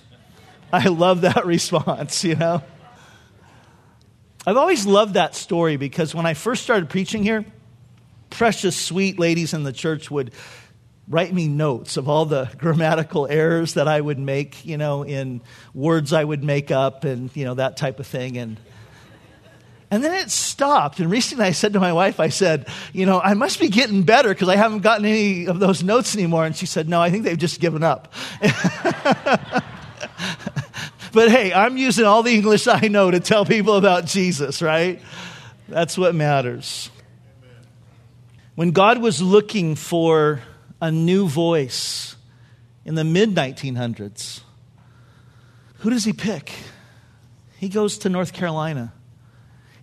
I 0.72 0.88
love 0.88 1.22
that 1.22 1.46
response, 1.46 2.24
you 2.24 2.36
know? 2.36 2.62
I've 4.46 4.56
always 4.56 4.86
loved 4.86 5.14
that 5.14 5.34
story 5.34 5.76
because 5.76 6.14
when 6.14 6.26
I 6.26 6.34
first 6.34 6.62
started 6.62 6.88
preaching 6.88 7.22
here, 7.22 7.44
precious, 8.30 8.74
sweet 8.74 9.18
ladies 9.18 9.52
in 9.52 9.64
the 9.64 9.72
church 9.72 10.10
would 10.10 10.32
write 11.08 11.34
me 11.34 11.48
notes 11.48 11.96
of 11.96 12.08
all 12.08 12.24
the 12.24 12.48
grammatical 12.58 13.26
errors 13.26 13.74
that 13.74 13.88
I 13.88 14.00
would 14.00 14.18
make, 14.18 14.64
you 14.64 14.78
know, 14.78 15.02
in 15.02 15.42
words 15.74 16.12
I 16.12 16.24
would 16.24 16.42
make 16.42 16.70
up 16.70 17.04
and, 17.04 17.34
you 17.36 17.44
know, 17.44 17.54
that 17.54 17.76
type 17.76 18.00
of 18.00 18.06
thing. 18.06 18.38
And 18.38 18.58
and 19.90 20.04
then 20.04 20.14
it 20.14 20.30
stopped. 20.30 21.00
And 21.00 21.10
recently 21.10 21.44
I 21.46 21.50
said 21.50 21.72
to 21.72 21.80
my 21.80 21.92
wife, 21.92 22.20
I 22.20 22.28
said, 22.28 22.68
You 22.92 23.06
know, 23.06 23.20
I 23.20 23.34
must 23.34 23.58
be 23.58 23.68
getting 23.68 24.04
better 24.04 24.28
because 24.28 24.48
I 24.48 24.54
haven't 24.54 24.82
gotten 24.82 25.04
any 25.04 25.46
of 25.46 25.58
those 25.58 25.82
notes 25.82 26.14
anymore. 26.14 26.46
And 26.46 26.54
she 26.54 26.66
said, 26.66 26.88
No, 26.88 27.02
I 27.02 27.10
think 27.10 27.24
they've 27.24 27.36
just 27.36 27.60
given 27.60 27.82
up. 27.82 28.12
but 31.12 31.28
hey, 31.30 31.52
I'm 31.52 31.76
using 31.76 32.04
all 32.04 32.22
the 32.22 32.32
English 32.32 32.68
I 32.68 32.86
know 32.86 33.10
to 33.10 33.18
tell 33.18 33.44
people 33.44 33.74
about 33.74 34.06
Jesus, 34.06 34.62
right? 34.62 35.02
That's 35.68 35.98
what 35.98 36.14
matters. 36.14 36.88
When 38.54 38.70
God 38.70 38.98
was 38.98 39.20
looking 39.20 39.74
for 39.74 40.40
a 40.80 40.92
new 40.92 41.26
voice 41.28 42.14
in 42.84 42.94
the 42.94 43.04
mid 43.04 43.34
1900s, 43.34 44.42
who 45.78 45.90
does 45.90 46.04
he 46.04 46.12
pick? 46.12 46.52
He 47.58 47.68
goes 47.68 47.98
to 47.98 48.08
North 48.08 48.32
Carolina 48.32 48.92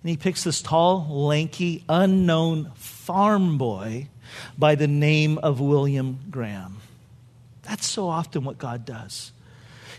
and 0.08 0.12
he 0.12 0.16
picks 0.16 0.46
this 0.46 0.62
tall, 0.62 1.06
lanky, 1.10 1.84
unknown 1.90 2.72
farm 2.76 3.58
boy 3.58 4.08
by 4.58 4.76
the 4.76 4.88
name 4.88 5.38
of 5.40 5.60
William 5.60 6.20
Graham. 6.32 6.78
That's 7.64 7.86
so 7.86 8.08
often 8.08 8.46
what 8.46 8.58
God 8.58 8.86
does. 8.86 9.34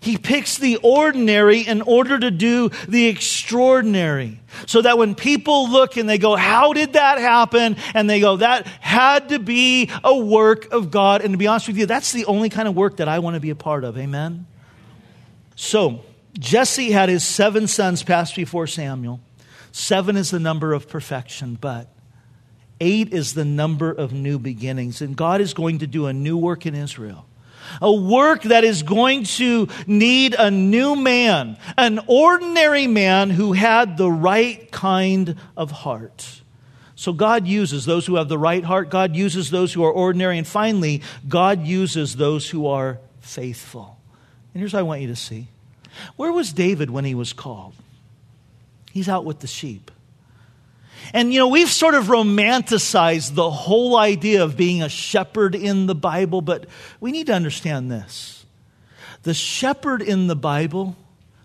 He 0.01 0.16
picks 0.16 0.57
the 0.57 0.77
ordinary 0.77 1.61
in 1.61 1.83
order 1.83 2.18
to 2.18 2.31
do 2.31 2.71
the 2.88 3.09
extraordinary. 3.09 4.40
So 4.64 4.81
that 4.81 4.97
when 4.97 5.14
people 5.14 5.68
look 5.68 5.99
and 5.99 6.09
they 6.09 6.16
go, 6.16 6.37
How 6.37 6.73
did 6.73 6.94
that 6.94 7.18
happen? 7.18 7.77
And 7.92 8.09
they 8.09 8.21
go, 8.21 8.38
That 8.38 8.66
had 8.66 9.29
to 9.29 9.38
be 9.38 9.90
a 10.03 10.16
work 10.16 10.73
of 10.73 10.90
God. 10.90 11.21
And 11.21 11.35
to 11.35 11.37
be 11.37 11.49
honest 11.49 11.68
with 11.68 11.77
you, 11.77 11.85
that's 11.85 12.12
the 12.12 12.25
only 12.25 12.49
kind 12.49 12.66
of 12.66 12.75
work 12.75 12.97
that 12.97 13.09
I 13.09 13.18
want 13.18 13.35
to 13.35 13.40
be 13.40 13.51
a 13.51 13.55
part 13.55 13.85
of. 13.85 13.99
Amen? 13.99 14.47
So, 15.55 16.01
Jesse 16.38 16.92
had 16.92 17.11
his 17.11 17.25
seven 17.25 17.66
sons 17.66 18.03
pass 18.03 18.33
before 18.33 18.66
Samuel. 18.66 19.21
Seven 19.79 20.17
is 20.17 20.33
the 20.33 20.41
number 20.41 20.73
of 20.73 20.88
perfection, 20.88 21.57
but 21.61 21.87
eight 22.81 23.14
is 23.14 23.35
the 23.35 23.45
number 23.45 23.93
of 23.93 24.12
new 24.12 24.37
beginnings. 24.41 25.01
And 25.01 25.17
God 25.17 25.41
is 25.41 25.55
going 25.55 25.79
to 25.79 25.87
do 25.87 26.07
a 26.07 26.12
new 26.12 26.37
work 26.37 26.67
in 26.67 26.75
Israel. 26.75 27.27
A 27.81 27.93
work 27.93 28.43
that 28.43 28.64
is 28.64 28.83
going 28.83 29.23
to 29.23 29.69
need 29.87 30.35
a 30.35 30.51
new 30.51 30.97
man, 30.97 31.59
an 31.77 32.01
ordinary 32.09 32.88
man 32.88 33.31
who 33.31 33.53
had 33.53 33.97
the 33.97 34.11
right 34.11 34.69
kind 34.73 35.37
of 35.57 35.71
heart. 35.71 36.43
So 36.97 37.12
God 37.12 37.47
uses 37.47 37.85
those 37.85 38.05
who 38.05 38.17
have 38.17 38.29
the 38.29 38.37
right 38.37 38.64
heart, 38.64 38.91
God 38.91 39.14
uses 39.14 39.49
those 39.53 39.73
who 39.73 39.85
are 39.85 39.93
ordinary, 39.93 40.38
and 40.38 40.47
finally, 40.47 41.03
God 41.29 41.64
uses 41.64 42.17
those 42.17 42.51
who 42.51 42.67
are 42.67 42.99
faithful. 43.21 43.97
And 44.53 44.61
here's 44.61 44.73
what 44.73 44.81
I 44.81 44.83
want 44.83 45.03
you 45.03 45.09
to 45.09 45.17
see. 45.17 45.47
Where 46.17 46.33
was 46.33 46.53
David 46.53 46.91
when 46.91 47.05
he 47.05 47.14
was 47.14 47.33
called? 47.33 47.75
He's 48.92 49.09
out 49.09 49.24
with 49.24 49.40
the 49.40 49.46
sheep. 49.46 49.90
And, 51.14 51.33
you 51.33 51.38
know, 51.38 51.48
we've 51.48 51.70
sort 51.70 51.94
of 51.94 52.07
romanticized 52.07 53.35
the 53.35 53.51
whole 53.51 53.96
idea 53.96 54.42
of 54.42 54.57
being 54.57 54.83
a 54.83 54.88
shepherd 54.88 55.55
in 55.55 55.87
the 55.87 55.94
Bible, 55.94 56.40
but 56.40 56.66
we 57.01 57.12
need 57.12 57.29
to 57.29 57.35
understand 57.35 57.90
this. 57.90 58.44
The 59.22 59.35
shepherd 59.35 60.03
in 60.03 60.27
the 60.27 60.37
Bible, 60.37 60.96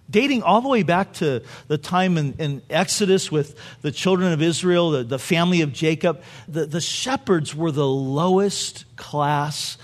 dating 0.10 0.44
all 0.44 0.62
the 0.62 0.68
way 0.68 0.84
back 0.84 1.14
to 1.14 1.44
the 1.68 1.78
time 1.78 2.18
in, 2.18 2.34
in 2.40 2.62
Exodus 2.70 3.32
with 3.32 3.58
the 3.82 3.92
children 3.92 4.32
of 4.32 4.42
Israel, 4.42 4.92
the, 4.92 5.04
the 5.04 5.20
family 5.20 5.62
of 5.62 5.72
Jacob, 5.72 6.22
the, 6.48 6.66
the 6.66 6.82
shepherds 6.82 7.56
were 7.56 7.72
the 7.72 7.88
lowest 7.88 8.86
class 8.96 9.78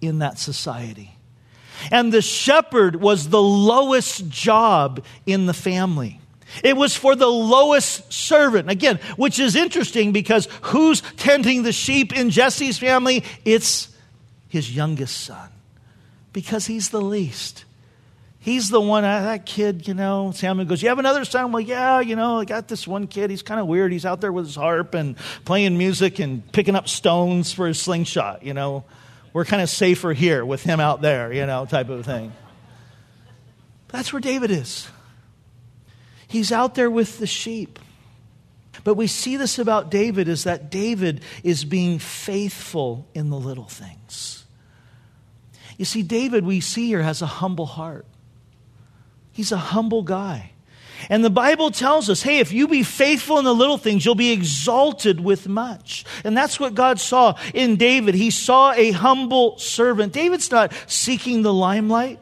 in 0.00 0.18
that 0.18 0.38
society. 0.38 1.16
And 1.90 2.12
the 2.12 2.22
shepherd 2.22 2.96
was 2.96 3.28
the 3.28 3.42
lowest 3.42 4.28
job 4.28 5.04
in 5.26 5.46
the 5.46 5.54
family. 5.54 6.20
It 6.62 6.76
was 6.76 6.94
for 6.94 7.14
the 7.16 7.26
lowest 7.26 8.12
servant. 8.12 8.70
Again, 8.70 8.98
which 9.16 9.38
is 9.38 9.56
interesting 9.56 10.12
because 10.12 10.48
who's 10.62 11.00
tending 11.16 11.62
the 11.62 11.72
sheep 11.72 12.16
in 12.16 12.30
Jesse's 12.30 12.78
family? 12.78 13.24
It's 13.44 13.88
his 14.48 14.74
youngest 14.74 15.22
son 15.22 15.50
because 16.32 16.66
he's 16.66 16.90
the 16.90 17.00
least. 17.00 17.64
He's 18.38 18.70
the 18.70 18.80
one, 18.80 19.04
uh, 19.04 19.22
that 19.22 19.46
kid, 19.46 19.86
you 19.86 19.94
know. 19.94 20.32
Samuel 20.34 20.66
goes, 20.66 20.82
You 20.82 20.88
have 20.88 20.98
another 20.98 21.24
son? 21.24 21.52
Well, 21.52 21.60
yeah, 21.60 22.00
you 22.00 22.16
know, 22.16 22.40
I 22.40 22.44
got 22.44 22.66
this 22.66 22.88
one 22.88 23.06
kid. 23.06 23.30
He's 23.30 23.42
kind 23.42 23.60
of 23.60 23.68
weird. 23.68 23.92
He's 23.92 24.04
out 24.04 24.20
there 24.20 24.32
with 24.32 24.46
his 24.46 24.56
harp 24.56 24.94
and 24.94 25.16
playing 25.44 25.78
music 25.78 26.18
and 26.18 26.50
picking 26.52 26.74
up 26.74 26.88
stones 26.88 27.52
for 27.52 27.68
his 27.68 27.80
slingshot, 27.80 28.42
you 28.42 28.52
know. 28.52 28.84
We're 29.32 29.44
kind 29.44 29.62
of 29.62 29.70
safer 29.70 30.12
here 30.12 30.44
with 30.44 30.64
him 30.64 30.80
out 30.80 31.00
there, 31.00 31.32
you 31.32 31.46
know, 31.46 31.66
type 31.66 31.88
of 31.88 32.04
thing. 32.04 32.32
That's 33.88 34.12
where 34.12 34.20
David 34.20 34.50
is. 34.50 34.88
He's 36.32 36.50
out 36.50 36.74
there 36.74 36.90
with 36.90 37.18
the 37.18 37.26
sheep. 37.26 37.78
But 38.84 38.94
we 38.94 39.06
see 39.06 39.36
this 39.36 39.58
about 39.58 39.90
David 39.90 40.28
is 40.28 40.44
that 40.44 40.70
David 40.70 41.20
is 41.44 41.62
being 41.66 41.98
faithful 41.98 43.06
in 43.12 43.28
the 43.28 43.36
little 43.36 43.68
things. 43.68 44.46
You 45.76 45.84
see, 45.84 46.02
David, 46.02 46.46
we 46.46 46.60
see 46.60 46.86
here, 46.86 47.02
has 47.02 47.20
a 47.20 47.26
humble 47.26 47.66
heart. 47.66 48.06
He's 49.32 49.52
a 49.52 49.58
humble 49.58 50.02
guy. 50.02 50.52
And 51.10 51.22
the 51.22 51.28
Bible 51.28 51.70
tells 51.70 52.08
us 52.08 52.22
hey, 52.22 52.38
if 52.38 52.50
you 52.50 52.66
be 52.66 52.82
faithful 52.82 53.38
in 53.38 53.44
the 53.44 53.54
little 53.54 53.76
things, 53.76 54.02
you'll 54.02 54.14
be 54.14 54.32
exalted 54.32 55.20
with 55.20 55.46
much. 55.46 56.06
And 56.24 56.34
that's 56.34 56.58
what 56.58 56.74
God 56.74 56.98
saw 56.98 57.36
in 57.52 57.76
David. 57.76 58.14
He 58.14 58.30
saw 58.30 58.72
a 58.72 58.92
humble 58.92 59.58
servant. 59.58 60.14
David's 60.14 60.50
not 60.50 60.72
seeking 60.86 61.42
the 61.42 61.52
limelight. 61.52 62.20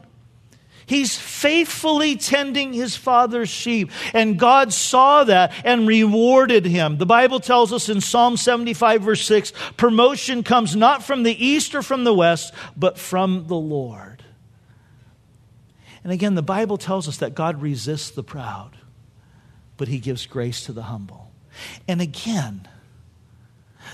He's 0.91 1.16
faithfully 1.16 2.16
tending 2.16 2.72
his 2.72 2.97
father's 2.97 3.49
sheep. 3.49 3.93
And 4.12 4.36
God 4.36 4.72
saw 4.72 5.22
that 5.22 5.53
and 5.64 5.86
rewarded 5.86 6.66
him. 6.66 6.99
The 6.99 7.07
Bible 7.07 7.38
tells 7.38 7.72
us 7.72 7.88
in 7.88 8.01
Psalm 8.01 8.36
75, 8.36 9.03
verse 9.03 9.24
6 9.24 9.53
promotion 9.76 10.43
comes 10.43 10.74
not 10.74 11.05
from 11.05 11.22
the 11.22 11.47
east 11.47 11.76
or 11.76 11.82
from 11.82 12.03
the 12.03 12.12
west, 12.12 12.53
but 12.76 12.99
from 12.99 13.47
the 13.47 13.55
Lord. 13.55 14.24
And 16.03 16.12
again, 16.12 16.34
the 16.34 16.43
Bible 16.43 16.76
tells 16.76 17.07
us 17.07 17.18
that 17.18 17.36
God 17.36 17.62
resists 17.62 18.11
the 18.11 18.24
proud, 18.24 18.72
but 19.76 19.86
he 19.86 20.01
gives 20.01 20.26
grace 20.26 20.64
to 20.64 20.72
the 20.72 20.82
humble. 20.82 21.30
And 21.86 22.01
again, 22.01 22.66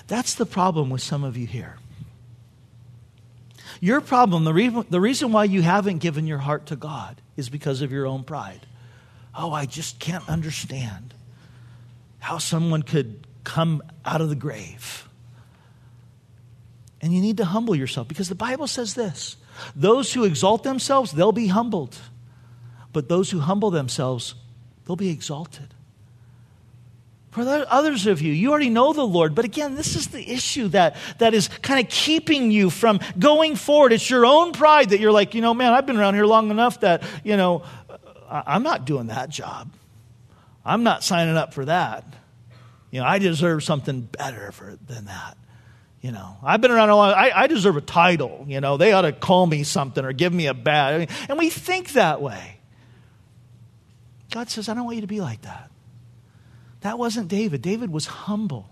that's 0.07 0.33
the 0.33 0.47
problem 0.47 0.89
with 0.89 1.03
some 1.03 1.25
of 1.25 1.37
you 1.37 1.47
here. 1.47 1.77
Your 3.81 4.01
problem, 4.01 4.45
the, 4.45 4.55
re- 4.55 4.85
the 4.89 5.01
reason 5.01 5.33
why 5.33 5.45
you 5.45 5.63
haven't 5.63 5.99
given 5.99 6.27
your 6.27 6.39
heart 6.39 6.67
to 6.67 6.77
God 6.77 7.21
is 7.37 7.49
because 7.49 7.83
of 7.83 7.93
your 7.93 8.07
own 8.07 8.25
pride. 8.25 8.67
Oh, 9.35 9.53
I 9.53 9.67
just 9.67 9.99
can't 9.99 10.27
understand 10.29 11.15
how 12.19 12.39
someone 12.39 12.83
could 12.83 13.27
come 13.45 13.83
out 14.05 14.21
of 14.21 14.29
the 14.29 14.35
grave. 14.35 15.09
And 17.01 17.13
you 17.13 17.21
need 17.21 17.37
to 17.37 17.45
humble 17.45 17.77
yourself 17.77 18.09
because 18.09 18.29
the 18.29 18.35
Bible 18.35 18.67
says 18.67 18.95
this 18.95 19.37
those 19.75 20.13
who 20.13 20.25
exalt 20.25 20.65
themselves, 20.65 21.13
they'll 21.13 21.33
be 21.33 21.47
humbled. 21.49 21.97
But 22.93 23.09
those 23.09 23.31
who 23.31 23.41
humble 23.41 23.71
themselves, 23.71 24.35
they'll 24.87 24.97
be 24.97 25.11
exalted. 25.11 25.75
For 27.37 27.67
others 27.69 28.07
of 28.07 28.23
you, 28.23 28.33
you 28.33 28.49
already 28.49 28.71
know 28.71 28.95
the 28.95 29.07
Lord, 29.07 29.35
but 29.35 29.45
again, 29.45 29.75
this 29.75 29.95
is 29.95 30.07
the 30.07 30.27
issue 30.27 30.69
that, 30.69 30.97
that 31.19 31.35
is 31.35 31.49
kind 31.61 31.85
of 31.85 31.91
keeping 31.91 32.51
you 32.51 32.71
from 32.71 32.99
going 33.19 33.57
forward. 33.57 33.93
It's 33.93 34.09
your 34.09 34.25
own 34.25 34.53
pride 34.53 34.89
that 34.89 35.01
you're 35.01 35.13
like, 35.13 35.35
you 35.35 35.43
know, 35.43 35.53
man, 35.53 35.75
I've 35.75 35.85
been 35.85 35.99
around 35.99 36.15
here 36.15 36.25
long 36.25 36.51
enough 36.51 36.81
that, 36.81 37.03
you 37.25 37.37
know, 37.37 37.63
I'm 38.27 38.63
not 38.63 38.87
doing 38.87 39.09
that 39.09 39.29
job. 39.29 39.71
I'm 40.65 40.83
not 40.83 41.05
signing 41.05 41.37
up 41.37 41.53
for 41.53 41.67
that. 41.67 42.07
You 42.91 43.01
know, 43.01 43.07
I 43.07 43.19
deserve 43.19 43.63
something 43.63 44.01
better 44.01 44.51
for, 44.51 44.79
than 44.87 45.05
that. 45.05 45.37
You 46.01 46.13
know, 46.13 46.39
I've 46.43 46.63
been 46.63 46.71
around 46.71 46.89
a 46.89 46.97
long 46.97 47.13
I, 47.13 47.33
I 47.35 47.47
deserve 47.49 47.77
a 47.77 47.83
title. 47.83 48.47
You 48.49 48.63
know, 48.63 48.79
they 48.79 48.93
ought 48.93 49.03
to 49.03 49.13
call 49.13 49.47
me 49.47 49.63
something 49.63 50.03
or 50.03 50.15
give 50.15 50.33
me 50.33 50.47
a 50.47 50.55
badge. 50.55 50.95
I 50.95 50.99
mean, 51.01 51.09
and 51.29 51.39
we 51.39 51.51
think 51.51 51.93
that 51.93 52.23
way. 52.23 52.61
God 54.31 54.49
says, 54.49 54.71
I 54.71 54.75
don't 54.75 54.87
want 54.87 54.95
you 54.95 55.03
to 55.03 55.07
be 55.07 55.21
like 55.21 55.43
that. 55.43 55.71
That 56.87 57.01
wasn't 57.01 57.27
David. 57.27 57.63
David 57.63 57.91
was 57.91 58.07
humble. 58.07 58.71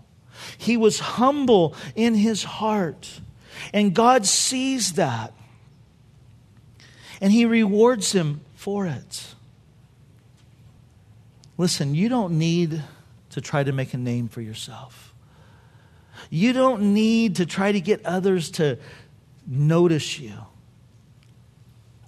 He 0.57 0.77
was 0.77 1.01
humble 1.01 1.75
in 1.97 2.15
his 2.15 2.45
heart. 2.45 3.19
And 3.73 3.93
God 3.93 4.25
sees 4.25 4.93
that. 4.93 5.33
And 7.19 7.33
he 7.33 7.43
rewards 7.43 8.13
him 8.13 8.39
for 8.55 8.85
it. 8.85 9.35
Listen, 11.57 11.93
you 11.93 12.07
don't 12.07 12.37
need 12.37 12.81
to 13.31 13.41
try 13.41 13.65
to 13.65 13.73
make 13.73 13.93
a 13.93 13.97
name 13.97 14.29
for 14.29 14.39
yourself. 14.39 15.13
You 16.29 16.53
don't 16.53 16.93
need 16.93 17.35
to 17.35 17.45
try 17.45 17.73
to 17.73 17.81
get 17.81 18.05
others 18.05 18.49
to 18.51 18.79
notice 19.45 20.19
you. 20.19 20.37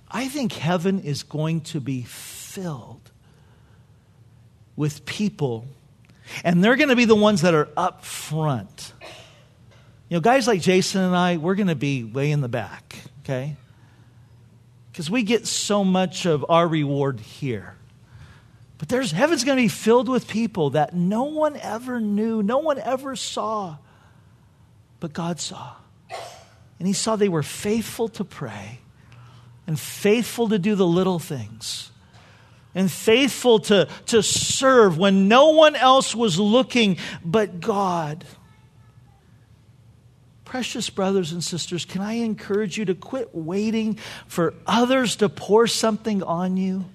I 0.09 0.29
think 0.29 0.53
heaven 0.53 1.01
is 1.01 1.23
going 1.23 1.59
to 1.61 1.81
be 1.81 2.03
filled 2.03 3.11
with 4.77 5.05
people 5.05 5.67
and 6.43 6.63
they're 6.63 6.75
going 6.75 6.89
to 6.89 6.95
be 6.95 7.05
the 7.05 7.15
ones 7.15 7.41
that 7.41 7.53
are 7.53 7.69
up 7.75 8.03
front. 8.03 8.93
You 10.09 10.17
know, 10.17 10.21
guys 10.21 10.47
like 10.47 10.61
Jason 10.61 11.01
and 11.01 11.15
I, 11.15 11.37
we're 11.37 11.55
going 11.55 11.67
to 11.67 11.75
be 11.75 12.03
way 12.03 12.31
in 12.31 12.41
the 12.41 12.47
back, 12.47 12.97
okay? 13.23 13.55
Because 14.91 15.09
we 15.09 15.23
get 15.23 15.45
so 15.45 15.83
much 15.83 16.25
of 16.25 16.45
our 16.49 16.67
reward 16.67 17.19
here. 17.19 17.75
But 18.77 18.89
there's 18.89 19.11
heaven's 19.11 19.43
going 19.43 19.57
to 19.57 19.63
be 19.63 19.67
filled 19.67 20.07
with 20.07 20.27
people 20.27 20.71
that 20.71 20.93
no 20.93 21.23
one 21.23 21.57
ever 21.57 21.99
knew, 21.99 22.43
no 22.43 22.59
one 22.59 22.79
ever 22.79 23.15
saw, 23.15 23.77
but 24.99 25.13
God 25.13 25.39
saw. 25.39 25.73
And 26.79 26.87
He 26.87 26.93
saw 26.93 27.15
they 27.15 27.29
were 27.29 27.43
faithful 27.43 28.07
to 28.09 28.23
pray 28.23 28.79
and 29.65 29.79
faithful 29.79 30.49
to 30.49 30.59
do 30.59 30.75
the 30.75 30.87
little 30.87 31.19
things 31.19 31.91
and 32.77 32.91
faithful 32.91 33.57
to, 33.57 33.87
to 34.05 34.21
serve 34.21 34.99
when 34.99 35.27
no 35.27 35.49
one 35.49 35.75
else 35.75 36.13
was 36.13 36.39
looking 36.39 36.97
but 37.25 37.59
God. 37.59 38.23
Precious 40.45 40.87
brothers 40.87 41.31
and 41.31 41.43
sisters, 41.43 41.85
can 41.85 42.01
I 42.01 42.13
encourage 42.13 42.77
you 42.77 42.85
to 42.85 42.93
quit 42.93 43.33
waiting 43.33 43.97
for 44.27 44.53
others 44.67 45.15
to 45.17 45.27
pour 45.27 45.65
something 45.65 46.21
on 46.21 46.55
you 46.55 46.85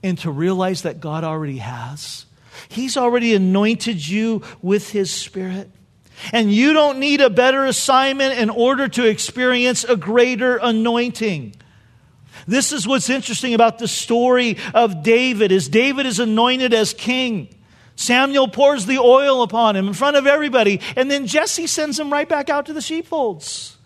and 0.00 0.16
to 0.18 0.30
realize 0.30 0.82
that 0.82 1.00
God 1.00 1.24
already 1.24 1.58
has? 1.58 2.24
He's 2.68 2.96
already 2.96 3.34
anointed 3.34 4.06
you 4.06 4.42
with 4.62 4.92
His 4.92 5.10
Spirit. 5.10 5.68
And 6.32 6.52
you 6.52 6.72
don't 6.72 7.00
need 7.00 7.20
a 7.20 7.30
better 7.30 7.64
assignment 7.64 8.38
in 8.38 8.48
order 8.48 8.86
to 8.86 9.04
experience 9.04 9.82
a 9.82 9.96
greater 9.96 10.56
anointing. 10.56 11.56
This 12.46 12.72
is 12.72 12.86
what's 12.86 13.10
interesting 13.10 13.54
about 13.54 13.78
the 13.78 13.88
story 13.88 14.56
of 14.72 15.02
David 15.02 15.52
is 15.52 15.68
David 15.68 16.06
is 16.06 16.20
anointed 16.20 16.72
as 16.72 16.94
king. 16.94 17.48
Samuel 17.96 18.48
pours 18.48 18.86
the 18.86 18.98
oil 18.98 19.42
upon 19.42 19.74
him 19.74 19.88
in 19.88 19.94
front 19.94 20.16
of 20.16 20.26
everybody, 20.26 20.80
and 20.96 21.10
then 21.10 21.26
Jesse 21.26 21.66
sends 21.66 21.98
him 21.98 22.12
right 22.12 22.28
back 22.28 22.50
out 22.50 22.66
to 22.66 22.72
the 22.72 22.82
sheepfolds. 22.82 23.76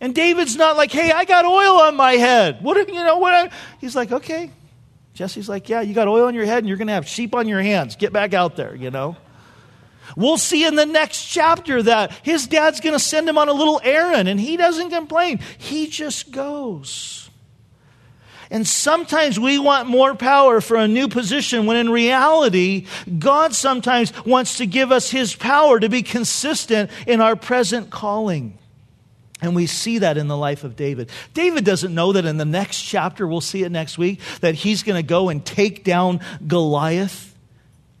And 0.00 0.14
David's 0.14 0.56
not 0.56 0.76
like, 0.76 0.90
"Hey, 0.90 1.12
I 1.12 1.24
got 1.24 1.44
oil 1.44 1.80
on 1.80 1.94
my 1.94 2.14
head." 2.14 2.62
What 2.62 2.88
you 2.88 2.94
know? 2.94 3.18
What? 3.18 3.52
He's 3.80 3.94
like, 3.94 4.10
"Okay." 4.10 4.50
Jesse's 5.14 5.48
like, 5.48 5.68
"Yeah, 5.68 5.82
you 5.82 5.94
got 5.94 6.08
oil 6.08 6.26
on 6.26 6.34
your 6.34 6.46
head, 6.46 6.58
and 6.58 6.68
you're 6.68 6.78
going 6.78 6.88
to 6.88 6.94
have 6.94 7.06
sheep 7.06 7.34
on 7.34 7.46
your 7.46 7.60
hands. 7.60 7.96
Get 7.96 8.12
back 8.12 8.34
out 8.34 8.56
there." 8.56 8.74
You 8.74 8.90
know. 8.90 9.16
We'll 10.16 10.38
see 10.38 10.64
in 10.64 10.74
the 10.74 10.84
next 10.84 11.26
chapter 11.26 11.82
that 11.84 12.12
his 12.22 12.46
dad's 12.46 12.80
going 12.80 12.94
to 12.94 12.98
send 12.98 13.28
him 13.28 13.38
on 13.38 13.48
a 13.48 13.52
little 13.52 13.80
errand, 13.84 14.28
and 14.28 14.40
he 14.40 14.56
doesn't 14.56 14.90
complain. 14.90 15.38
He 15.58 15.86
just 15.86 16.32
goes. 16.32 17.21
And 18.52 18.68
sometimes 18.68 19.40
we 19.40 19.58
want 19.58 19.88
more 19.88 20.14
power 20.14 20.60
for 20.60 20.76
a 20.76 20.86
new 20.86 21.08
position 21.08 21.64
when 21.64 21.78
in 21.78 21.88
reality, 21.88 22.86
God 23.18 23.54
sometimes 23.54 24.12
wants 24.26 24.58
to 24.58 24.66
give 24.66 24.92
us 24.92 25.10
His 25.10 25.34
power 25.34 25.80
to 25.80 25.88
be 25.88 26.02
consistent 26.02 26.90
in 27.06 27.22
our 27.22 27.34
present 27.34 27.88
calling. 27.88 28.58
And 29.40 29.56
we 29.56 29.66
see 29.66 29.98
that 30.00 30.18
in 30.18 30.28
the 30.28 30.36
life 30.36 30.64
of 30.64 30.76
David. 30.76 31.08
David 31.32 31.64
doesn't 31.64 31.94
know 31.94 32.12
that 32.12 32.26
in 32.26 32.36
the 32.36 32.44
next 32.44 32.82
chapter, 32.82 33.26
we'll 33.26 33.40
see 33.40 33.64
it 33.64 33.72
next 33.72 33.96
week, 33.96 34.20
that 34.42 34.54
he's 34.54 34.82
going 34.82 35.02
to 35.02 35.06
go 35.06 35.30
and 35.30 35.42
take 35.42 35.82
down 35.82 36.20
Goliath. 36.46 37.34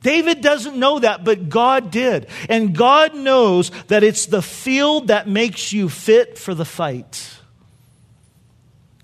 David 0.02 0.42
doesn't 0.42 0.76
know 0.76 0.98
that, 0.98 1.24
but 1.24 1.48
God 1.48 1.90
did. 1.90 2.26
And 2.50 2.76
God 2.76 3.14
knows 3.14 3.70
that 3.86 4.04
it's 4.04 4.26
the 4.26 4.42
field 4.42 5.08
that 5.08 5.26
makes 5.26 5.72
you 5.72 5.88
fit 5.88 6.36
for 6.36 6.54
the 6.54 6.66
fight. 6.66 7.38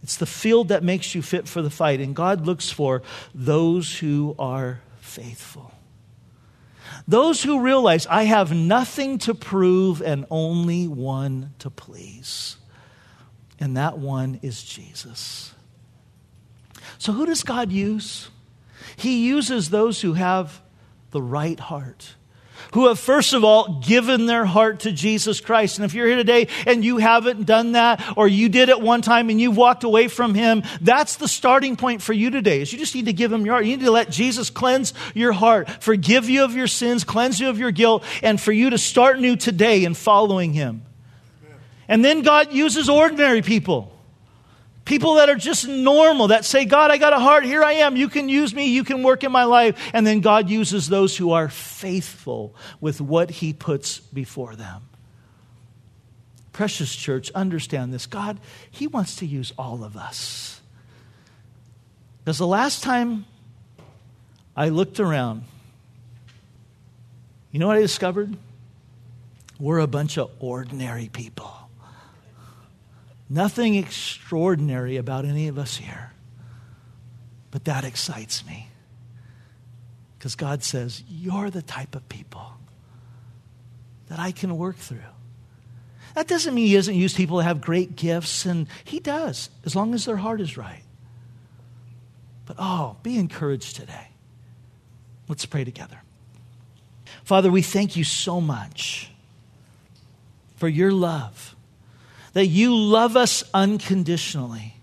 It's 0.09 0.17
the 0.17 0.25
field 0.25 0.69
that 0.69 0.83
makes 0.83 1.15
you 1.15 1.21
fit 1.21 1.47
for 1.47 1.61
the 1.61 1.69
fight, 1.69 2.01
and 2.01 2.17
God 2.17 2.47
looks 2.47 2.71
for 2.71 3.03
those 3.35 3.99
who 3.99 4.35
are 4.39 4.81
faithful. 5.01 5.71
Those 7.07 7.43
who 7.43 7.61
realize 7.61 8.07
I 8.07 8.23
have 8.23 8.51
nothing 8.51 9.19
to 9.19 9.35
prove 9.35 10.01
and 10.01 10.25
only 10.31 10.89
one 10.89 11.53
to 11.59 11.69
please. 11.69 12.57
And 13.61 13.77
that 13.77 13.99
one 13.99 14.41
is 14.41 14.63
Jesus. 14.63 15.53
So, 16.97 17.13
who 17.13 17.27
does 17.27 17.43
God 17.43 17.71
use? 17.71 18.31
He 18.97 19.27
uses 19.27 19.69
those 19.69 20.01
who 20.01 20.15
have 20.15 20.63
the 21.11 21.21
right 21.21 21.61
heart, 21.61 22.15
who 22.73 22.89
have, 22.89 22.99
first 22.99 23.33
of 23.33 23.45
all, 23.45 23.81
given 23.81 24.27
their 24.27 24.45
heart 24.45 24.81
to 24.81 24.93
Jesus 24.93 25.41
Christ. 25.41 25.79
And 25.79 25.85
if 25.85 25.95
you're 25.95 26.07
here 26.07 26.17
today 26.17 26.49
and 26.67 26.85
you 26.85 26.99
haven't 26.99 27.47
done 27.47 27.73
that, 27.73 28.17
or 28.17 28.29
you 28.29 28.49
did 28.49 28.69
it 28.69 28.81
one 28.81 29.03
time 29.03 29.31
and 29.31 29.41
you've 29.41 29.57
walked 29.57 29.85
away 29.85 30.09
from 30.09 30.35
Him, 30.35 30.63
that's 30.81 31.17
the 31.17 31.29
starting 31.29 31.77
point 31.77 32.03
for 32.03 32.13
you 32.13 32.31
today, 32.31 32.61
is 32.61 32.73
you 32.73 32.79
just 32.79 32.95
need 32.95 33.07
to 33.07 33.13
give 33.13 33.33
Him 33.33 33.45
your 33.45 33.55
heart. 33.55 33.67
You 33.67 33.77
need 33.77 33.85
to 33.85 33.91
let 33.91 34.11
Jesus 34.11 34.51
cleanse 34.51 34.95
your 35.15 35.33
heart, 35.33 35.83
forgive 35.83 36.29
you 36.29 36.45
of 36.45 36.55
your 36.55 36.67
sins, 36.67 37.05
cleanse 37.05 37.41
you 37.41 37.49
of 37.49 37.59
your 37.59 37.71
guilt, 37.71 38.05
and 38.23 38.41
for 38.41 38.53
you 38.53 38.71
to 38.71 38.79
start 38.79 39.19
new 39.19 39.37
today 39.37 39.85
in 39.85 39.95
following 39.95 40.53
Him. 40.53 40.83
And 41.89 42.05
then 42.05 42.23
God 42.23 42.53
uses 42.53 42.89
ordinary 42.89 43.43
people. 43.43 43.98
People 44.89 45.17
that 45.17 45.29
are 45.29 45.35
just 45.35 45.69
normal, 45.69 46.29
that 46.29 46.47
say, 46.47 46.65
God, 46.65 46.91
I 46.91 46.97
got 46.97 47.13
a 47.13 47.19
heart, 47.19 47.45
here 47.45 47.63
I 47.63 47.73
am, 47.75 47.95
you 47.95 48.09
can 48.09 48.31
use 48.31 48.55
me, 48.55 48.69
you 48.69 48.85
can 48.85 49.03
work 49.03 49.23
in 49.23 49.31
my 49.31 49.45
life. 49.45 49.91
And 49.93 50.07
then 50.07 50.21
God 50.21 50.49
uses 50.49 50.89
those 50.89 51.15
who 51.15 51.33
are 51.33 51.51
faithful 51.51 52.55
with 52.81 52.99
what 52.99 53.31
He 53.31 53.53
puts 53.53 54.01
before 54.01 54.57
them. 54.57 54.89
Precious 56.53 56.97
church, 56.97 57.31
understand 57.33 57.93
this. 57.93 58.07
God, 58.07 58.41
He 58.71 58.87
wants 58.87 59.17
to 59.17 59.27
use 59.27 59.53
all 59.59 59.85
of 59.85 59.95
us. 59.95 60.63
Because 62.25 62.39
the 62.39 62.47
last 62.47 62.83
time 62.83 63.27
I 64.57 64.71
looked 64.71 65.01
around, 65.01 65.45
you 67.53 67.61
know 67.61 67.67
what 67.67 67.77
I 67.77 67.83
discovered? 67.83 68.35
We're 69.61 69.81
a 69.81 69.87
bunch 69.87 70.17
of 70.17 70.31
ordinary 70.41 71.11
people. 71.13 71.58
Nothing 73.31 73.75
extraordinary 73.75 74.97
about 74.97 75.25
any 75.25 75.49
of 75.49 75.59
us 75.59 75.77
here. 75.77 76.13
But 77.51 77.65
that 77.67 77.85
excites 77.85 78.47
me. 78.47 78.69
Because 80.19 80.35
God 80.35 80.63
says, 80.63 81.03
You're 81.09 81.51
the 81.51 81.63
type 81.63 81.95
of 81.95 82.09
people 82.09 82.53
that 84.09 84.19
I 84.19 84.33
can 84.33 84.57
work 84.57 84.77
through. 84.77 84.99
That 86.15 86.27
doesn't 86.27 86.55
mean 86.55 86.67
He 86.67 86.75
doesn't 86.75 86.95
use 86.95 87.15
people 87.15 87.37
that 87.39 87.45
have 87.45 87.61
great 87.61 87.97
gifts, 87.97 88.47
and 88.47 88.67
He 88.85 88.99
does, 88.99 89.51
as 89.65 89.77
long 89.77 89.95
as 89.95 90.07
their 90.07 90.17
heart 90.17 90.41
is 90.41 90.57
right. 90.57 90.83
But 92.47 92.57
oh, 92.59 92.97
be 93.03 93.19
encouraged 93.19 93.77
today. 93.77 94.09
Let's 95.29 95.45
pray 95.45 95.65
together. 95.65 96.01
Father, 97.25 97.51
we 97.51 97.61
thank 97.61 97.95
you 97.95 98.05
so 98.05 98.41
much 98.41 99.11
for 100.57 100.67
your 100.67 100.93
love 100.93 101.55
that 102.39 102.47
you 102.47 102.73
love 102.73 103.17
us 103.17 103.43
unconditionally. 103.53 104.77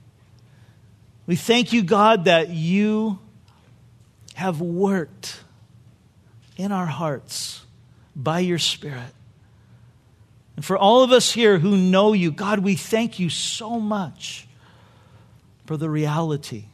We 1.25 1.37
thank 1.37 1.71
you, 1.71 1.83
God, 1.83 2.25
that 2.25 2.49
you 2.49 3.17
have 4.33 4.59
worked 4.59 5.39
in 6.57 6.73
our 6.73 6.85
hearts 6.85 7.63
by 8.13 8.39
your 8.39 8.59
Spirit. 8.59 9.13
And 10.57 10.65
for 10.65 10.77
all 10.77 11.01
of 11.01 11.13
us 11.13 11.31
here 11.31 11.57
who 11.57 11.77
know 11.77 12.11
you, 12.11 12.29
God, 12.29 12.59
we 12.59 12.75
thank 12.75 13.19
you 13.19 13.29
so 13.29 13.79
much 13.79 14.49
for 15.65 15.77
the 15.77 15.89
reality 15.89 16.65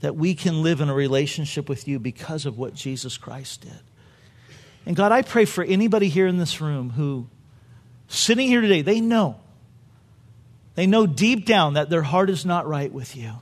that 0.00 0.16
we 0.16 0.34
can 0.34 0.62
live 0.62 0.80
in 0.80 0.88
a 0.88 0.94
relationship 0.94 1.68
with 1.68 1.86
you 1.86 1.98
because 1.98 2.46
of 2.46 2.56
what 2.56 2.72
Jesus 2.72 3.18
Christ 3.18 3.60
did. 3.60 3.80
And 4.86 4.96
God, 4.96 5.12
I 5.12 5.20
pray 5.20 5.44
for 5.44 5.62
anybody 5.62 6.08
here 6.08 6.26
in 6.26 6.38
this 6.38 6.62
room 6.62 6.88
who 6.88 7.28
sitting 8.12 8.48
here 8.48 8.60
today, 8.60 8.82
they 8.82 9.00
know. 9.00 9.40
They 10.74 10.86
know 10.86 11.06
deep 11.06 11.46
down 11.46 11.74
that 11.74 11.90
their 11.90 12.02
heart 12.02 12.30
is 12.30 12.46
not 12.46 12.66
right 12.66 12.92
with 12.92 13.16
you. 13.16 13.32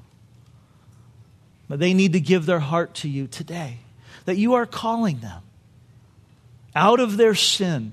But 1.69 1.79
they 1.79 1.95
need 1.95 2.15
to 2.15 2.21
give 2.21 2.47
their 2.47 2.59
heart 2.59 2.95
to 2.97 3.09
you 3.09 3.27
today. 3.27 3.79
That 4.25 4.37
you 4.37 4.55
are 4.55 4.67
calling 4.67 5.19
them 5.21 5.43
out 6.75 7.01
of 7.01 7.17
their 7.17 7.35
sin. 7.35 7.93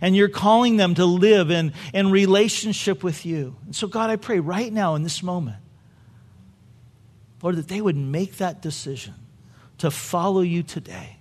And 0.00 0.14
you're 0.14 0.28
calling 0.28 0.76
them 0.76 0.94
to 0.94 1.04
live 1.04 1.50
in, 1.50 1.72
in 1.92 2.10
relationship 2.10 3.02
with 3.02 3.26
you. 3.26 3.56
And 3.66 3.74
so, 3.74 3.86
God, 3.86 4.08
I 4.10 4.16
pray 4.16 4.38
right 4.38 4.72
now 4.72 4.94
in 4.94 5.02
this 5.02 5.22
moment, 5.22 5.56
Lord, 7.42 7.56
that 7.56 7.68
they 7.68 7.80
would 7.80 7.96
make 7.96 8.36
that 8.36 8.62
decision 8.62 9.14
to 9.78 9.90
follow 9.90 10.42
you 10.42 10.62
today 10.62 11.16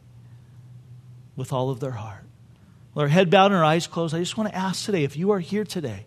with 1.35 1.51
all 1.51 1.69
of 1.69 1.79
their 1.79 1.91
heart. 1.91 2.28
Our 2.99 3.07
head 3.07 3.29
bowed 3.29 3.47
and 3.47 3.55
our 3.55 3.63
eyes 3.63 3.87
closed, 3.87 4.13
I 4.13 4.19
just 4.19 4.35
want 4.35 4.49
to 4.49 4.55
ask 4.55 4.85
today 4.85 5.05
if 5.05 5.15
you 5.15 5.31
are 5.31 5.39
here 5.39 5.63
today 5.63 6.05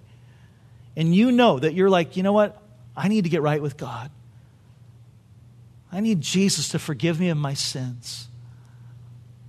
and 0.95 1.15
you 1.15 1.33
know 1.33 1.59
that 1.59 1.73
you're 1.73 1.89
like, 1.89 2.19
you 2.19 2.23
know 2.23 2.35
what? 2.35 2.61
I 2.95 3.09
need 3.09 3.25
to 3.25 3.31
get 3.31 3.41
right 3.41 3.63
with 3.63 3.79
God. 3.79 4.11
I 5.91 6.01
need 6.01 6.21
Jesus 6.21 6.69
to 6.71 6.79
forgive 6.79 7.19
me 7.19 7.31
of 7.31 7.39
my 7.39 7.55
sins. 7.55 8.29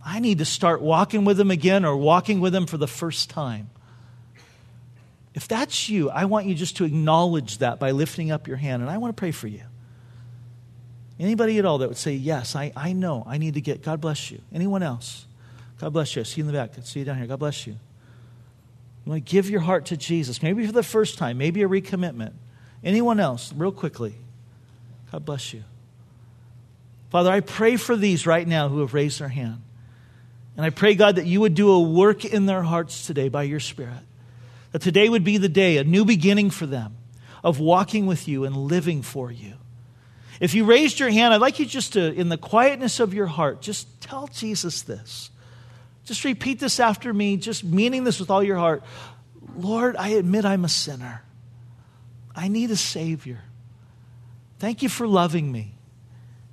I 0.05 0.19
need 0.19 0.37
to 0.37 0.45
start 0.45 0.81
walking 0.81 1.25
with 1.25 1.37
Him 1.37 1.51
again 1.51 1.83
or 1.83 1.97
walking 1.97 2.39
with 2.39 2.55
Him 2.55 2.65
for 2.65 2.77
the 2.77 2.87
first 2.87 3.29
time. 3.29 3.69
If 5.33 5.49
that's 5.49 5.89
you, 5.89 6.09
I 6.09 6.25
want 6.25 6.45
you 6.45 6.55
just 6.55 6.77
to 6.77 6.85
acknowledge 6.85 7.57
that 7.57 7.77
by 7.77 7.91
lifting 7.91 8.31
up 8.31 8.47
your 8.47 8.57
hand, 8.57 8.83
and 8.83 8.89
I 8.89 8.97
want 8.99 9.17
to 9.17 9.19
pray 9.19 9.31
for 9.31 9.47
you. 9.47 9.63
Anybody 11.19 11.59
at 11.59 11.65
all 11.65 11.79
that 11.79 11.89
would 11.89 11.97
say, 11.97 12.13
Yes, 12.13 12.55
I, 12.55 12.71
I 12.75 12.93
know 12.93 13.23
I 13.27 13.37
need 13.37 13.55
to 13.55 13.61
get, 13.61 13.81
God 13.81 13.99
bless 13.99 14.31
you. 14.31 14.41
Anyone 14.53 14.81
else? 14.81 15.25
God 15.79 15.93
bless 15.93 16.15
you. 16.15 16.21
I 16.21 16.23
see 16.23 16.41
you 16.41 16.47
in 16.47 16.47
the 16.47 16.57
back. 16.57 16.71
I 16.77 16.81
see 16.81 16.99
you 16.99 17.05
down 17.05 17.17
here. 17.17 17.27
God 17.27 17.39
bless 17.39 17.67
you. 17.67 17.73
You 17.73 19.09
want 19.11 19.25
to 19.25 19.31
give 19.31 19.49
your 19.49 19.61
heart 19.61 19.87
to 19.87 19.97
Jesus, 19.97 20.41
maybe 20.41 20.65
for 20.65 20.71
the 20.71 20.83
first 20.83 21.17
time, 21.17 21.37
maybe 21.37 21.61
a 21.61 21.67
recommitment. 21.67 22.33
Anyone 22.83 23.19
else, 23.19 23.51
real 23.53 23.71
quickly? 23.71 24.15
God 25.11 25.25
bless 25.25 25.53
you. 25.53 25.63
Father, 27.09 27.31
I 27.31 27.41
pray 27.41 27.75
for 27.75 27.95
these 27.95 28.25
right 28.25 28.47
now 28.47 28.69
who 28.69 28.79
have 28.79 28.93
raised 28.93 29.19
their 29.19 29.27
hand. 29.27 29.61
And 30.55 30.65
I 30.65 30.69
pray, 30.69 30.95
God, 30.95 31.17
that 31.17 31.25
you 31.25 31.41
would 31.41 31.55
do 31.55 31.71
a 31.71 31.81
work 31.81 32.25
in 32.25 32.45
their 32.45 32.63
hearts 32.63 33.05
today 33.05 33.29
by 33.29 33.43
your 33.43 33.59
Spirit. 33.59 34.03
That 34.71 34.81
today 34.81 35.09
would 35.09 35.23
be 35.23 35.37
the 35.37 35.49
day, 35.49 35.77
a 35.77 35.83
new 35.83 36.05
beginning 36.05 36.49
for 36.49 36.65
them 36.65 36.95
of 37.43 37.59
walking 37.59 38.05
with 38.05 38.27
you 38.27 38.45
and 38.45 38.55
living 38.55 39.01
for 39.01 39.31
you. 39.31 39.53
If 40.39 40.55
you 40.55 40.65
raised 40.65 40.99
your 40.99 41.09
hand, 41.09 41.33
I'd 41.33 41.41
like 41.41 41.59
you 41.59 41.65
just 41.65 41.93
to, 41.93 42.13
in 42.13 42.29
the 42.29 42.37
quietness 42.37 42.99
of 42.99 43.13
your 43.13 43.27
heart, 43.27 43.61
just 43.61 44.01
tell 44.01 44.27
Jesus 44.27 44.81
this. 44.81 45.29
Just 46.05 46.25
repeat 46.25 46.59
this 46.59 46.79
after 46.79 47.13
me, 47.13 47.37
just 47.37 47.63
meaning 47.63 48.03
this 48.03 48.19
with 48.19 48.29
all 48.29 48.43
your 48.43 48.57
heart. 48.57 48.83
Lord, 49.57 49.95
I 49.95 50.09
admit 50.09 50.45
I'm 50.45 50.65
a 50.65 50.69
sinner. 50.69 51.23
I 52.35 52.47
need 52.47 52.71
a 52.71 52.75
Savior. 52.75 53.39
Thank 54.59 54.81
you 54.81 54.89
for 54.89 55.07
loving 55.07 55.51
me. 55.51 55.75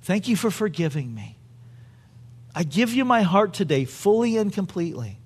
Thank 0.03 0.27
you 0.27 0.35
for 0.35 0.51
forgiving 0.51 1.13
me. 1.13 1.37
I 2.53 2.63
give 2.63 2.93
you 2.93 3.05
my 3.05 3.21
heart 3.21 3.53
today, 3.53 3.85
fully 3.85 4.37
and 4.37 4.51
completely. 4.51 5.19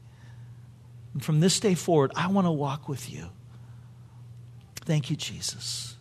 And 1.13 1.23
from 1.23 1.39
this 1.39 1.59
day 1.59 1.75
forward, 1.75 2.11
I 2.15 2.27
want 2.27 2.45
to 2.45 2.51
walk 2.51 2.87
with 2.87 3.11
you. 3.11 3.29
Thank 4.85 5.09
you, 5.09 5.15
Jesus. 5.15 5.95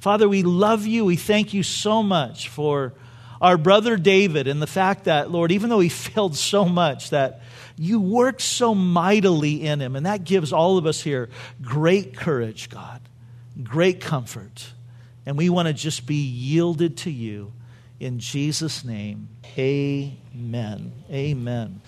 Father, 0.00 0.28
we 0.28 0.42
love 0.44 0.86
you. 0.86 1.04
We 1.04 1.16
thank 1.16 1.52
you 1.52 1.62
so 1.64 2.02
much 2.02 2.48
for 2.48 2.94
our 3.40 3.56
brother 3.56 3.96
David 3.96 4.46
and 4.46 4.60
the 4.60 4.66
fact 4.66 5.04
that, 5.04 5.30
Lord, 5.30 5.52
even 5.52 5.70
though 5.70 5.80
he 5.80 5.88
failed 5.90 6.36
so 6.36 6.64
much, 6.64 7.10
that 7.10 7.42
you 7.78 8.00
worked 8.00 8.40
so 8.40 8.74
mightily 8.74 9.66
in 9.66 9.80
him. 9.80 9.96
And 9.96 10.06
that 10.06 10.24
gives 10.24 10.52
all 10.52 10.78
of 10.78 10.86
us 10.86 11.00
here 11.00 11.28
great 11.60 12.16
courage, 12.16 12.70
God, 12.70 13.00
great 13.62 14.00
comfort. 14.00 14.72
And 15.26 15.36
we 15.36 15.50
want 15.50 15.68
to 15.68 15.74
just 15.74 16.06
be 16.06 16.16
yielded 16.16 16.98
to 16.98 17.10
you. 17.10 17.52
In 17.98 18.18
Jesus' 18.18 18.84
name, 18.84 19.28
amen. 19.58 20.92
Amen. 21.10 21.80